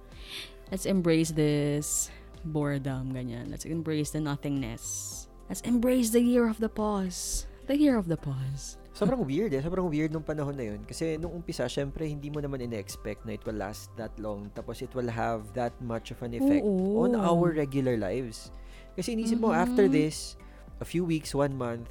Let's 0.72 0.88
embrace 0.88 1.36
this 1.36 2.10
boredom, 2.44 3.16
ganyan. 3.16 3.50
Let's 3.50 3.66
embrace 3.66 4.12
the 4.12 4.22
nothingness. 4.22 5.26
Let's 5.48 5.64
embrace 5.64 6.12
the 6.12 6.24
year 6.24 6.48
of 6.48 6.60
the 6.60 6.70
pause. 6.72 7.48
The 7.68 7.76
year 7.80 7.96
of 7.96 8.12
the 8.12 8.20
pause. 8.20 8.76
Sobrang 8.94 9.26
weird 9.26 9.56
eh. 9.58 9.64
Sobrang 9.64 9.90
weird 9.90 10.14
nung 10.14 10.24
panahon 10.24 10.54
na 10.54 10.70
yun. 10.70 10.86
Kasi 10.86 11.18
nung 11.18 11.34
umpisa, 11.34 11.66
syempre, 11.66 12.06
hindi 12.06 12.30
mo 12.30 12.38
naman 12.44 12.62
in-expect 12.62 13.26
na 13.26 13.34
it 13.34 13.44
will 13.48 13.58
last 13.58 13.90
that 13.98 14.14
long. 14.22 14.52
Tapos 14.54 14.84
it 14.86 14.92
will 14.94 15.10
have 15.10 15.50
that 15.58 15.74
much 15.82 16.14
of 16.14 16.22
an 16.22 16.38
effect 16.38 16.62
Oo. 16.62 17.02
on 17.02 17.18
our 17.18 17.56
regular 17.56 17.98
lives. 17.98 18.54
Kasi 18.94 19.18
inisip 19.18 19.42
mo, 19.42 19.50
Mhm. 19.50 19.58
after 19.58 19.86
this, 19.90 20.38
a 20.78 20.86
few 20.86 21.02
weeks, 21.02 21.34
one 21.34 21.58
month, 21.58 21.90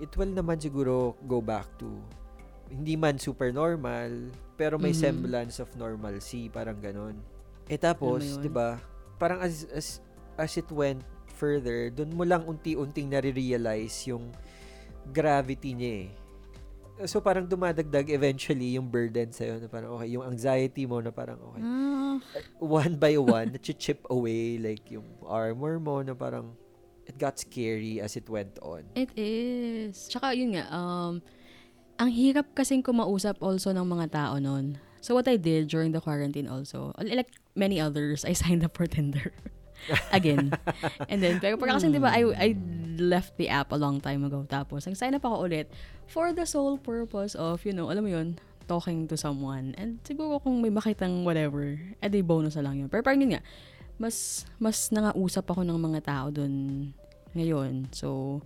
it 0.00 0.08
will 0.16 0.30
naman 0.30 0.56
siguro 0.56 1.18
go 1.28 1.42
back 1.44 1.68
to 1.76 1.90
hindi 2.68 2.96
man 2.96 3.16
super 3.20 3.52
normal, 3.52 4.32
pero 4.56 4.76
may 4.76 4.92
Mhm. 4.92 5.00
semblance 5.00 5.56
of 5.60 5.68
normalcy, 5.76 6.48
parang 6.48 6.76
ganun. 6.80 7.16
Eh 7.68 7.76
tapos, 7.76 8.24
mo 8.24 8.32
yun? 8.36 8.40
'di 8.40 8.52
ba? 8.52 8.80
Parang 9.18 9.42
as 9.42 9.66
as 9.74 9.98
as 10.38 10.54
it 10.56 10.70
went 10.70 11.02
further, 11.34 11.90
doon 11.90 12.14
mo 12.14 12.22
lang 12.26 12.42
unti-unting 12.46 13.10
nare-realize 13.10 14.10
yung 14.10 14.30
gravity 15.10 15.74
niya 15.74 15.92
eh. 16.06 16.10
So 17.06 17.22
parang 17.22 17.46
dumadagdag 17.46 18.10
eventually 18.10 18.74
yung 18.74 18.90
burden 18.90 19.30
sa'yo 19.30 19.62
na 19.62 19.70
parang 19.70 19.94
okay, 19.94 20.18
yung 20.18 20.26
anxiety 20.26 20.82
mo 20.82 20.98
na 20.98 21.14
parang 21.14 21.38
okay. 21.38 21.62
Ah, 21.62 22.18
One 22.58 22.98
by 22.98 23.14
one, 23.14 23.54
chip 23.62 24.02
away 24.10 24.58
like 24.58 24.82
yung 24.90 25.06
armor 25.22 25.78
mo 25.78 26.02
na 26.02 26.18
parang 26.18 26.58
it 27.06 27.14
got 27.14 27.38
scary 27.38 28.02
as 28.02 28.18
it 28.18 28.26
went 28.26 28.58
on. 28.58 28.82
It 28.98 29.14
is. 29.14 30.10
Tsaka 30.10 30.34
yun 30.34 30.58
nga, 30.58 30.66
um, 30.74 31.22
ang 32.02 32.10
hirap 32.10 32.50
kasing 32.58 32.82
kumausap 32.82 33.38
also 33.38 33.70
ng 33.70 33.86
mga 33.86 34.06
tao 34.10 34.34
nun. 34.42 34.82
So 35.00 35.14
what 35.14 35.28
I 35.28 35.36
did 35.36 35.68
during 35.68 35.92
the 35.92 36.00
quarantine 36.00 36.48
also, 36.48 36.92
like 36.98 37.30
many 37.54 37.80
others, 37.80 38.24
I 38.24 38.32
signed 38.38 38.64
up 38.64 38.76
for 38.76 38.86
Tinder. 38.86 39.32
Again. 40.12 40.52
And 41.08 41.22
then, 41.22 41.38
pero 41.38 41.56
parang 41.56 41.78
kasi 41.78 41.94
di 41.94 42.02
ba, 42.02 42.10
I, 42.10 42.26
I 42.34 42.48
left 42.98 43.38
the 43.38 43.48
app 43.48 43.70
a 43.70 43.78
long 43.78 44.02
time 44.02 44.26
ago. 44.26 44.44
Tapos, 44.50 44.86
nag-sign 44.86 45.14
up 45.14 45.22
ako 45.22 45.46
ulit 45.46 45.70
for 46.10 46.34
the 46.34 46.44
sole 46.44 46.76
purpose 46.76 47.38
of, 47.38 47.62
you 47.62 47.72
know, 47.72 47.86
alam 47.86 48.02
mo 48.02 48.10
yun, 48.10 48.42
talking 48.66 49.06
to 49.06 49.16
someone. 49.16 49.78
And 49.78 50.02
siguro 50.02 50.42
kung 50.42 50.60
may 50.60 50.70
makitang 50.70 51.22
whatever, 51.22 51.78
edi 52.02 52.20
bonus 52.20 52.58
na 52.58 52.66
lang 52.66 52.82
yun. 52.82 52.88
Pero 52.90 53.06
parang 53.06 53.22
yun 53.22 53.38
nga, 53.38 53.42
mas, 53.96 54.44
mas 54.58 54.90
nangausap 54.90 55.46
ako 55.46 55.62
ng 55.62 55.78
mga 55.78 56.00
tao 56.04 56.26
dun 56.34 56.90
ngayon. 57.38 57.86
So, 57.94 58.40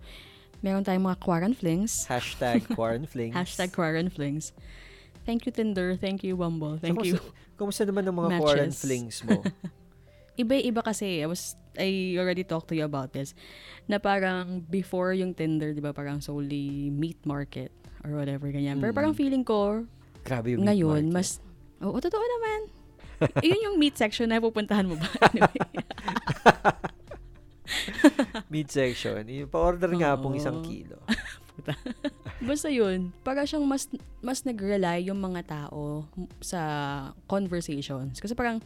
meron 0.63 0.85
tayong 0.85 1.05
mga 1.09 1.19
quarant 1.21 1.57
flings. 1.59 2.07
Hashtag 2.07 2.69
quarantflings. 2.79 3.35
Hashtag 3.35 3.73
quarant 3.75 4.13
flings. 4.13 4.53
Thank 5.23 5.47
you, 5.47 5.53
Tinder. 5.53 5.95
Thank 5.95 6.23
you, 6.23 6.35
Bumble. 6.35 6.77
Thank 6.77 6.99
So, 6.99 7.07
you. 7.07 7.17
Kumusta 7.55 7.83
naman 7.83 8.03
ang 8.05 8.17
mga 8.17 8.31
Matches. 8.33 8.43
foreign 8.43 8.73
flings 8.73 9.17
mo? 9.23 9.39
Iba-iba 10.43 10.81
kasi. 10.81 11.21
I 11.21 11.27
was, 11.27 11.55
I 11.77 12.17
already 12.17 12.43
talked 12.43 12.67
to 12.69 12.75
you 12.75 12.83
about 12.83 13.13
this. 13.13 13.37
Na 13.87 13.99
parang 13.99 14.65
before 14.65 15.13
yung 15.13 15.31
Tinder, 15.33 15.71
di 15.71 15.79
ba, 15.79 15.93
parang 15.93 16.19
solely 16.19 16.89
meat 16.89 17.23
market 17.23 17.71
or 18.03 18.17
whatever, 18.17 18.49
ganyan. 18.49 18.81
Pero 18.81 18.91
Mm. 18.91 18.99
parang 18.99 19.15
feeling 19.15 19.45
ko, 19.45 19.87
Grabe 20.23 20.55
yung 20.55 20.65
meat 20.65 20.75
ngayon, 20.75 21.03
market. 21.07 21.15
mas, 21.15 21.29
oo, 21.79 21.95
totoo 21.95 22.25
naman. 22.25 22.61
Yun 23.39 23.59
yung 23.63 23.77
meat 23.79 23.95
section 23.95 24.27
na 24.27 24.43
pupuntahan 24.43 24.83
mo 24.83 24.99
ba? 24.99 25.07
Anyway. 25.31 25.55
Meat 28.51 28.69
section. 28.69 29.23
Pa-order 29.49 29.89
nga 29.95 30.19
pong 30.19 30.35
Oo. 30.35 30.41
isang 30.41 30.61
kilo. 30.61 30.99
Basta 32.49 32.69
yun, 32.69 33.15
para 33.23 33.47
siyang 33.47 33.63
mas, 33.65 33.87
mas 34.19 34.43
nag-rely 34.43 35.07
yung 35.07 35.19
mga 35.19 35.47
tao 35.47 36.07
sa 36.43 36.61
conversations. 37.27 38.19
Kasi 38.19 38.35
parang, 38.35 38.59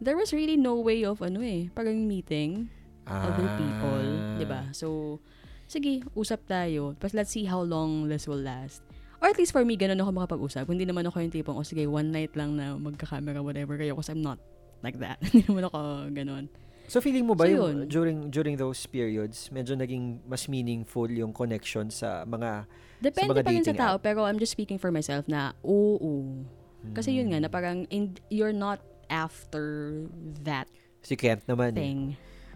there 0.00 0.16
was 0.16 0.32
really 0.32 0.56
no 0.56 0.80
way 0.80 1.04
of, 1.04 1.20
ano 1.20 1.44
eh, 1.44 1.68
parang 1.70 1.94
meeting 2.08 2.66
other 3.10 3.48
people, 3.58 4.06
Ah. 4.06 4.36
'di 4.38 4.46
ba? 4.46 4.62
So 4.70 5.18
sige, 5.66 6.02
usap 6.14 6.46
tayo. 6.46 6.94
Tapos 6.98 7.14
let's 7.14 7.30
see 7.34 7.46
how 7.46 7.62
long 7.62 8.06
this 8.06 8.30
will 8.30 8.40
last. 8.40 8.82
Or 9.20 9.28
at 9.28 9.36
least 9.36 9.52
for 9.52 9.66
me, 9.66 9.76
ganun 9.76 10.00
ako 10.00 10.10
makapag-usap. 10.16 10.64
Hindi 10.64 10.88
naman 10.88 11.04
ako 11.04 11.20
yung 11.20 11.34
tipong, 11.34 11.56
oh 11.58 11.66
sige, 11.66 11.84
one 11.84 12.08
night 12.08 12.32
lang 12.32 12.56
na 12.56 12.72
magka-camera, 12.80 13.44
whatever 13.44 13.76
kayo. 13.76 13.92
Kasi 13.92 14.16
I'm 14.16 14.24
not 14.24 14.40
like 14.80 14.96
that. 14.96 15.20
Hindi 15.28 15.44
naman 15.44 15.68
ako 15.68 15.78
ganun. 16.16 16.44
So 16.90 16.98
feeling 16.98 17.22
mo 17.22 17.38
ba 17.38 17.46
So, 17.46 17.54
yung 17.54 17.62
yun. 17.62 17.88
during 17.88 18.18
during 18.28 18.54
those 18.56 18.82
periods, 18.84 19.46
medyo 19.48 19.78
naging 19.78 20.26
mas 20.26 20.50
meaningful 20.50 21.06
yung 21.06 21.30
connection 21.30 21.86
sa 21.86 22.26
mga 22.26 22.66
Depende 22.98 23.30
mga 23.32 23.46
pa 23.46 23.50
rin 23.54 23.62
sa 23.62 23.72
tao, 23.72 23.94
app. 23.94 24.02
pero 24.02 24.26
I'm 24.26 24.36
just 24.36 24.50
speaking 24.50 24.74
for 24.74 24.90
myself 24.90 25.24
na, 25.24 25.54
oo. 25.62 26.42
Kasi 26.90 27.14
yun 27.14 27.30
nga, 27.30 27.38
Hmm. 27.38 27.46
na 27.46 27.50
parang 27.52 27.78
in, 27.88 28.18
you're 28.26 28.52
not 28.52 28.82
after 29.06 29.94
that 30.42 30.66
si 31.00 31.14
Kent 31.14 31.46
naman 31.46 31.72
eh. 31.72 31.80
thing. 31.80 32.00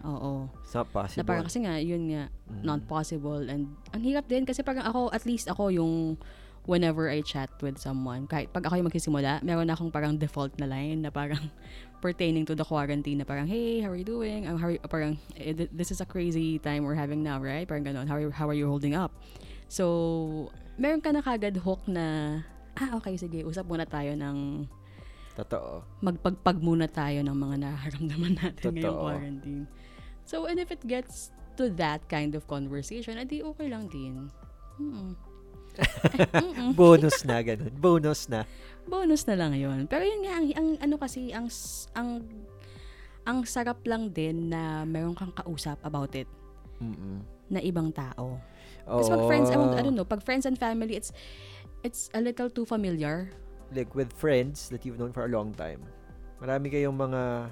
Oo. 0.03 0.51
It's 0.61 0.75
not 0.75 0.91
possible. 0.91 1.17
Na 1.17 1.25
parang 1.25 1.45
kasi 1.47 1.63
nga, 1.63 1.79
yun 1.79 2.11
nga, 2.11 2.27
Mm. 2.45 2.61
not 2.61 2.81
possible. 2.85 3.41
And 3.41 3.71
ang 3.89 4.03
hirap 4.03 4.27
din 4.27 4.43
kasi 4.43 4.61
parang 4.61 4.83
ako, 4.83 5.09
at 5.09 5.23
least 5.23 5.47
ako 5.47 5.71
yung 5.71 6.19
whenever 6.65 7.09
I 7.09 7.21
chat 7.21 7.49
with 7.61 7.77
someone, 7.77 8.25
kahit 8.25 8.49
pag 8.49 8.65
ako 8.65 8.81
yung 8.81 8.87
magsisimula, 8.89 9.41
meron 9.45 9.69
akong 9.69 9.93
parang 9.93 10.17
default 10.17 10.57
na 10.57 10.65
line 10.65 11.05
na 11.05 11.13
parang 11.13 11.39
pertaining 12.03 12.45
to 12.45 12.53
the 12.53 12.65
quarantine 12.65 13.21
na 13.21 13.25
parang, 13.25 13.45
hey, 13.45 13.81
how 13.81 13.89
are 13.89 13.97
you 13.97 14.05
doing? 14.05 14.45
Um, 14.49 14.57
how 14.57 14.69
are 14.69 14.75
you, 14.77 14.81
parang, 14.85 15.17
eh, 15.37 15.53
th- 15.53 15.71
this 15.73 15.89
is 15.89 16.01
a 16.01 16.07
crazy 16.09 16.57
time 16.59 16.83
we're 16.83 16.97
having 16.97 17.21
now, 17.21 17.37
right? 17.41 17.65
Parang 17.65 17.85
ganun, 17.85 18.09
how 18.09 18.17
are, 18.17 18.23
you, 18.25 18.31
how 18.33 18.49
are 18.49 18.57
you 18.57 18.67
holding 18.69 18.93
up? 18.93 19.13
So, 19.69 20.51
meron 20.77 21.01
ka 21.01 21.13
na 21.13 21.21
kagad 21.21 21.57
hook 21.61 21.85
na, 21.89 22.41
ah, 22.77 22.97
okay, 23.01 23.17
sige, 23.17 23.45
usap 23.45 23.65
muna 23.69 23.85
tayo 23.85 24.13
ng, 24.17 24.67
Totoo. 25.35 25.83
magpagpag 25.99 26.57
muna 26.63 26.87
tayo 26.87 27.19
ng 27.21 27.35
mga 27.35 27.55
nararamdaman 27.61 28.33
natin 28.41 28.71
ngayong 28.73 28.97
Totoo. 28.97 29.05
quarantine. 29.05 29.65
So, 30.25 30.49
and 30.49 30.57
if 30.57 30.73
it 30.73 30.81
gets 30.85 31.29
to 31.57 31.69
that 31.77 32.05
kind 32.09 32.33
of 32.33 32.49
conversation, 32.49 33.21
edi 33.21 33.45
okay 33.45 33.69
lang 33.69 33.87
din. 33.87 34.29
Mm-mm. 34.81 35.24
Bonus 36.79 37.23
na 37.27 37.41
ganun. 37.41 37.73
Bonus 37.75 38.27
na. 38.31 38.43
Bonus 38.85 39.25
na 39.25 39.35
lang 39.35 39.57
yon 39.57 39.89
Pero 39.89 40.05
yun 40.05 40.21
nga, 40.25 40.33
ang, 40.37 40.45
ang 40.53 40.69
ano 40.77 40.95
kasi, 41.01 41.33
ang, 41.33 41.49
ang, 41.97 42.21
ang 43.25 43.37
sarap 43.43 43.81
lang 43.83 44.13
din 44.13 44.53
na 44.53 44.85
meron 44.85 45.17
kang 45.17 45.33
kausap 45.33 45.81
about 45.81 46.13
it 46.13 46.29
Mm-mm. 46.77 47.25
na 47.49 47.59
ibang 47.65 47.89
tao. 47.89 48.37
Oo. 48.85 48.97
Kasi 49.01 49.09
pag 49.09 49.25
friends, 49.25 49.47
I, 49.49 49.57
I 49.57 49.81
don't 49.81 49.97
know, 49.97 50.05
pag 50.05 50.21
friends 50.21 50.45
and 50.45 50.57
family, 50.57 50.93
it's, 50.93 51.09
it's 51.81 52.13
a 52.13 52.21
little 52.21 52.49
too 52.49 52.65
familiar. 52.65 53.33
Like 53.73 53.97
with 53.97 54.13
friends 54.13 54.69
that 54.69 54.85
you've 54.85 55.01
known 55.01 55.11
for 55.11 55.25
a 55.25 55.31
long 55.31 55.51
time. 55.57 55.81
Marami 56.37 56.69
kayong 56.69 56.93
mga 56.93 57.49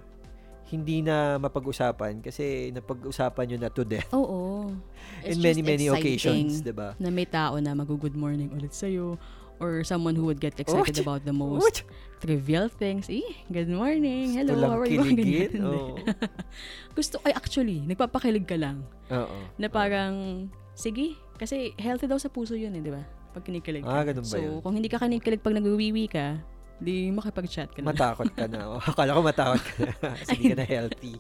hindi 0.72 1.04
na 1.04 1.36
mapag-usapan 1.38 2.24
kasi 2.24 2.72
napag-usapan 2.72 3.44
nyo 3.52 3.58
na 3.60 3.70
to 3.70 3.84
death 3.84 4.08
Oo. 4.16 4.72
It's 5.26 5.36
in 5.36 5.44
many 5.44 5.62
many 5.62 5.86
occasions, 5.92 6.64
'di 6.64 6.74
ba? 6.74 6.96
na 7.00 7.12
may 7.12 7.28
tao 7.28 7.60
na 7.60 7.76
mag-good 7.76 8.16
morning 8.16 8.52
ulit 8.56 8.72
sa'yo 8.72 9.20
or 9.62 9.84
someone 9.86 10.16
who 10.16 10.26
would 10.26 10.42
get 10.44 10.60
excited 10.60 10.98
What? 10.98 11.06
about 11.06 11.22
the 11.24 11.32
most 11.32 11.88
trivial 12.20 12.68
things. 12.68 13.08
Eh, 13.12 13.24
good 13.52 13.68
morning. 13.70 14.36
Hello, 14.36 14.56
Gusto 14.56 14.68
how 14.68 14.80
are 14.80 14.88
you? 14.90 15.04
Ganyan. 15.20 15.52
Oo. 15.64 16.00
Gusto, 16.98 17.20
ay 17.28 17.36
actually, 17.36 17.84
nagpapakilig 17.84 18.48
ka 18.48 18.56
lang. 18.56 18.84
Oo. 19.12 19.38
Na 19.60 19.68
parang, 19.68 20.48
sige, 20.76 21.20
kasi 21.36 21.72
healthy 21.76 22.08
daw 22.08 22.20
sa 22.20 22.32
puso 22.32 22.56
yun 22.56 22.76
eh, 22.76 22.84
di 22.84 22.92
ba? 22.92 23.04
Pag 23.36 23.44
kinikilig 23.44 23.84
ka. 23.84 23.92
Ah, 23.92 24.04
ganun 24.04 24.24
ba 24.24 24.36
so, 24.36 24.40
yun? 24.40 24.60
kung 24.64 24.74
hindi 24.76 24.88
ka 24.88 25.00
kinikilig 25.00 25.44
pag 25.44 25.56
nagwiwiwi 25.56 26.06
ka, 26.08 26.40
di 26.84 27.10
makipag-chat 27.10 27.72
ka 27.72 27.80
na. 27.80 27.96
Matakot 27.96 28.30
ka 28.36 28.46
na. 28.46 28.76
Akala 28.92 29.16
ko 29.16 29.22
matakot 29.24 29.62
ka 29.64 29.74
na. 29.88 29.94
Kasi 30.20 30.30
hindi 30.36 30.52
ka 30.52 30.58
na 30.60 30.66
healthy. 30.68 31.14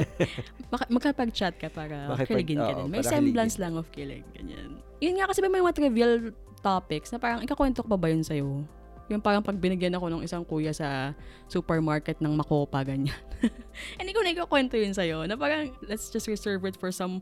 Maka- 0.72 0.90
makapag-chat 0.92 1.56
ka 1.56 1.72
para 1.72 2.12
Makipag- 2.12 2.44
kiligin 2.44 2.60
ka 2.60 2.72
oo, 2.76 2.78
din. 2.84 2.86
May 2.92 3.02
para 3.02 3.12
semblance 3.16 3.56
lang 3.56 3.74
of 3.80 3.88
kilig. 3.90 4.22
Ganyan. 4.36 4.78
Yun 5.00 5.14
nga 5.16 5.26
kasi 5.26 5.40
may 5.40 5.50
mga 5.50 5.72
trivial 5.72 6.12
topics 6.60 7.08
na 7.10 7.18
parang 7.18 7.40
ikakwento 7.40 7.80
ko 7.80 7.88
pa 7.88 7.98
ba 7.98 8.12
yun 8.12 8.20
sa'yo? 8.20 8.68
Yung 9.10 9.18
parang 9.18 9.42
pag 9.42 9.58
binigyan 9.58 9.96
ako 9.98 10.06
ng 10.06 10.22
isang 10.22 10.46
kuya 10.46 10.70
sa 10.70 11.16
supermarket 11.50 12.22
ng 12.22 12.30
Makopa, 12.30 12.84
ganyan. 12.86 13.16
Hindi 13.98 14.12
ko 14.14 14.22
na 14.22 14.30
ikakwento 14.30 14.78
yun 14.78 14.94
sa'yo. 14.94 15.26
Na 15.26 15.34
parang, 15.34 15.74
let's 15.88 16.14
just 16.14 16.30
reserve 16.30 16.62
it 16.62 16.78
for 16.78 16.94
some 16.94 17.18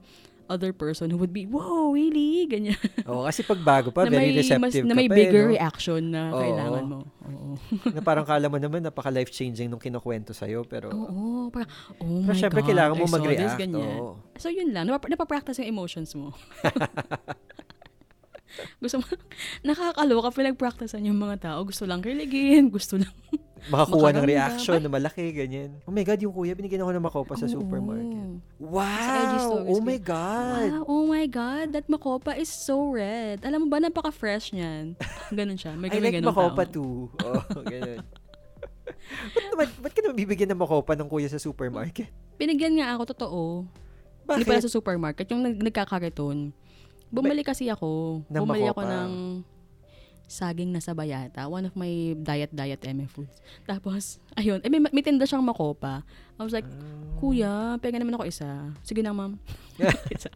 other 0.48 0.72
person 0.72 1.12
who 1.12 1.20
would 1.20 1.32
be, 1.32 1.44
wow, 1.44 1.92
really? 1.92 2.48
Ganyan. 2.48 2.80
Oo, 3.08 3.28
kasi 3.28 3.44
pag 3.44 3.60
bago 3.60 3.92
pa, 3.92 4.08
na 4.08 4.16
very 4.16 4.32
may, 4.32 4.40
receptive 4.40 4.84
na 4.88 4.96
ka 4.96 4.98
may 4.98 5.08
pa 5.08 5.14
bigger 5.14 5.44
eh, 5.44 5.46
no? 5.46 5.52
reaction 5.54 6.02
na 6.08 6.22
Oo. 6.32 6.40
kailangan 6.40 6.84
mo. 6.88 6.98
Oo. 7.28 7.48
na 7.94 8.00
parang 8.00 8.24
kala 8.24 8.48
mo 8.48 8.56
naman 8.56 8.82
napaka 8.82 9.12
life-changing 9.12 9.68
nung 9.68 9.80
kinukwento 9.80 10.32
sa'yo, 10.32 10.64
pero... 10.64 10.90
Oo, 10.90 11.52
parang, 11.52 11.70
oh 12.00 12.24
Pero 12.24 12.34
my 12.34 12.40
syempre, 12.40 12.60
God, 12.64 12.68
kailangan 12.72 12.94
mo 12.96 13.04
this, 13.04 13.14
mag-react. 13.14 13.60
Oo. 13.76 14.16
So, 14.40 14.48
yun 14.48 14.72
lang. 14.72 14.88
Napap- 14.88 15.12
napapractice 15.12 15.60
yung 15.62 15.70
emotions 15.70 16.10
mo. 16.16 16.32
gusto 18.82 18.98
mo, 18.98 19.04
nakakaloka, 19.62 20.34
pinag-practicean 20.34 21.06
yung 21.06 21.20
mga 21.20 21.52
tao. 21.52 21.58
Gusto 21.68 21.84
lang 21.84 22.00
kiligin, 22.00 22.72
gusto 22.72 22.98
lang. 22.98 23.12
Makakuha 23.66 24.14
ng 24.14 24.26
reaction 24.26 24.78
na 24.78 24.86
malaki, 24.86 25.34
ganyan. 25.34 25.82
Oh 25.82 25.90
my 25.90 26.06
God, 26.06 26.22
yung 26.22 26.30
kuya, 26.30 26.54
binigyan 26.54 26.86
ako 26.86 26.92
ng 26.94 27.04
makopa 27.04 27.34
sa 27.34 27.50
Oo. 27.50 27.54
supermarket. 27.58 28.38
Wow! 28.62 29.66
Oh 29.66 29.82
my 29.82 29.98
God! 29.98 30.68
Wow, 30.70 30.82
oh 30.86 31.04
my 31.10 31.26
God, 31.26 31.74
that 31.74 31.90
makopa 31.90 32.38
is 32.38 32.46
so 32.46 32.94
red. 32.94 33.42
Alam 33.42 33.66
mo 33.66 33.74
ba, 33.74 33.82
napaka-fresh 33.82 34.54
niyan. 34.54 34.94
Ganun 35.38 35.58
siya. 35.58 35.74
May 35.74 35.90
I 35.90 35.98
like 35.98 36.22
ganun 36.22 36.30
makopa 36.30 36.62
tao. 36.64 36.74
too. 36.78 36.94
Oh, 37.26 37.42
ganun. 37.72 38.00
ba't, 39.34 39.44
naman, 39.52 39.66
ba't 39.82 39.92
ka 39.92 40.00
naman 40.00 40.16
bibigyan 40.16 40.48
ng 40.54 40.60
makopa 40.62 40.94
ng 40.94 41.08
kuya 41.10 41.28
sa 41.28 41.42
supermarket? 41.42 42.08
Binigyan 42.38 42.78
nga 42.78 42.94
ako, 42.94 43.02
totoo. 43.12 43.40
Hindi 44.28 44.44
Bakit? 44.44 44.48
pala 44.48 44.64
sa 44.64 44.70
supermarket, 44.72 45.26
yung 45.32 45.42
nag 45.42 45.56
nagkakariton. 45.58 46.52
Bumali 47.08 47.40
kasi 47.40 47.72
ako. 47.72 48.20
Ng 48.28 48.42
Bumali 48.44 48.68
ako 48.68 48.82
ng 48.84 49.10
saging 50.28 50.70
na 50.70 50.78
sabayata. 50.78 51.48
One 51.48 51.64
of 51.64 51.72
my 51.72 51.88
diet-diet 52.14 52.78
MF 52.78 53.08
foods. 53.10 53.40
Tapos, 53.64 54.20
ayun. 54.36 54.60
Eh, 54.60 54.68
may, 54.68 54.78
may 54.78 55.00
tinda 55.00 55.24
siyang 55.24 55.40
makopa. 55.40 56.04
I 56.36 56.44
was 56.44 56.52
like. 56.52 56.68
Kuya, 57.18 57.80
pengen 57.80 58.04
naman 58.04 58.14
ako 58.14 58.28
isa. 58.28 58.46
Sige 58.84 59.00
na, 59.00 59.10
ma'am. 59.10 59.40
isa. 60.14 60.28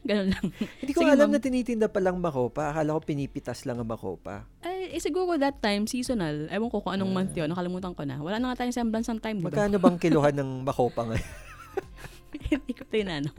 Ganun 0.00 0.32
lang. 0.32 0.46
Hindi 0.78 0.92
ko 0.94 1.02
Sige, 1.02 1.12
alam 1.12 1.28
ma'am. 1.28 1.36
na 1.36 1.42
tinitinda 1.42 1.86
palang 1.90 2.16
makopa. 2.16 2.70
Akala 2.70 2.94
ko 2.94 3.02
pinipitas 3.02 3.66
lang 3.66 3.76
ang 3.76 3.90
makopa. 3.90 4.46
Eh, 4.62 4.94
eh, 4.94 5.00
siguro 5.02 5.34
that 5.36 5.58
time, 5.58 5.84
seasonal. 5.84 6.46
Ewan 6.48 6.70
ko 6.70 6.80
kung 6.80 6.94
anong 6.94 7.10
month 7.10 7.34
Ah. 7.34 7.44
yun. 7.44 7.48
Nakalimutan 7.50 7.92
ko 7.92 8.06
na. 8.06 8.22
Wala 8.22 8.38
na 8.38 8.54
nga 8.54 8.64
tayong 8.64 8.78
semblance 8.78 9.10
ng 9.10 9.20
time, 9.20 9.36
di 9.36 9.44
ba? 9.44 9.52
Magkano 9.52 9.76
bang 9.76 9.98
kiluhan 9.98 10.32
ng 10.32 10.50
makopa 10.62 11.10
ngayon? 11.10 11.28
hindi 12.54 12.72
ko 12.72 12.86
tinanong. 12.86 13.36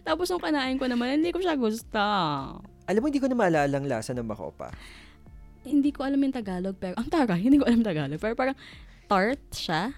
Tapos 0.00 0.26
nung 0.26 0.40
kanain 0.40 0.74
ko 0.74 0.88
naman, 0.88 1.20
hindi 1.20 1.30
ko 1.30 1.38
siya 1.38 1.54
gusto. 1.54 2.00
alam 2.84 3.00
mo, 3.00 3.06
hindi 3.06 3.20
ko 3.20 3.28
na 3.28 3.36
maalala 3.36 3.74
ang 3.76 3.86
lasa 3.86 4.10
ng 4.10 4.24
makopa. 4.24 4.72
Hindi 5.64 5.90
ko 5.90 6.04
alam 6.04 6.20
yung 6.20 6.32
Tagalog, 6.32 6.76
pero, 6.76 6.94
ang 6.94 7.08
taga, 7.08 7.34
hindi 7.34 7.56
ko 7.56 7.64
alam 7.64 7.80
Tagalog. 7.80 8.20
Pero 8.20 8.34
parang, 8.36 8.56
tart 9.04 9.40
siya. 9.50 9.92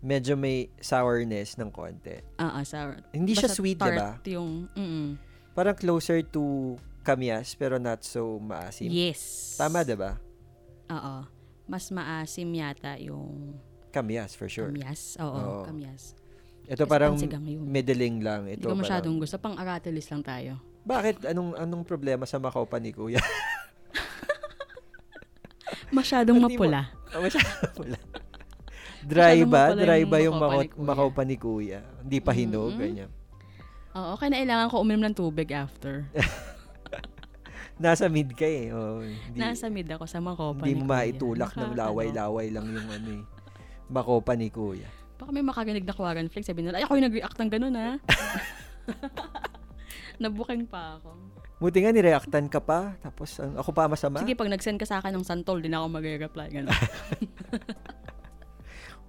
Medyo 0.00 0.36
may 0.36 0.68
sourness 0.78 1.56
ng 1.56 1.68
konti. 1.68 2.20
Ah, 2.36 2.60
ah, 2.60 2.64
sour. 2.64 3.00
Hindi 3.10 3.32
siya 3.32 3.48
Basta 3.48 3.56
sweet, 3.56 3.78
tart 3.80 4.20
diba? 4.20 4.36
yung, 4.36 4.68
mm 4.72 5.08
Parang 5.54 5.78
closer 5.78 6.18
to 6.20 6.74
kamyas, 7.00 7.54
pero 7.54 7.78
not 7.78 8.02
so 8.02 8.42
maasim. 8.42 8.90
Yes. 8.90 9.54
Tama, 9.54 9.86
diba? 9.86 10.18
Oo. 10.90 11.16
Mas 11.64 11.88
maasim 11.88 12.50
yata 12.52 12.98
yung 12.98 13.54
Kamyas, 13.88 14.34
for 14.34 14.50
sure. 14.50 14.68
kamyas. 14.68 15.14
Oo, 15.16 15.30
Oo. 15.30 15.62
kamyas. 15.62 16.18
Ito 16.66 16.82
Yes, 16.84 16.90
parang 16.90 17.14
middling 17.62 18.18
lang. 18.18 18.50
Hindi 18.50 18.58
Ito 18.58 18.66
ko 18.66 18.74
parang, 18.74 18.82
masyadong 18.82 19.16
gusto. 19.16 19.36
Pang 19.38 19.54
aratilis 19.54 20.10
lang 20.10 20.20
tayo. 20.20 20.58
bakit? 20.82 21.22
Anong 21.24 21.54
anong 21.54 21.84
problema 21.84 22.24
sa 22.24 22.36
makopa 22.36 22.76
ni 22.76 22.90
Kuya? 22.90 23.22
Masyadong 25.94 26.36
di 26.36 26.40
mo- 26.40 26.50
mapula. 26.50 26.80
Oh, 27.14 27.22
masyado 27.22 27.46
pala. 27.72 27.98
Dry 29.00 29.36
Masyadong 29.38 29.48
ba? 29.48 29.62
mapula 29.68 29.80
Dry 29.80 30.00
yung 30.00 30.10
ba 30.10 30.18
yung 30.18 30.36
Kuya. 30.36 30.82
makopa 30.82 31.22
ni 31.22 31.36
Kuya? 31.36 31.80
Hindi 32.00 32.18
pa 32.18 32.32
hinog, 32.32 32.72
Mm. 32.72 32.80
ganyan. 32.80 33.10
Oo, 33.94 34.12
kailangan 34.16 34.66
ko 34.66 34.82
uminom 34.82 35.06
ng 35.06 35.14
tubig 35.14 35.48
after. 35.50 36.10
Nasa 37.74 38.06
mid 38.06 38.30
ka 38.32 38.42
eh. 38.42 38.70
Oh, 38.70 39.02
hindi, 39.02 39.34
Nasa 39.34 39.66
mid 39.66 39.86
ako 39.86 40.04
sa 40.04 40.18
Makopa 40.18 40.62
hindi 40.62 40.72
ni 40.72 40.78
mo 40.78 40.84
Kuya. 40.84 40.94
maitulak 40.96 41.52
ng 41.52 41.72
laway-laway 41.74 42.46
lang 42.48 42.66
yung 42.66 42.88
ano 42.88 43.10
eh. 43.12 43.24
Makopa 43.86 44.34
ni 44.34 44.48
Kuya. 44.48 44.86
Baka 45.14 45.30
may 45.30 45.42
makarinig 45.42 45.82
na 45.82 45.92
Quarren 45.92 46.26
Flex. 46.26 46.42
Sabi 46.44 46.62
nila, 46.62 46.78
ay 46.78 46.84
ako 46.84 46.96
yung 46.96 47.06
nag-react 47.06 47.36
ng 47.36 47.50
ganun 47.50 47.74
ha. 47.76 47.90
Nabuking 50.16 50.64
pa 50.64 50.98
ako. 50.98 51.10
Buti 51.64 51.80
nga 51.80 51.96
nireactan 51.96 52.52
ka 52.52 52.60
pa. 52.60 52.92
Tapos 53.00 53.40
ang, 53.40 53.56
ako 53.56 53.72
pa 53.72 53.88
masama. 53.88 54.20
Sige, 54.20 54.36
pag 54.36 54.52
nag-send 54.52 54.76
ka 54.76 54.84
sa 54.84 55.00
akin 55.00 55.16
ng 55.16 55.24
santol, 55.24 55.64
din 55.64 55.72
ako 55.72 55.88
mag-reply. 55.96 56.52
Ganun. 56.52 56.68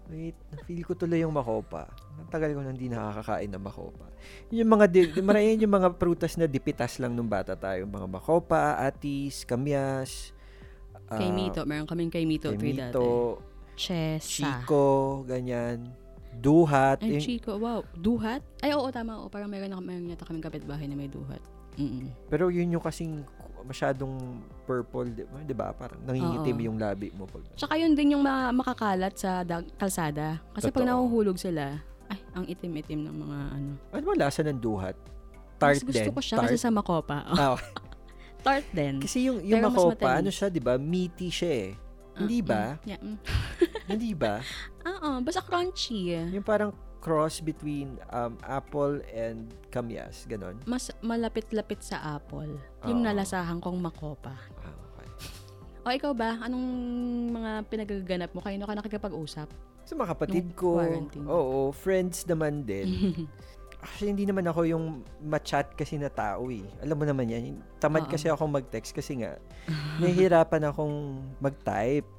Wait, 0.07 0.39
feel 0.63 0.87
ko 0.87 0.95
tuloy 0.95 1.19
yung 1.19 1.35
makopa. 1.35 1.91
Ang 2.15 2.31
tagal 2.31 2.55
ko 2.55 2.63
nang 2.63 2.79
di 2.79 2.87
nakakakain 2.87 3.51
ng 3.51 3.59
makopa. 3.59 4.07
Yung 4.55 4.69
mga, 4.71 4.85
di, 4.87 4.99
marami 5.19 5.59
yung 5.59 5.75
mga 5.75 5.89
prutas 5.99 6.39
na 6.39 6.47
dipitas 6.47 6.95
lang 7.03 7.11
nung 7.11 7.27
bata 7.27 7.59
tayo. 7.59 7.83
Mga 7.83 8.07
makopa, 8.07 8.79
atis, 8.79 9.43
kamyas, 9.43 10.31
ah, 11.11 11.19
kay 11.19 11.35
Mito, 11.35 11.67
meron 11.67 11.89
kaming 11.89 12.13
kay 12.13 12.23
Mito 12.23 12.55
kay. 12.55 12.61
Mito, 12.61 13.43
Chesa. 13.75 14.23
Chico, 14.23 15.25
ganyan. 15.27 15.91
Duhat. 16.39 17.03
Ay, 17.03 17.19
yung- 17.19 17.25
Chico, 17.25 17.59
wow. 17.59 17.83
Duhat? 17.97 18.45
Ay, 18.63 18.71
oo, 18.77 18.87
tama. 18.93 19.19
Oo, 19.19 19.27
parang 19.27 19.51
meron, 19.51 19.73
na, 19.73 19.81
meron 19.83 20.07
yata 20.07 20.23
kaming 20.23 20.45
kapitbahay 20.45 20.87
na 20.87 20.95
may 20.95 21.11
duhat. 21.11 21.41
Mm-mm. 21.75 22.07
pero 22.25 22.47
yun 22.47 22.71
yung 22.71 22.81
kasing 22.81 23.23
masyadong 23.63 24.13
purple, 24.63 25.09
di 25.09 25.23
ba? 25.23 25.37
Di 25.41 25.53
ba? 25.53 25.67
Parang 25.71 25.97
nangingitim 25.99 26.53
Oo. 26.55 26.65
yung 26.65 26.77
labi 26.77 27.09
mo. 27.11 27.25
Pag, 27.25 27.41
Tsaka 27.55 27.73
yun 27.75 27.91
din 27.91 28.13
yung 28.13 28.21
ma- 28.21 28.53
makakalat 28.53 29.13
sa 29.15 29.41
dag- 29.41 29.65
kalsada. 29.73 30.37
Kasi 30.53 30.69
pag 30.69 30.85
Totoo. 30.85 30.89
nahuhulog 30.91 31.33
sila, 31.35 31.81
ay, 32.05 32.19
ang 32.31 32.45
itim-itim 32.45 33.01
ng 33.01 33.15
mga 33.17 33.37
ano. 33.51 33.69
ano 33.89 34.03
ba 34.05 34.13
lasa 34.19 34.45
ng 34.45 34.61
duhat? 34.61 34.93
Tart 35.57 35.75
Mas 35.75 35.83
gusto 35.83 35.97
din. 35.99 36.13
ko 36.13 36.21
siya 36.21 36.37
Tart. 36.37 36.45
kasi 36.45 36.57
sa 36.57 36.69
Makopa. 36.69 37.25
Oh, 37.41 37.57
tart 38.45 38.69
din. 38.69 39.01
Kasi 39.01 39.25
yung, 39.25 39.41
yung 39.41 39.57
Pero 39.57 39.73
makopa, 39.73 40.09
ano 40.15 40.29
siya, 40.29 40.47
di 40.47 40.61
ba? 40.61 40.77
Meaty 40.77 41.33
siya 41.33 41.51
eh. 41.65 41.71
Hindi 42.15 42.39
Mm, 42.39 42.47
ba? 42.47 42.63
mm, 42.71 42.85
Yeah. 42.85 43.01
mm. 43.01 43.17
Hindi 43.89 44.11
ba? 44.13 44.33
Oo, 44.93 45.09
basta 45.19 45.41
crunchy. 45.41 46.13
Yung 46.29 46.45
parang 46.45 46.69
cross 47.05 47.37
between 47.37 48.01
um, 48.09 48.33
apple 48.41 48.97
and 49.13 49.53
kamyas, 49.69 50.25
ganon. 50.25 50.57
Mas 50.65 50.89
malapit-lapit 51.05 51.85
sa 51.85 52.17
apple. 52.17 52.57
Yung 52.89 53.05
Oo. 53.05 53.07
nalasahan 53.07 53.61
kong 53.61 53.77
Makopa. 53.77 54.33
Ah, 54.57 54.73
okay. 54.73 55.07
O 55.85 55.93
ikaw 55.93 56.17
ba? 56.17 56.41
Anong 56.41 56.65
mga 57.29 57.51
pinagaganap 57.69 58.33
mo? 58.33 58.41
Kayo 58.41 58.57
ka 58.57 58.73
nakikipag-usap? 58.73 59.45
So, 59.85 59.93
mga 59.93 60.17
kapatid 60.17 60.45
Nung 60.49 60.57
ko, 60.57 60.81
quarantine. 60.81 61.25
oo, 61.29 61.69
friends 61.69 62.25
naman 62.25 62.65
din. 62.65 62.89
Actually, 63.85 64.17
hindi 64.17 64.25
naman 64.25 64.49
ako 64.49 64.65
yung 64.65 64.85
ma-chat 65.21 65.77
kasi 65.77 66.01
na 66.01 66.09
tao 66.09 66.49
eh. 66.49 66.65
Alam 66.81 66.97
mo 66.97 67.05
naman 67.05 67.29
yan. 67.29 67.61
Tamad 67.77 68.09
Oo. 68.09 68.17
kasi 68.17 68.33
akong 68.33 68.49
mag-text 68.49 68.97
kasi 68.97 69.21
nga, 69.21 69.37
nahihirapan 70.01 70.73
akong 70.73 71.21
mag-type. 71.37 72.09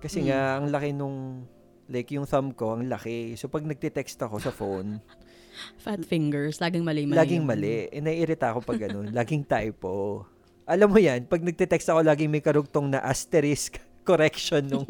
Kasi 0.00 0.24
Mm. 0.24 0.26
nga, 0.32 0.40
ang 0.56 0.66
laki 0.72 0.96
nung, 0.96 1.44
like 1.86 2.10
yung 2.10 2.24
thumb 2.24 2.52
ko, 2.52 2.74
ang 2.74 2.86
laki. 2.86 3.34
So, 3.34 3.46
pag 3.46 3.62
nagte-text 3.62 4.18
ako 4.18 4.36
sa 4.38 4.50
phone, 4.50 5.00
Fat 5.84 6.02
fingers. 6.02 6.58
Laging 6.58 6.82
mali-mali. 6.82 7.14
laging 7.14 7.44
mali. 7.46 7.86
Eh, 7.86 8.02
naiirita 8.02 8.50
ako 8.50 8.66
pag 8.66 8.80
ganun. 8.80 9.14
laging 9.18 9.46
typo. 9.46 10.26
Alam 10.66 10.90
mo 10.90 10.98
yan, 10.98 11.28
pag 11.28 11.38
nagte-text 11.40 11.86
ako, 11.86 12.02
laging 12.02 12.26
may 12.26 12.42
karugtong 12.42 12.90
na 12.90 12.98
asterisk 12.98 13.78
correction 14.08 14.66
nung 14.66 14.86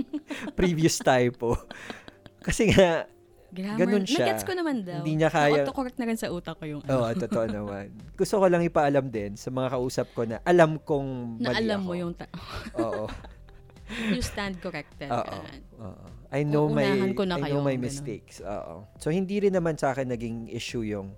previous 0.56 0.96
typo. 0.98 1.58
Kasi 2.40 2.72
nga, 2.72 3.04
Grammar. 3.54 3.78
Ganun 3.78 4.02
siya. 4.02 4.26
Nagets 4.26 4.42
ko 4.42 4.50
naman 4.50 4.82
daw. 4.82 4.98
Hindi 4.98 5.14
niya 5.14 5.30
kaya- 5.30 5.62
Na-autocorrect 5.62 5.94
na 6.02 6.06
rin 6.10 6.18
sa 6.18 6.26
utak 6.26 6.58
ko 6.58 6.66
yung 6.66 6.82
Oo, 6.82 7.06
oh, 7.06 7.14
totoo 7.14 7.46
naman. 7.46 7.94
Gusto 8.18 8.42
ko 8.42 8.50
lang 8.50 8.66
ipaalam 8.66 9.06
din 9.06 9.38
sa 9.38 9.54
mga 9.54 9.78
kausap 9.78 10.10
ko 10.10 10.26
na 10.26 10.42
alam 10.42 10.74
kong 10.74 11.38
na 11.38 11.54
mali 11.54 11.62
alam 11.62 11.80
ako. 11.80 11.86
mo 11.86 11.92
yung 11.94 12.12
ta- 12.18 12.34
Oo. 12.82 13.06
you 14.10 14.18
stand 14.18 14.58
corrected. 14.58 15.06
Oo. 15.06 15.38
Oo. 15.78 16.06
I 16.34 16.42
know 16.42 16.66
my 16.66 17.14
ko 17.14 17.22
na 17.22 17.38
I 17.38 17.54
know 17.54 17.62
my 17.62 17.78
mistakes. 17.78 18.42
Oo. 18.42 18.90
So 18.98 19.14
hindi 19.14 19.38
rin 19.38 19.54
naman 19.54 19.78
sa 19.78 19.94
akin 19.94 20.10
naging 20.10 20.50
issue 20.50 20.82
yung 20.82 21.14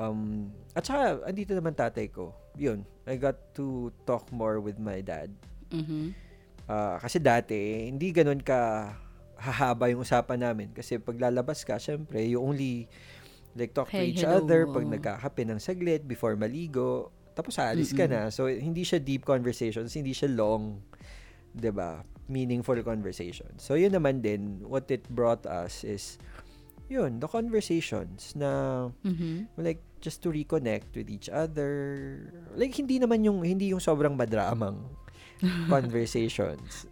um 0.00 0.48
at 0.72 0.88
saka 0.88 1.20
andito 1.28 1.52
naman 1.52 1.76
tatay 1.76 2.08
ko. 2.08 2.32
Yun. 2.56 2.88
I 3.04 3.20
got 3.20 3.36
to 3.60 3.92
talk 4.08 4.32
more 4.32 4.56
with 4.56 4.80
my 4.80 5.04
dad. 5.04 5.28
Mhm. 5.68 6.16
Ah, 6.64 6.96
kasi 6.96 7.20
dati 7.20 7.92
hindi 7.92 8.08
ganoon 8.10 8.40
ka 8.40 8.90
hahaba 9.36 9.92
yung 9.92 10.00
usapan 10.00 10.40
namin 10.40 10.72
kasi 10.72 10.96
pag 10.96 11.20
lalabas 11.20 11.60
ka, 11.60 11.76
syempre, 11.76 12.24
you 12.24 12.40
only 12.40 12.88
like 13.52 13.76
talk 13.76 13.92
to 13.92 14.00
Hey, 14.00 14.16
each 14.16 14.24
hello, 14.24 14.40
other 14.40 14.64
pag 14.64 14.88
nagkakape 14.88 15.44
ng 15.44 15.60
saglit 15.60 16.08
before 16.08 16.32
maligo. 16.40 17.12
Tapos 17.36 17.60
aalis 17.60 17.92
ka 17.92 18.08
Mm-mm. 18.08 18.16
na. 18.16 18.32
So 18.32 18.48
hindi 18.48 18.80
siya 18.80 18.96
deep 18.96 19.28
conversations, 19.28 19.92
hindi 19.92 20.16
siya 20.16 20.32
long, 20.32 20.80
'di 21.52 21.68
ba? 21.68 22.00
Meaningful 22.26 22.78
conversations. 22.82 23.62
So 23.62 23.74
yun 23.74 23.94
naman 23.94 24.20
din 24.20 24.62
what 24.66 24.90
it 24.90 25.06
brought 25.06 25.46
us 25.46 25.86
is 25.86 26.18
yun, 26.86 27.18
the 27.18 27.26
conversations 27.26 28.34
na 28.34 28.86
Mhm. 29.02 29.50
like 29.58 29.82
just 29.98 30.22
to 30.22 30.30
reconnect 30.30 30.94
with 30.94 31.06
each 31.06 31.26
other. 31.26 31.70
Like 32.54 32.74
hindi 32.74 32.98
naman 32.98 33.22
yung 33.22 33.42
hindi 33.42 33.70
yung 33.70 33.82
sobrang 33.82 34.14
madramang 34.14 34.86
conversations. 35.72 36.86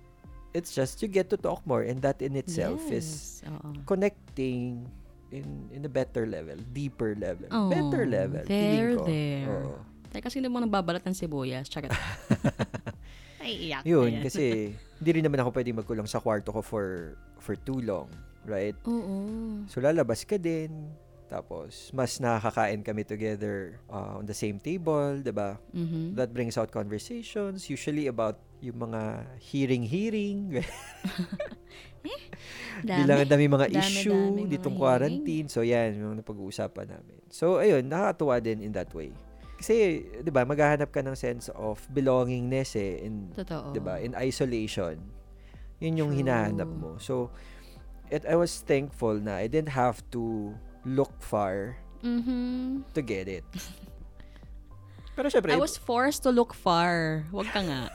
It's 0.55 0.70
just 0.70 1.03
you 1.03 1.11
get 1.11 1.30
to 1.30 1.39
talk 1.39 1.66
more 1.66 1.82
and 1.82 1.99
that 2.07 2.22
in 2.22 2.39
itself 2.39 2.78
is 2.87 3.43
Yes. 3.43 3.51
Oo. 3.51 3.74
connecting 3.87 4.87
in 5.35 5.47
in 5.74 5.82
a 5.82 5.91
better 5.91 6.30
level, 6.30 6.55
deeper 6.70 7.18
level, 7.18 7.51
Oh, 7.51 7.66
better 7.66 8.07
level. 8.07 8.47
there, 8.47 8.95
ko. 8.95 9.03
there. 9.03 9.62
Oo. 9.66 9.82
Teka, 10.14 10.30
kasi 10.30 10.39
mo 10.47 10.62
nagbabalat 10.62 11.03
ng 11.03 11.11
sibuyas. 11.11 11.66
Charot. 11.66 11.91
Ay, 13.43 13.66
iyak. 13.68 13.82
Yun, 13.82 14.22
kasi 14.22 14.72
hindi 15.05 15.21
rin 15.21 15.25
naman 15.29 15.45
ako 15.45 15.53
pwedeng 15.53 15.77
magkulong 15.77 16.09
sa 16.09 16.17
kwarto 16.17 16.49
ko 16.49 16.65
for 16.65 17.13
for 17.37 17.53
too 17.55 17.85
long, 17.85 18.09
right? 18.43 18.73
Oo. 18.89 19.61
So 19.69 19.85
lalabas 19.85 20.25
ka 20.25 20.41
din, 20.41 20.89
tapos 21.29 21.93
mas 21.93 22.17
nakakakain 22.17 22.81
kami 22.81 23.05
together 23.05 23.77
uh, 23.93 24.17
on 24.17 24.25
the 24.25 24.33
same 24.33 24.57
table, 24.57 25.21
'di 25.21 25.29
ba? 25.29 25.61
Mhm. 25.77 26.17
That 26.17 26.33
brings 26.33 26.57
out 26.57 26.73
conversations 26.73 27.69
usually 27.69 28.09
about 28.09 28.41
yung 28.65 28.81
mga 28.81 29.29
hearing-hearing. 29.45 30.57
Dami. 32.81 32.97
Bilang 33.05 33.19
ang 33.21 33.31
dami 33.31 33.45
mga 33.45 33.69
Dami, 33.69 33.77
issue 33.79 34.09
dami 34.09 34.41
mga 34.41 34.51
ditong 34.57 34.73
hearing. 34.73 34.81
quarantine. 34.81 35.47
So 35.49 35.61
yan, 35.61 36.01
yung 36.01 36.17
napag-uusapan 36.17 36.89
namin. 36.89 37.21
So 37.29 37.61
ayun, 37.61 37.85
nakakatuwa 37.85 38.41
din 38.41 38.65
in 38.65 38.73
that 38.73 38.89
way. 38.97 39.13
Kasi, 39.65 40.05
'di 40.21 40.29
ba, 40.29 40.45
maghahanap 40.45 40.93
ka 40.93 41.01
ng 41.01 41.17
sense 41.17 41.49
of 41.57 41.81
belongingness 41.89 42.77
eh 42.77 43.01
in 43.01 43.33
Totoo. 43.33 43.73
'di 43.73 43.81
ba, 43.81 43.97
in 43.97 44.12
isolation. 44.12 45.01
Yun 45.81 45.97
yung 45.97 46.11
True. 46.12 46.21
hinahanap 46.21 46.69
mo. 46.69 47.01
So 47.01 47.33
it, 48.12 48.29
I 48.29 48.37
was 48.37 48.61
thankful 48.61 49.17
na 49.17 49.41
I 49.41 49.49
didn't 49.49 49.73
have 49.73 50.05
to 50.12 50.53
look 50.85 51.17
far 51.25 51.81
Mhm. 52.05 52.85
to 52.93 53.01
get 53.01 53.25
it. 53.25 53.49
Pero 55.17 55.33
syempre, 55.33 55.57
I 55.57 55.57
was 55.57 55.81
forced 55.81 56.29
to 56.29 56.31
look 56.31 56.53
far. 56.53 57.25
Wag 57.33 57.49
ka 57.49 57.65
nga. 57.65 57.89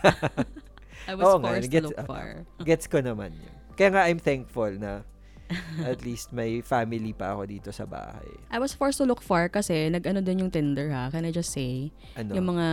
I 1.05 1.13
was 1.13 1.21
Oo 1.21 1.37
nga, 1.37 1.53
forced 1.53 1.69
gets- 1.69 1.85
to 1.85 1.93
look 1.93 2.01
far. 2.09 2.49
gets 2.65 2.89
ko 2.89 2.97
naman 2.97 3.37
yun. 3.37 3.53
Kaya 3.77 3.93
nga 3.93 4.09
I'm 4.09 4.17
thankful 4.17 4.73
na 4.73 5.05
at 5.91 6.05
least 6.05 6.29
may 6.29 6.61
family 6.61 7.13
pa 7.13 7.33
ako 7.33 7.49
dito 7.49 7.69
sa 7.73 7.85
bahay. 7.89 8.29
I 8.53 8.61
was 8.61 8.73
forced 8.73 9.01
to 9.01 9.05
look 9.05 9.21
far 9.21 9.49
kasi 9.49 9.89
nag-ano 9.89 10.21
din 10.21 10.45
yung 10.45 10.51
Tinder 10.53 10.93
ha. 10.93 11.09
Can 11.09 11.25
I 11.25 11.33
just 11.33 11.49
say? 11.49 11.89
Ano? 12.13 12.37
Yung 12.37 12.47
mga 12.53 12.67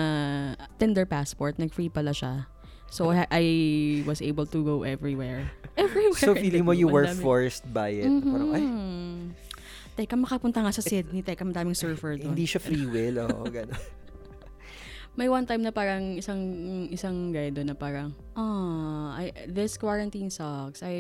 Tinder 0.77 1.07
passport, 1.09 1.57
nag-free 1.57 1.89
pala 1.89 2.13
siya. 2.13 2.47
So, 2.93 3.11
I, 3.11 3.27
I 3.43 3.45
was 4.07 4.21
able 4.23 4.47
to 4.47 4.59
go 4.63 4.77
everywhere. 4.85 5.51
Everywhere. 5.77 6.17
so 6.17 6.33
feeling 6.33 6.65
mo 6.65 6.73
you 6.73 6.89
were 6.89 7.05
dami. 7.05 7.21
forced 7.21 7.69
by 7.69 7.93
it. 7.93 8.09
Parang, 8.09 8.49
ay. 8.57 8.65
Teka, 9.93 10.17
makapunta 10.17 10.65
nga 10.65 10.73
sa 10.73 10.81
Sydney. 10.81 11.21
Teka, 11.21 11.45
madaming 11.45 11.77
surfer 11.77 12.17
doon. 12.17 12.33
hindi 12.33 12.49
siya 12.49 12.65
free 12.65 12.89
will. 12.89 13.29
Oo, 13.29 13.45
gano'n. 13.45 13.77
May 15.17 15.33
one 15.33 15.49
time 15.49 15.65
na 15.65 15.73
parang 15.73 16.21
isang 16.21 16.41
isang 16.93 17.33
guy 17.33 17.49
doon 17.49 17.73
na 17.73 17.77
parang, 17.77 18.13
ah, 18.37 19.17
I, 19.17 19.33
this 19.49 19.81
quarantine 19.81 20.29
sucks. 20.29 20.85
I 20.85 20.93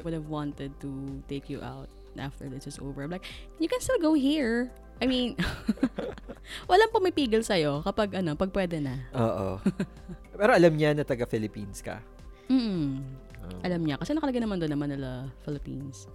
would 0.00 0.16
have 0.16 0.32
wanted 0.32 0.72
to 0.80 0.90
take 1.28 1.52
you 1.52 1.60
out 1.60 1.92
after 2.16 2.48
this 2.48 2.64
is 2.64 2.80
over. 2.80 3.04
I'm 3.04 3.12
like, 3.12 3.28
you 3.60 3.68
can 3.68 3.84
still 3.84 4.00
go 4.00 4.16
here. 4.16 4.72
I 5.00 5.08
mean, 5.08 5.36
walang 6.70 6.92
pumipigil 6.92 7.44
sa'yo 7.44 7.84
kapag 7.84 8.16
ano, 8.16 8.32
pag 8.32 8.48
pwede 8.52 8.80
na. 8.80 8.96
Oo. 9.12 9.60
Pero 10.40 10.50
alam 10.56 10.72
niya 10.72 10.96
na 10.96 11.04
taga 11.04 11.28
Philippines 11.28 11.84
ka. 11.84 12.00
Mm. 12.48 13.00
Oo. 13.44 13.60
Alam 13.60 13.80
niya. 13.84 13.96
Kasi 14.00 14.16
nakalagay 14.16 14.40
naman 14.40 14.56
doon 14.56 14.72
na 14.72 14.80
Manila, 14.80 15.10
Philippines. 15.44 16.08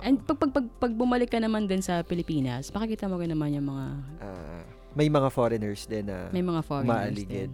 And 0.00 0.20
pag, 0.24 0.38
pag, 0.40 0.52
pag, 0.56 0.66
pag 0.78 0.92
bumalik 0.94 1.30
ka 1.32 1.40
naman 1.40 1.66
din 1.66 1.82
sa 1.82 2.00
Pilipinas, 2.00 2.70
makikita 2.70 3.10
mo 3.10 3.18
rin 3.18 3.32
naman 3.32 3.54
yung 3.56 3.68
mga, 3.68 3.86
Ah, 4.22 4.62
may 4.96 5.08
mga 5.08 5.28
foreigners 5.32 5.84
din 5.84 6.08
na 6.08 6.28
may 6.32 6.44
mga 6.44 6.60
foreigners 6.64 7.12
maaligid. 7.12 7.28
din. 7.28 7.50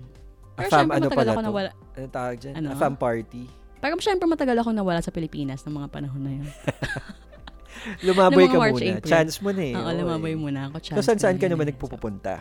Pero 0.54 0.68
fam, 0.70 0.86
syempre, 0.86 0.94
ano 0.94 1.04
matagal 1.10 1.26
ako 1.26 1.40
to? 1.40 1.46
nawala. 1.46 1.70
Ano 1.94 2.06
tawag 2.10 2.36
dyan? 2.38 2.54
Ano? 2.54 2.68
A 2.70 2.74
fam 2.78 2.94
party. 2.94 3.42
Parang 3.82 3.98
syempre 4.00 4.26
matagal 4.30 4.56
ako 4.62 4.70
nawala 4.70 5.00
sa 5.02 5.10
Pilipinas 5.10 5.60
ng 5.66 5.74
mga 5.74 5.88
panahon 5.90 6.22
na 6.22 6.32
yun. 6.40 6.48
Lumaboy 8.06 8.48
ka 8.48 8.56
March, 8.56 8.80
muna. 8.80 8.96
April. 8.96 9.10
Chance 9.10 9.34
mo 9.44 9.50
na 9.52 9.64
eh. 9.66 9.74
Oo, 9.76 9.90
lumaboy 9.92 10.32
eh. 10.32 10.40
muna 10.40 10.60
ako. 10.70 10.76
So, 10.80 11.02
chance 11.02 11.04
saan 11.04 11.20
saan 11.20 11.36
na 11.36 11.42
ka 11.42 11.46
naman 11.52 11.66
nagpupunta? 11.68 12.34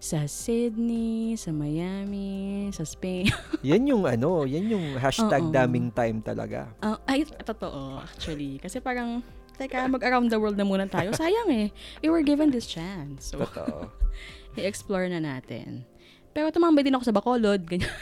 sa 0.00 0.24
Sydney, 0.24 1.36
sa 1.36 1.52
Miami, 1.52 2.72
sa 2.72 2.88
Spain. 2.88 3.28
yan 3.68 3.84
yung 3.84 4.08
ano, 4.08 4.48
yan 4.48 4.64
yung 4.72 4.86
hashtag 4.96 5.44
Oo. 5.44 5.52
daming 5.52 5.92
time 5.92 6.24
talaga. 6.24 6.72
Ah, 6.80 6.96
ay, 7.04 7.28
totoo, 7.28 8.00
actually. 8.00 8.56
Kasi 8.56 8.80
parang, 8.80 9.20
teka, 9.60 9.84
mag-around 9.84 10.32
the 10.32 10.40
world 10.40 10.56
na 10.56 10.64
muna 10.64 10.88
tayo. 10.88 11.12
Sayang 11.12 11.52
eh. 11.52 11.68
We 12.00 12.08
were 12.08 12.24
given 12.24 12.48
this 12.48 12.64
chance. 12.64 13.36
So, 13.36 13.44
Totoo. 13.44 13.92
i-explore 14.58 15.12
na 15.12 15.20
natin. 15.20 15.84
Pero 16.32 16.48
tumambay 16.48 16.80
din 16.80 16.96
ako 16.96 17.04
sa 17.04 17.12
Bacolod. 17.12 17.60
Ganyan. 17.68 17.92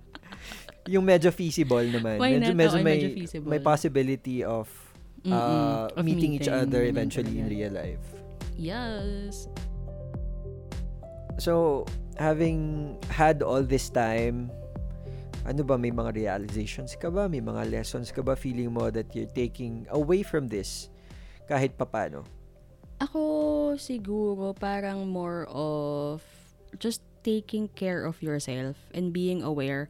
yung 0.94 1.02
medyo 1.02 1.34
feasible 1.34 1.82
naman. 1.90 2.22
Why 2.22 2.38
medyo, 2.38 2.54
not? 2.54 2.60
medyo 2.62 2.78
may, 2.78 2.98
medyo 3.02 3.08
feasible. 3.18 3.50
may 3.50 3.58
possibility 3.58 4.46
of, 4.46 4.70
uh, 5.26 5.90
Of 5.90 6.06
meeting, 6.06 6.38
each 6.38 6.46
other 6.46 6.86
eventually 6.86 7.42
in 7.42 7.50
real 7.50 7.74
life. 7.74 8.02
Yes. 8.54 9.50
So, 11.42 11.84
having 12.16 12.96
had 13.10 13.42
all 13.42 13.66
this 13.66 13.90
time, 13.90 14.54
ano 15.46 15.62
ba, 15.62 15.78
may 15.78 15.94
mga 15.94 16.10
realizations 16.12 16.98
ka 16.98 17.08
ba? 17.08 17.30
May 17.30 17.40
mga 17.40 17.70
lessons 17.70 18.10
ka 18.10 18.20
ba 18.20 18.34
feeling 18.34 18.74
mo 18.74 18.90
that 18.90 19.14
you're 19.14 19.30
taking 19.30 19.86
away 19.88 20.26
from 20.26 20.50
this 20.50 20.90
kahit 21.46 21.78
papano? 21.78 22.26
Ako 22.98 23.20
siguro 23.76 24.50
parang 24.52 25.06
more 25.06 25.46
of 25.48 26.24
just 26.76 27.00
taking 27.22 27.68
care 27.72 28.02
of 28.02 28.18
yourself 28.18 28.74
and 28.90 29.12
being 29.12 29.42
aware 29.42 29.86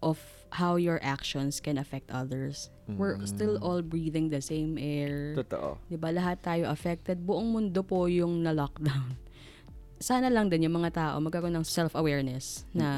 of 0.00 0.18
how 0.50 0.74
your 0.74 0.98
actions 1.00 1.62
can 1.62 1.78
affect 1.78 2.10
others. 2.10 2.68
We're 2.90 3.22
still 3.22 3.54
Mm. 3.54 3.62
all 3.62 3.80
breathing 3.86 4.34
the 4.34 4.42
same 4.42 4.74
air. 4.74 5.38
Totoo. 5.38 5.78
'Di 5.86 5.94
ba? 5.94 6.10
Lahat 6.10 6.42
tayo 6.42 6.66
affected. 6.66 7.22
Buong 7.22 7.54
mundo 7.54 7.86
po 7.86 8.10
yung 8.10 8.42
na-lockdown. 8.42 9.14
Sana 10.02 10.26
lang 10.26 10.50
din 10.50 10.66
yung 10.66 10.74
mga 10.74 10.90
tao 10.90 11.14
magkaroon 11.22 11.54
ng 11.54 11.62
self-awareness 11.62 12.66
na 12.74 12.88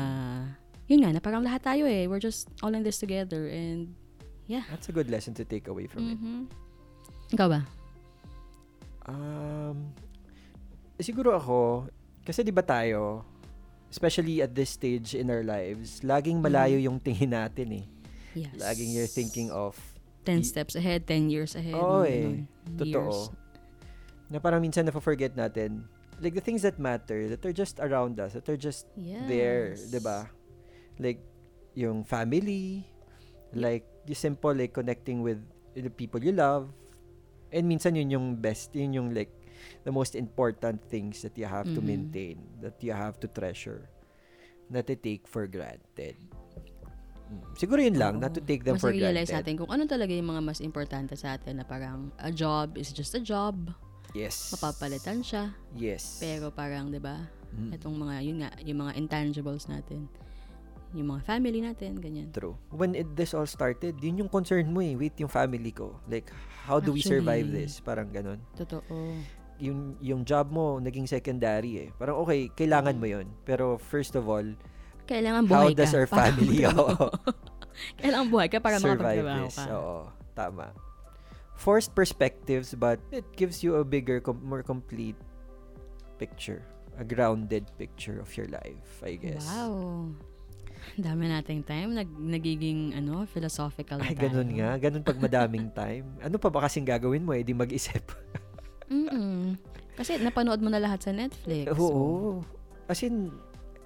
yun 0.92 1.00
nga, 1.00 1.16
na 1.16 1.20
parang 1.20 1.40
lahat 1.40 1.64
tayo 1.64 1.88
eh. 1.88 2.04
We're 2.04 2.20
just 2.20 2.52
all 2.60 2.76
in 2.76 2.84
this 2.84 3.00
together 3.00 3.48
and 3.48 3.96
yeah. 4.44 4.68
That's 4.68 4.92
a 4.92 4.94
good 4.94 5.08
lesson 5.08 5.32
to 5.40 5.44
take 5.44 5.64
away 5.66 5.88
from 5.88 6.04
it. 6.04 6.20
Mhm. 6.20 6.40
Ikaw 7.32 7.48
ba? 7.48 7.60
Um, 9.02 9.90
siguro 11.00 11.34
ako, 11.34 11.88
kasi 12.22 12.44
di 12.44 12.54
ba 12.54 12.62
tayo, 12.62 13.24
especially 13.90 14.38
at 14.40 14.54
this 14.54 14.70
stage 14.70 15.16
in 15.16 15.26
our 15.28 15.42
lives, 15.42 16.04
laging 16.04 16.38
malayo 16.38 16.78
yung 16.78 17.00
tingin 17.00 17.32
natin 17.32 17.82
eh. 17.82 17.86
Yes. 18.36 18.54
Laging 18.56 18.92
you're 18.92 19.10
thinking 19.10 19.50
of 19.50 19.74
10 20.24 20.40
y- 20.40 20.46
steps 20.46 20.76
ahead, 20.76 21.04
10 21.04 21.28
years 21.28 21.56
ahead. 21.56 21.74
Oo 21.74 22.00
mga 22.00 22.06
eh. 22.06 22.20
ganun. 22.20 22.36
Totoo. 22.78 22.86
Years. 22.86 23.18
Na 24.30 24.38
parang 24.38 24.62
minsan 24.62 24.86
na-forget 24.86 25.34
natin, 25.34 25.84
like 26.22 26.32
the 26.32 26.40
things 26.40 26.62
that 26.62 26.78
matter, 26.78 27.26
that 27.28 27.42
are 27.42 27.52
just 27.52 27.76
around 27.82 28.16
us, 28.16 28.32
that 28.32 28.46
are 28.46 28.56
just 28.56 28.86
Yes. 28.94 29.26
there, 29.26 29.74
'di 29.74 30.00
ba? 30.00 30.30
Like 31.02 31.18
yung 31.74 32.06
family, 32.06 32.86
like 33.50 33.82
the 34.06 34.14
simple 34.14 34.54
like 34.54 34.70
connecting 34.72 35.20
with 35.20 35.42
the 35.74 35.90
people 35.90 36.22
you 36.22 36.30
love. 36.30 36.70
And 37.50 37.66
minsan 37.66 37.98
yun 37.98 38.08
yung 38.08 38.26
best, 38.38 38.70
yun 38.72 38.94
yung 38.94 39.08
like 39.12 39.34
the 39.82 39.90
most 39.90 40.14
important 40.14 40.80
things 40.86 41.20
that 41.26 41.34
you 41.34 41.44
have 41.44 41.66
to 41.68 41.82
Mhm. 41.82 41.86
maintain, 41.86 42.36
that 42.62 42.78
you 42.80 42.94
have 42.94 43.18
to 43.20 43.26
treasure, 43.28 43.90
not 44.70 44.86
to 44.86 44.96
take 44.96 45.26
for 45.26 45.44
granted. 45.44 46.16
Mm. 47.28 47.42
Siguro 47.56 47.80
yun 47.80 47.96
lang, 47.96 48.20
not 48.20 48.32
to 48.36 48.40
Oo. 48.40 48.48
take 48.48 48.62
them 48.64 48.76
mas 48.76 48.84
for 48.84 48.92
realize 48.92 49.28
granted. 49.28 49.36
natin 49.44 49.54
kung 49.64 49.70
ano 49.72 49.84
talaga 49.88 50.12
yung 50.12 50.28
mga 50.28 50.42
mas 50.44 50.60
importante 50.60 51.16
sa 51.16 51.36
atin 51.36 51.60
na 51.60 51.64
parang 51.64 52.12
a 52.20 52.28
job 52.32 52.76
is 52.76 52.92
just 52.92 53.12
a 53.16 53.22
job. 53.22 53.56
Yes. 54.12 54.52
Mapapalitan 54.52 55.24
siya. 55.24 55.56
Yes. 55.72 56.20
Pero 56.20 56.52
parang, 56.52 56.92
di 56.92 57.00
ba, 57.00 57.24
Mm. 57.56 57.70
itong 57.72 57.96
mga, 57.96 58.14
yun 58.20 58.36
nga, 58.44 58.50
yung 58.60 58.78
mga 58.84 58.92
intangibles 58.96 59.64
natin. 59.68 60.04
Yung 60.92 61.08
mga 61.08 61.22
family 61.24 61.60
natin, 61.64 61.96
ganyan. 61.96 62.28
True. 62.36 62.56
When 62.68 62.92
it, 62.92 63.16
this 63.16 63.32
all 63.32 63.48
started, 63.48 63.96
yun 64.00 64.20
yung 64.20 64.30
concern 64.30 64.68
mo 64.68 64.84
eh. 64.84 64.92
Wait, 64.92 65.16
yung 65.16 65.32
family 65.32 65.72
ko. 65.72 65.96
Like, 66.04 66.28
how 66.68 66.80
do 66.80 66.92
we 66.92 67.00
survive 67.00 67.48
Actually. 67.48 67.64
this? 67.64 67.80
Parang 67.80 68.12
ganun. 68.12 68.40
Totoo. 68.52 68.84
Yung, 69.56 69.96
yung 70.04 70.20
job 70.28 70.52
mo, 70.52 70.76
naging 70.76 71.08
secondary 71.08 71.88
eh. 71.88 71.88
Parang 71.96 72.20
okay, 72.20 72.52
kailangan 72.52 73.00
mo 73.00 73.08
yun. 73.08 73.24
Pero 73.48 73.80
first 73.80 74.12
of 74.16 74.28
all, 74.28 74.44
Kailangan 75.08 75.48
how 75.48 75.66
buhay 75.66 75.74
does 75.74 75.92
ka. 75.92 75.98
our 75.98 76.08
family 76.08 76.62
oo, 76.68 77.08
Kailangan 78.00 78.26
buhay 78.30 78.48
ka 78.52 78.58
para 78.60 78.76
makapagtrabaho 78.78 79.48
ka. 79.48 79.64
Oo, 79.72 79.98
tama. 80.36 80.76
Forced 81.56 81.94
perspectives, 81.94 82.74
but 82.74 82.98
it 83.14 83.24
gives 83.34 83.62
you 83.62 83.78
a 83.78 83.84
bigger, 83.86 84.20
com- 84.20 84.42
more 84.42 84.62
complete 84.62 85.16
picture. 86.18 86.62
A 87.00 87.04
grounded 87.06 87.64
picture 87.80 88.20
of 88.20 88.28
your 88.36 88.46
life, 88.52 89.00
I 89.00 89.16
guess. 89.16 89.46
Wow. 89.48 90.12
Dami 90.98 91.24
nating 91.26 91.62
time. 91.64 91.94
Nag, 91.94 92.08
nagiging, 92.08 92.92
ano, 92.92 93.24
philosophical 93.24 93.98
na 93.98 94.06
Ay, 94.06 94.14
tayo. 94.14 94.28
ganun 94.28 94.50
nga. 94.56 94.70
Ganun 94.78 95.02
pag 95.02 95.18
madaming 95.18 95.68
time. 95.72 96.06
Ano 96.20 96.36
pa 96.36 96.48
ba 96.52 96.66
kasing 96.66 96.84
gagawin 96.84 97.24
mo? 97.24 97.32
Eh, 97.32 97.42
di 97.42 97.56
mag-isip. 97.56 98.02
Mm-mm. 98.92 99.56
Kasi 99.96 100.20
napanood 100.20 100.60
mo 100.60 100.68
na 100.68 100.80
lahat 100.80 101.00
sa 101.00 101.12
Netflix. 101.12 101.68
Oo. 101.72 102.40
As 102.88 103.00
in, 103.00 103.32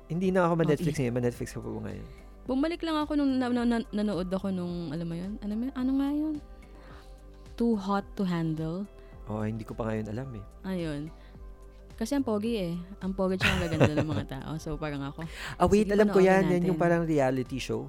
hindi 0.07 0.31
na 0.31 0.47
ako 0.47 0.55
ma-Netflix 0.63 0.99
ngayon. 0.99 1.15
Ma-Netflix 1.15 1.49
ako 1.55 1.79
po 1.79 1.81
ngayon. 1.87 2.07
Bumalik 2.47 2.81
lang 2.83 2.97
ako 2.99 3.19
nung 3.19 3.39
na, 3.39 3.51
na- 3.51 3.67
na- 3.67 3.91
nanood 3.91 4.31
ako 4.31 4.55
nung, 4.55 4.95
alam 4.95 5.07
mo 5.07 5.15
yun? 5.19 5.35
Ano, 5.43 5.53
ano 5.75 5.93
nga 5.99 6.11
yun? 6.11 6.35
Too 7.59 7.75
Hot 7.75 8.07
to 8.15 8.23
Handle. 8.23 8.87
Oh, 9.27 9.43
hindi 9.43 9.67
ko 9.67 9.75
pa 9.75 9.91
ngayon 9.91 10.07
alam 10.07 10.29
eh. 10.39 10.45
Ayun. 10.63 11.11
Kasi 11.97 12.13
ang 12.13 12.23
pogi 12.23 12.55
eh. 12.57 12.75
Ang 13.01 13.13
pogi 13.13 13.37
tsaka 13.37 13.51
ang 13.51 13.63
gaganda 13.65 13.93
ng 13.97 14.05
mga 14.07 14.27
tao. 14.29 14.51
So 14.57 14.77
parang 14.77 15.01
ako, 15.03 15.25
Ah, 15.57 15.65
wait, 15.65 15.85
Sige, 15.85 15.97
alam 15.97 16.09
ko 16.09 16.21
yan. 16.21 16.45
panoorin 16.45 16.53
Yan 16.53 16.63
yung 16.63 16.77
natin. 16.77 16.85
parang 16.85 17.03
reality 17.03 17.57
show. 17.57 17.89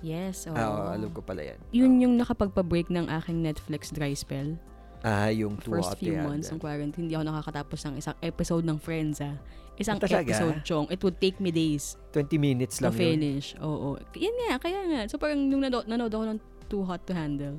yes, 0.00 0.46
oo. 0.46 0.54
Ah, 0.54 0.68
oo, 0.68 0.88
alam 0.92 1.10
ko 1.10 1.18
pala 1.18 1.42
yan. 1.42 1.58
Yun 1.70 1.92
yung 1.98 2.14
nakapagpa-break 2.14 2.88
ng 2.88 3.10
aking 3.12 3.40
Netflix 3.40 3.88
dry 3.88 4.12
spell. 4.12 4.54
Ah, 5.00 5.28
yung 5.28 5.58
two 5.58 5.68
First 5.70 5.98
few 5.98 6.14
yan. 6.14 6.24
months 6.24 6.48
ng 6.48 6.56
quarantine, 6.56 7.04
hindi 7.04 7.12
ako 7.12 7.24
nakakatapos 7.26 7.80
ng 7.84 7.94
isang 7.98 8.16
episode 8.20 8.64
ng 8.64 8.78
Friends 8.78 9.20
ah. 9.20 9.36
Isang 9.74 9.98
talaga? 9.98 10.22
episode, 10.22 10.62
chong. 10.62 10.86
It 10.88 11.02
would 11.02 11.18
take 11.18 11.36
me 11.38 11.50
days 11.50 11.98
20 12.12 12.38
minutes 12.38 12.78
to 12.78 12.86
lang 12.86 12.94
yun. 12.94 13.00
finish. 13.10 13.52
Oo. 13.58 13.98
Yan 14.14 14.32
nga, 14.46 14.62
kaya 14.62 14.80
nga. 14.86 15.00
So 15.04 15.18
parang 15.18 15.42
nung 15.42 15.60
nanood, 15.60 15.84
nanood 15.84 16.08
ako 16.08 16.24
ng 16.26 16.38
Too 16.66 16.82
Hot 16.84 17.02
to 17.02 17.12
Handle, 17.12 17.58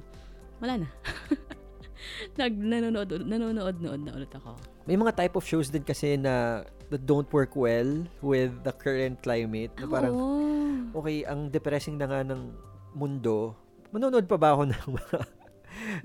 wala 0.58 0.82
na. 0.82 0.90
Nag, 2.40 2.54
nanonood, 2.54 3.10
nanonood, 3.20 3.76
nood 3.78 4.02
na 4.02 4.12
ulit 4.14 4.32
ako. 4.32 4.56
May 4.86 4.96
mga 4.96 5.18
type 5.18 5.36
of 5.36 5.46
shows 5.46 5.74
din 5.74 5.82
kasi 5.82 6.14
na 6.14 6.62
that 6.94 7.04
don't 7.10 7.26
work 7.34 7.58
well 7.58 8.06
with 8.22 8.54
the 8.62 8.74
current 8.74 9.18
climate. 9.26 9.74
Na 9.82 9.90
parang, 9.90 10.14
Oo. 10.14 11.02
okay, 11.02 11.26
ang 11.26 11.50
depressing 11.50 11.98
na 11.98 12.06
nga 12.06 12.22
ng 12.22 12.54
mundo. 12.94 13.58
Manonood 13.90 14.30
pa 14.30 14.38
ba 14.38 14.54
ako 14.54 14.62
ng 14.72 14.88
mga 14.94 15.18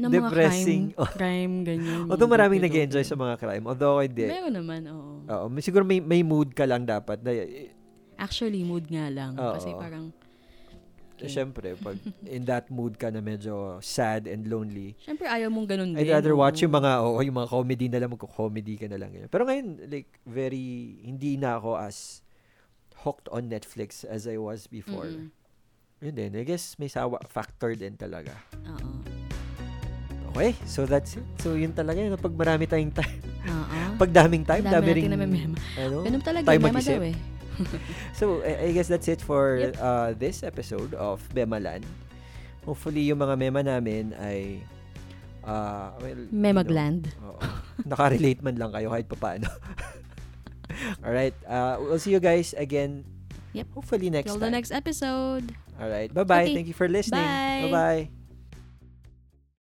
ng 0.01 0.11
depressing? 0.11 0.83
mga 0.93 0.97
crime, 0.97 1.15
crime 1.15 1.55
ganyan. 1.63 2.01
Although 2.09 2.33
maraming 2.33 2.65
nag-enjoy 2.65 3.05
sa 3.05 3.15
mga 3.15 3.37
crime. 3.37 3.65
Although 3.69 4.01
ako 4.01 4.03
hindi. 4.09 4.25
Meron 4.27 4.55
naman, 4.57 4.81
oo. 4.89 5.13
Oo, 5.29 5.47
siguro 5.61 5.85
may, 5.85 6.01
may 6.01 6.25
mood 6.25 6.57
ka 6.57 6.65
lang 6.65 6.89
dapat. 6.89 7.21
Na, 7.21 7.31
Actually, 8.21 8.65
mood 8.65 8.89
nga 8.89 9.09
lang. 9.13 9.37
Oo. 9.37 9.55
Kasi 9.57 9.73
parang, 9.77 10.13
Okay. 11.21 11.33
Siyempre, 11.33 11.77
pag 11.77 11.97
in 12.25 12.43
that 12.45 12.69
mood 12.69 12.97
ka 12.97 13.09
na 13.09 13.21
medyo 13.21 13.77
sad 13.79 14.25
and 14.25 14.47
lonely, 14.47 14.97
syempre 14.99 15.25
ayaw 15.25 15.49
mong 15.49 15.69
ganun 15.69 15.93
din. 15.93 16.01
I'd 16.01 16.09
rather 16.11 16.33
watch 16.33 16.61
yung 16.61 16.73
mga, 16.73 16.91
oo, 17.01 17.21
yung 17.21 17.37
mga 17.37 17.49
comedy 17.49 17.87
na 17.87 17.99
lang, 17.99 18.09
magko-comedy 18.09 18.75
ka 18.77 18.87
na 18.87 18.97
lang. 18.97 19.11
Ganyan. 19.11 19.29
Pero 19.29 19.45
ngayon, 19.45 19.67
like, 19.87 20.09
very, 20.25 20.97
hindi 21.03 21.37
na 21.37 21.57
ako 21.57 21.77
as 21.77 22.25
hooked 23.01 23.29
on 23.29 23.49
Netflix 23.49 24.03
as 24.03 24.25
I 24.25 24.37
was 24.37 24.65
before. 24.65 25.09
Mm-mm. 25.09 25.29
Yun 26.01 26.15
din, 26.15 26.33
I 26.33 26.45
guess 26.45 26.77
may 26.77 26.89
sawa 26.89 27.21
factor 27.23 27.77
din 27.77 27.93
talaga. 27.93 28.33
Oo. 28.65 29.05
Okay, 30.31 30.55
so 30.65 30.87
that's 30.87 31.19
it. 31.19 31.27
So 31.39 31.53
yun 31.53 31.75
talaga 31.75 31.99
yun, 31.99 32.15
pag 32.15 32.31
marami 32.31 32.65
tayong 32.65 32.95
time, 32.95 33.21
Oo. 33.45 33.79
pag 34.01 34.09
daming 34.09 34.47
time, 34.47 34.63
Dami 34.63 34.73
dami, 34.73 34.87
natin 34.87 34.97
ring, 34.97 35.11
na 35.11 35.19
memema. 35.19 35.57
ano, 35.77 35.97
Ganun 36.01 36.23
talaga, 36.23 36.47
tayo 36.47 36.61
mag-isip. 36.63 36.97
daw 36.97 37.03
eh. 37.05 37.17
So, 38.19 38.41
I, 38.43 38.69
I 38.69 38.73
guess 38.73 38.89
that's 38.89 39.09
it 39.09 39.21
for 39.21 39.59
Yep. 39.59 39.75
uh, 39.79 40.11
this 40.17 40.43
episode 40.43 40.95
of 40.95 41.21
Bemalan. 41.33 41.85
Hopefully, 42.65 43.09
yung 43.09 43.19
mga 43.19 43.35
mema 43.41 43.61
namin 43.65 44.13
ay 44.17 44.61
uh, 45.43 45.97
well, 45.99 46.13
you 46.13 46.29
know, 46.29 46.37
Memagland. 46.53 47.09
oo, 47.25 47.41
nakarelate 47.89 48.45
man 48.45 48.61
lang 48.61 48.71
kayo 48.71 48.93
kahit 48.93 49.09
papaano. 49.09 49.49
Alright, 51.05 51.35
uh, 51.49 51.81
we'll 51.81 51.99
see 51.99 52.13
you 52.13 52.21
guys 52.21 52.55
again 52.57 53.03
Yep. 53.53 53.67
hopefully 53.75 54.11
next 54.15 54.31
Till 54.31 54.39
time. 54.39 54.47
the 54.47 54.55
next 54.55 54.71
episode. 54.71 55.57
Alright, 55.81 56.15
bye-bye. 56.15 56.45
Okay. 56.47 56.55
Thank 56.55 56.69
you 56.71 56.77
for 56.77 56.87
listening. 56.87 57.25
Bye. 57.25 57.67
Bye-bye. 57.67 58.20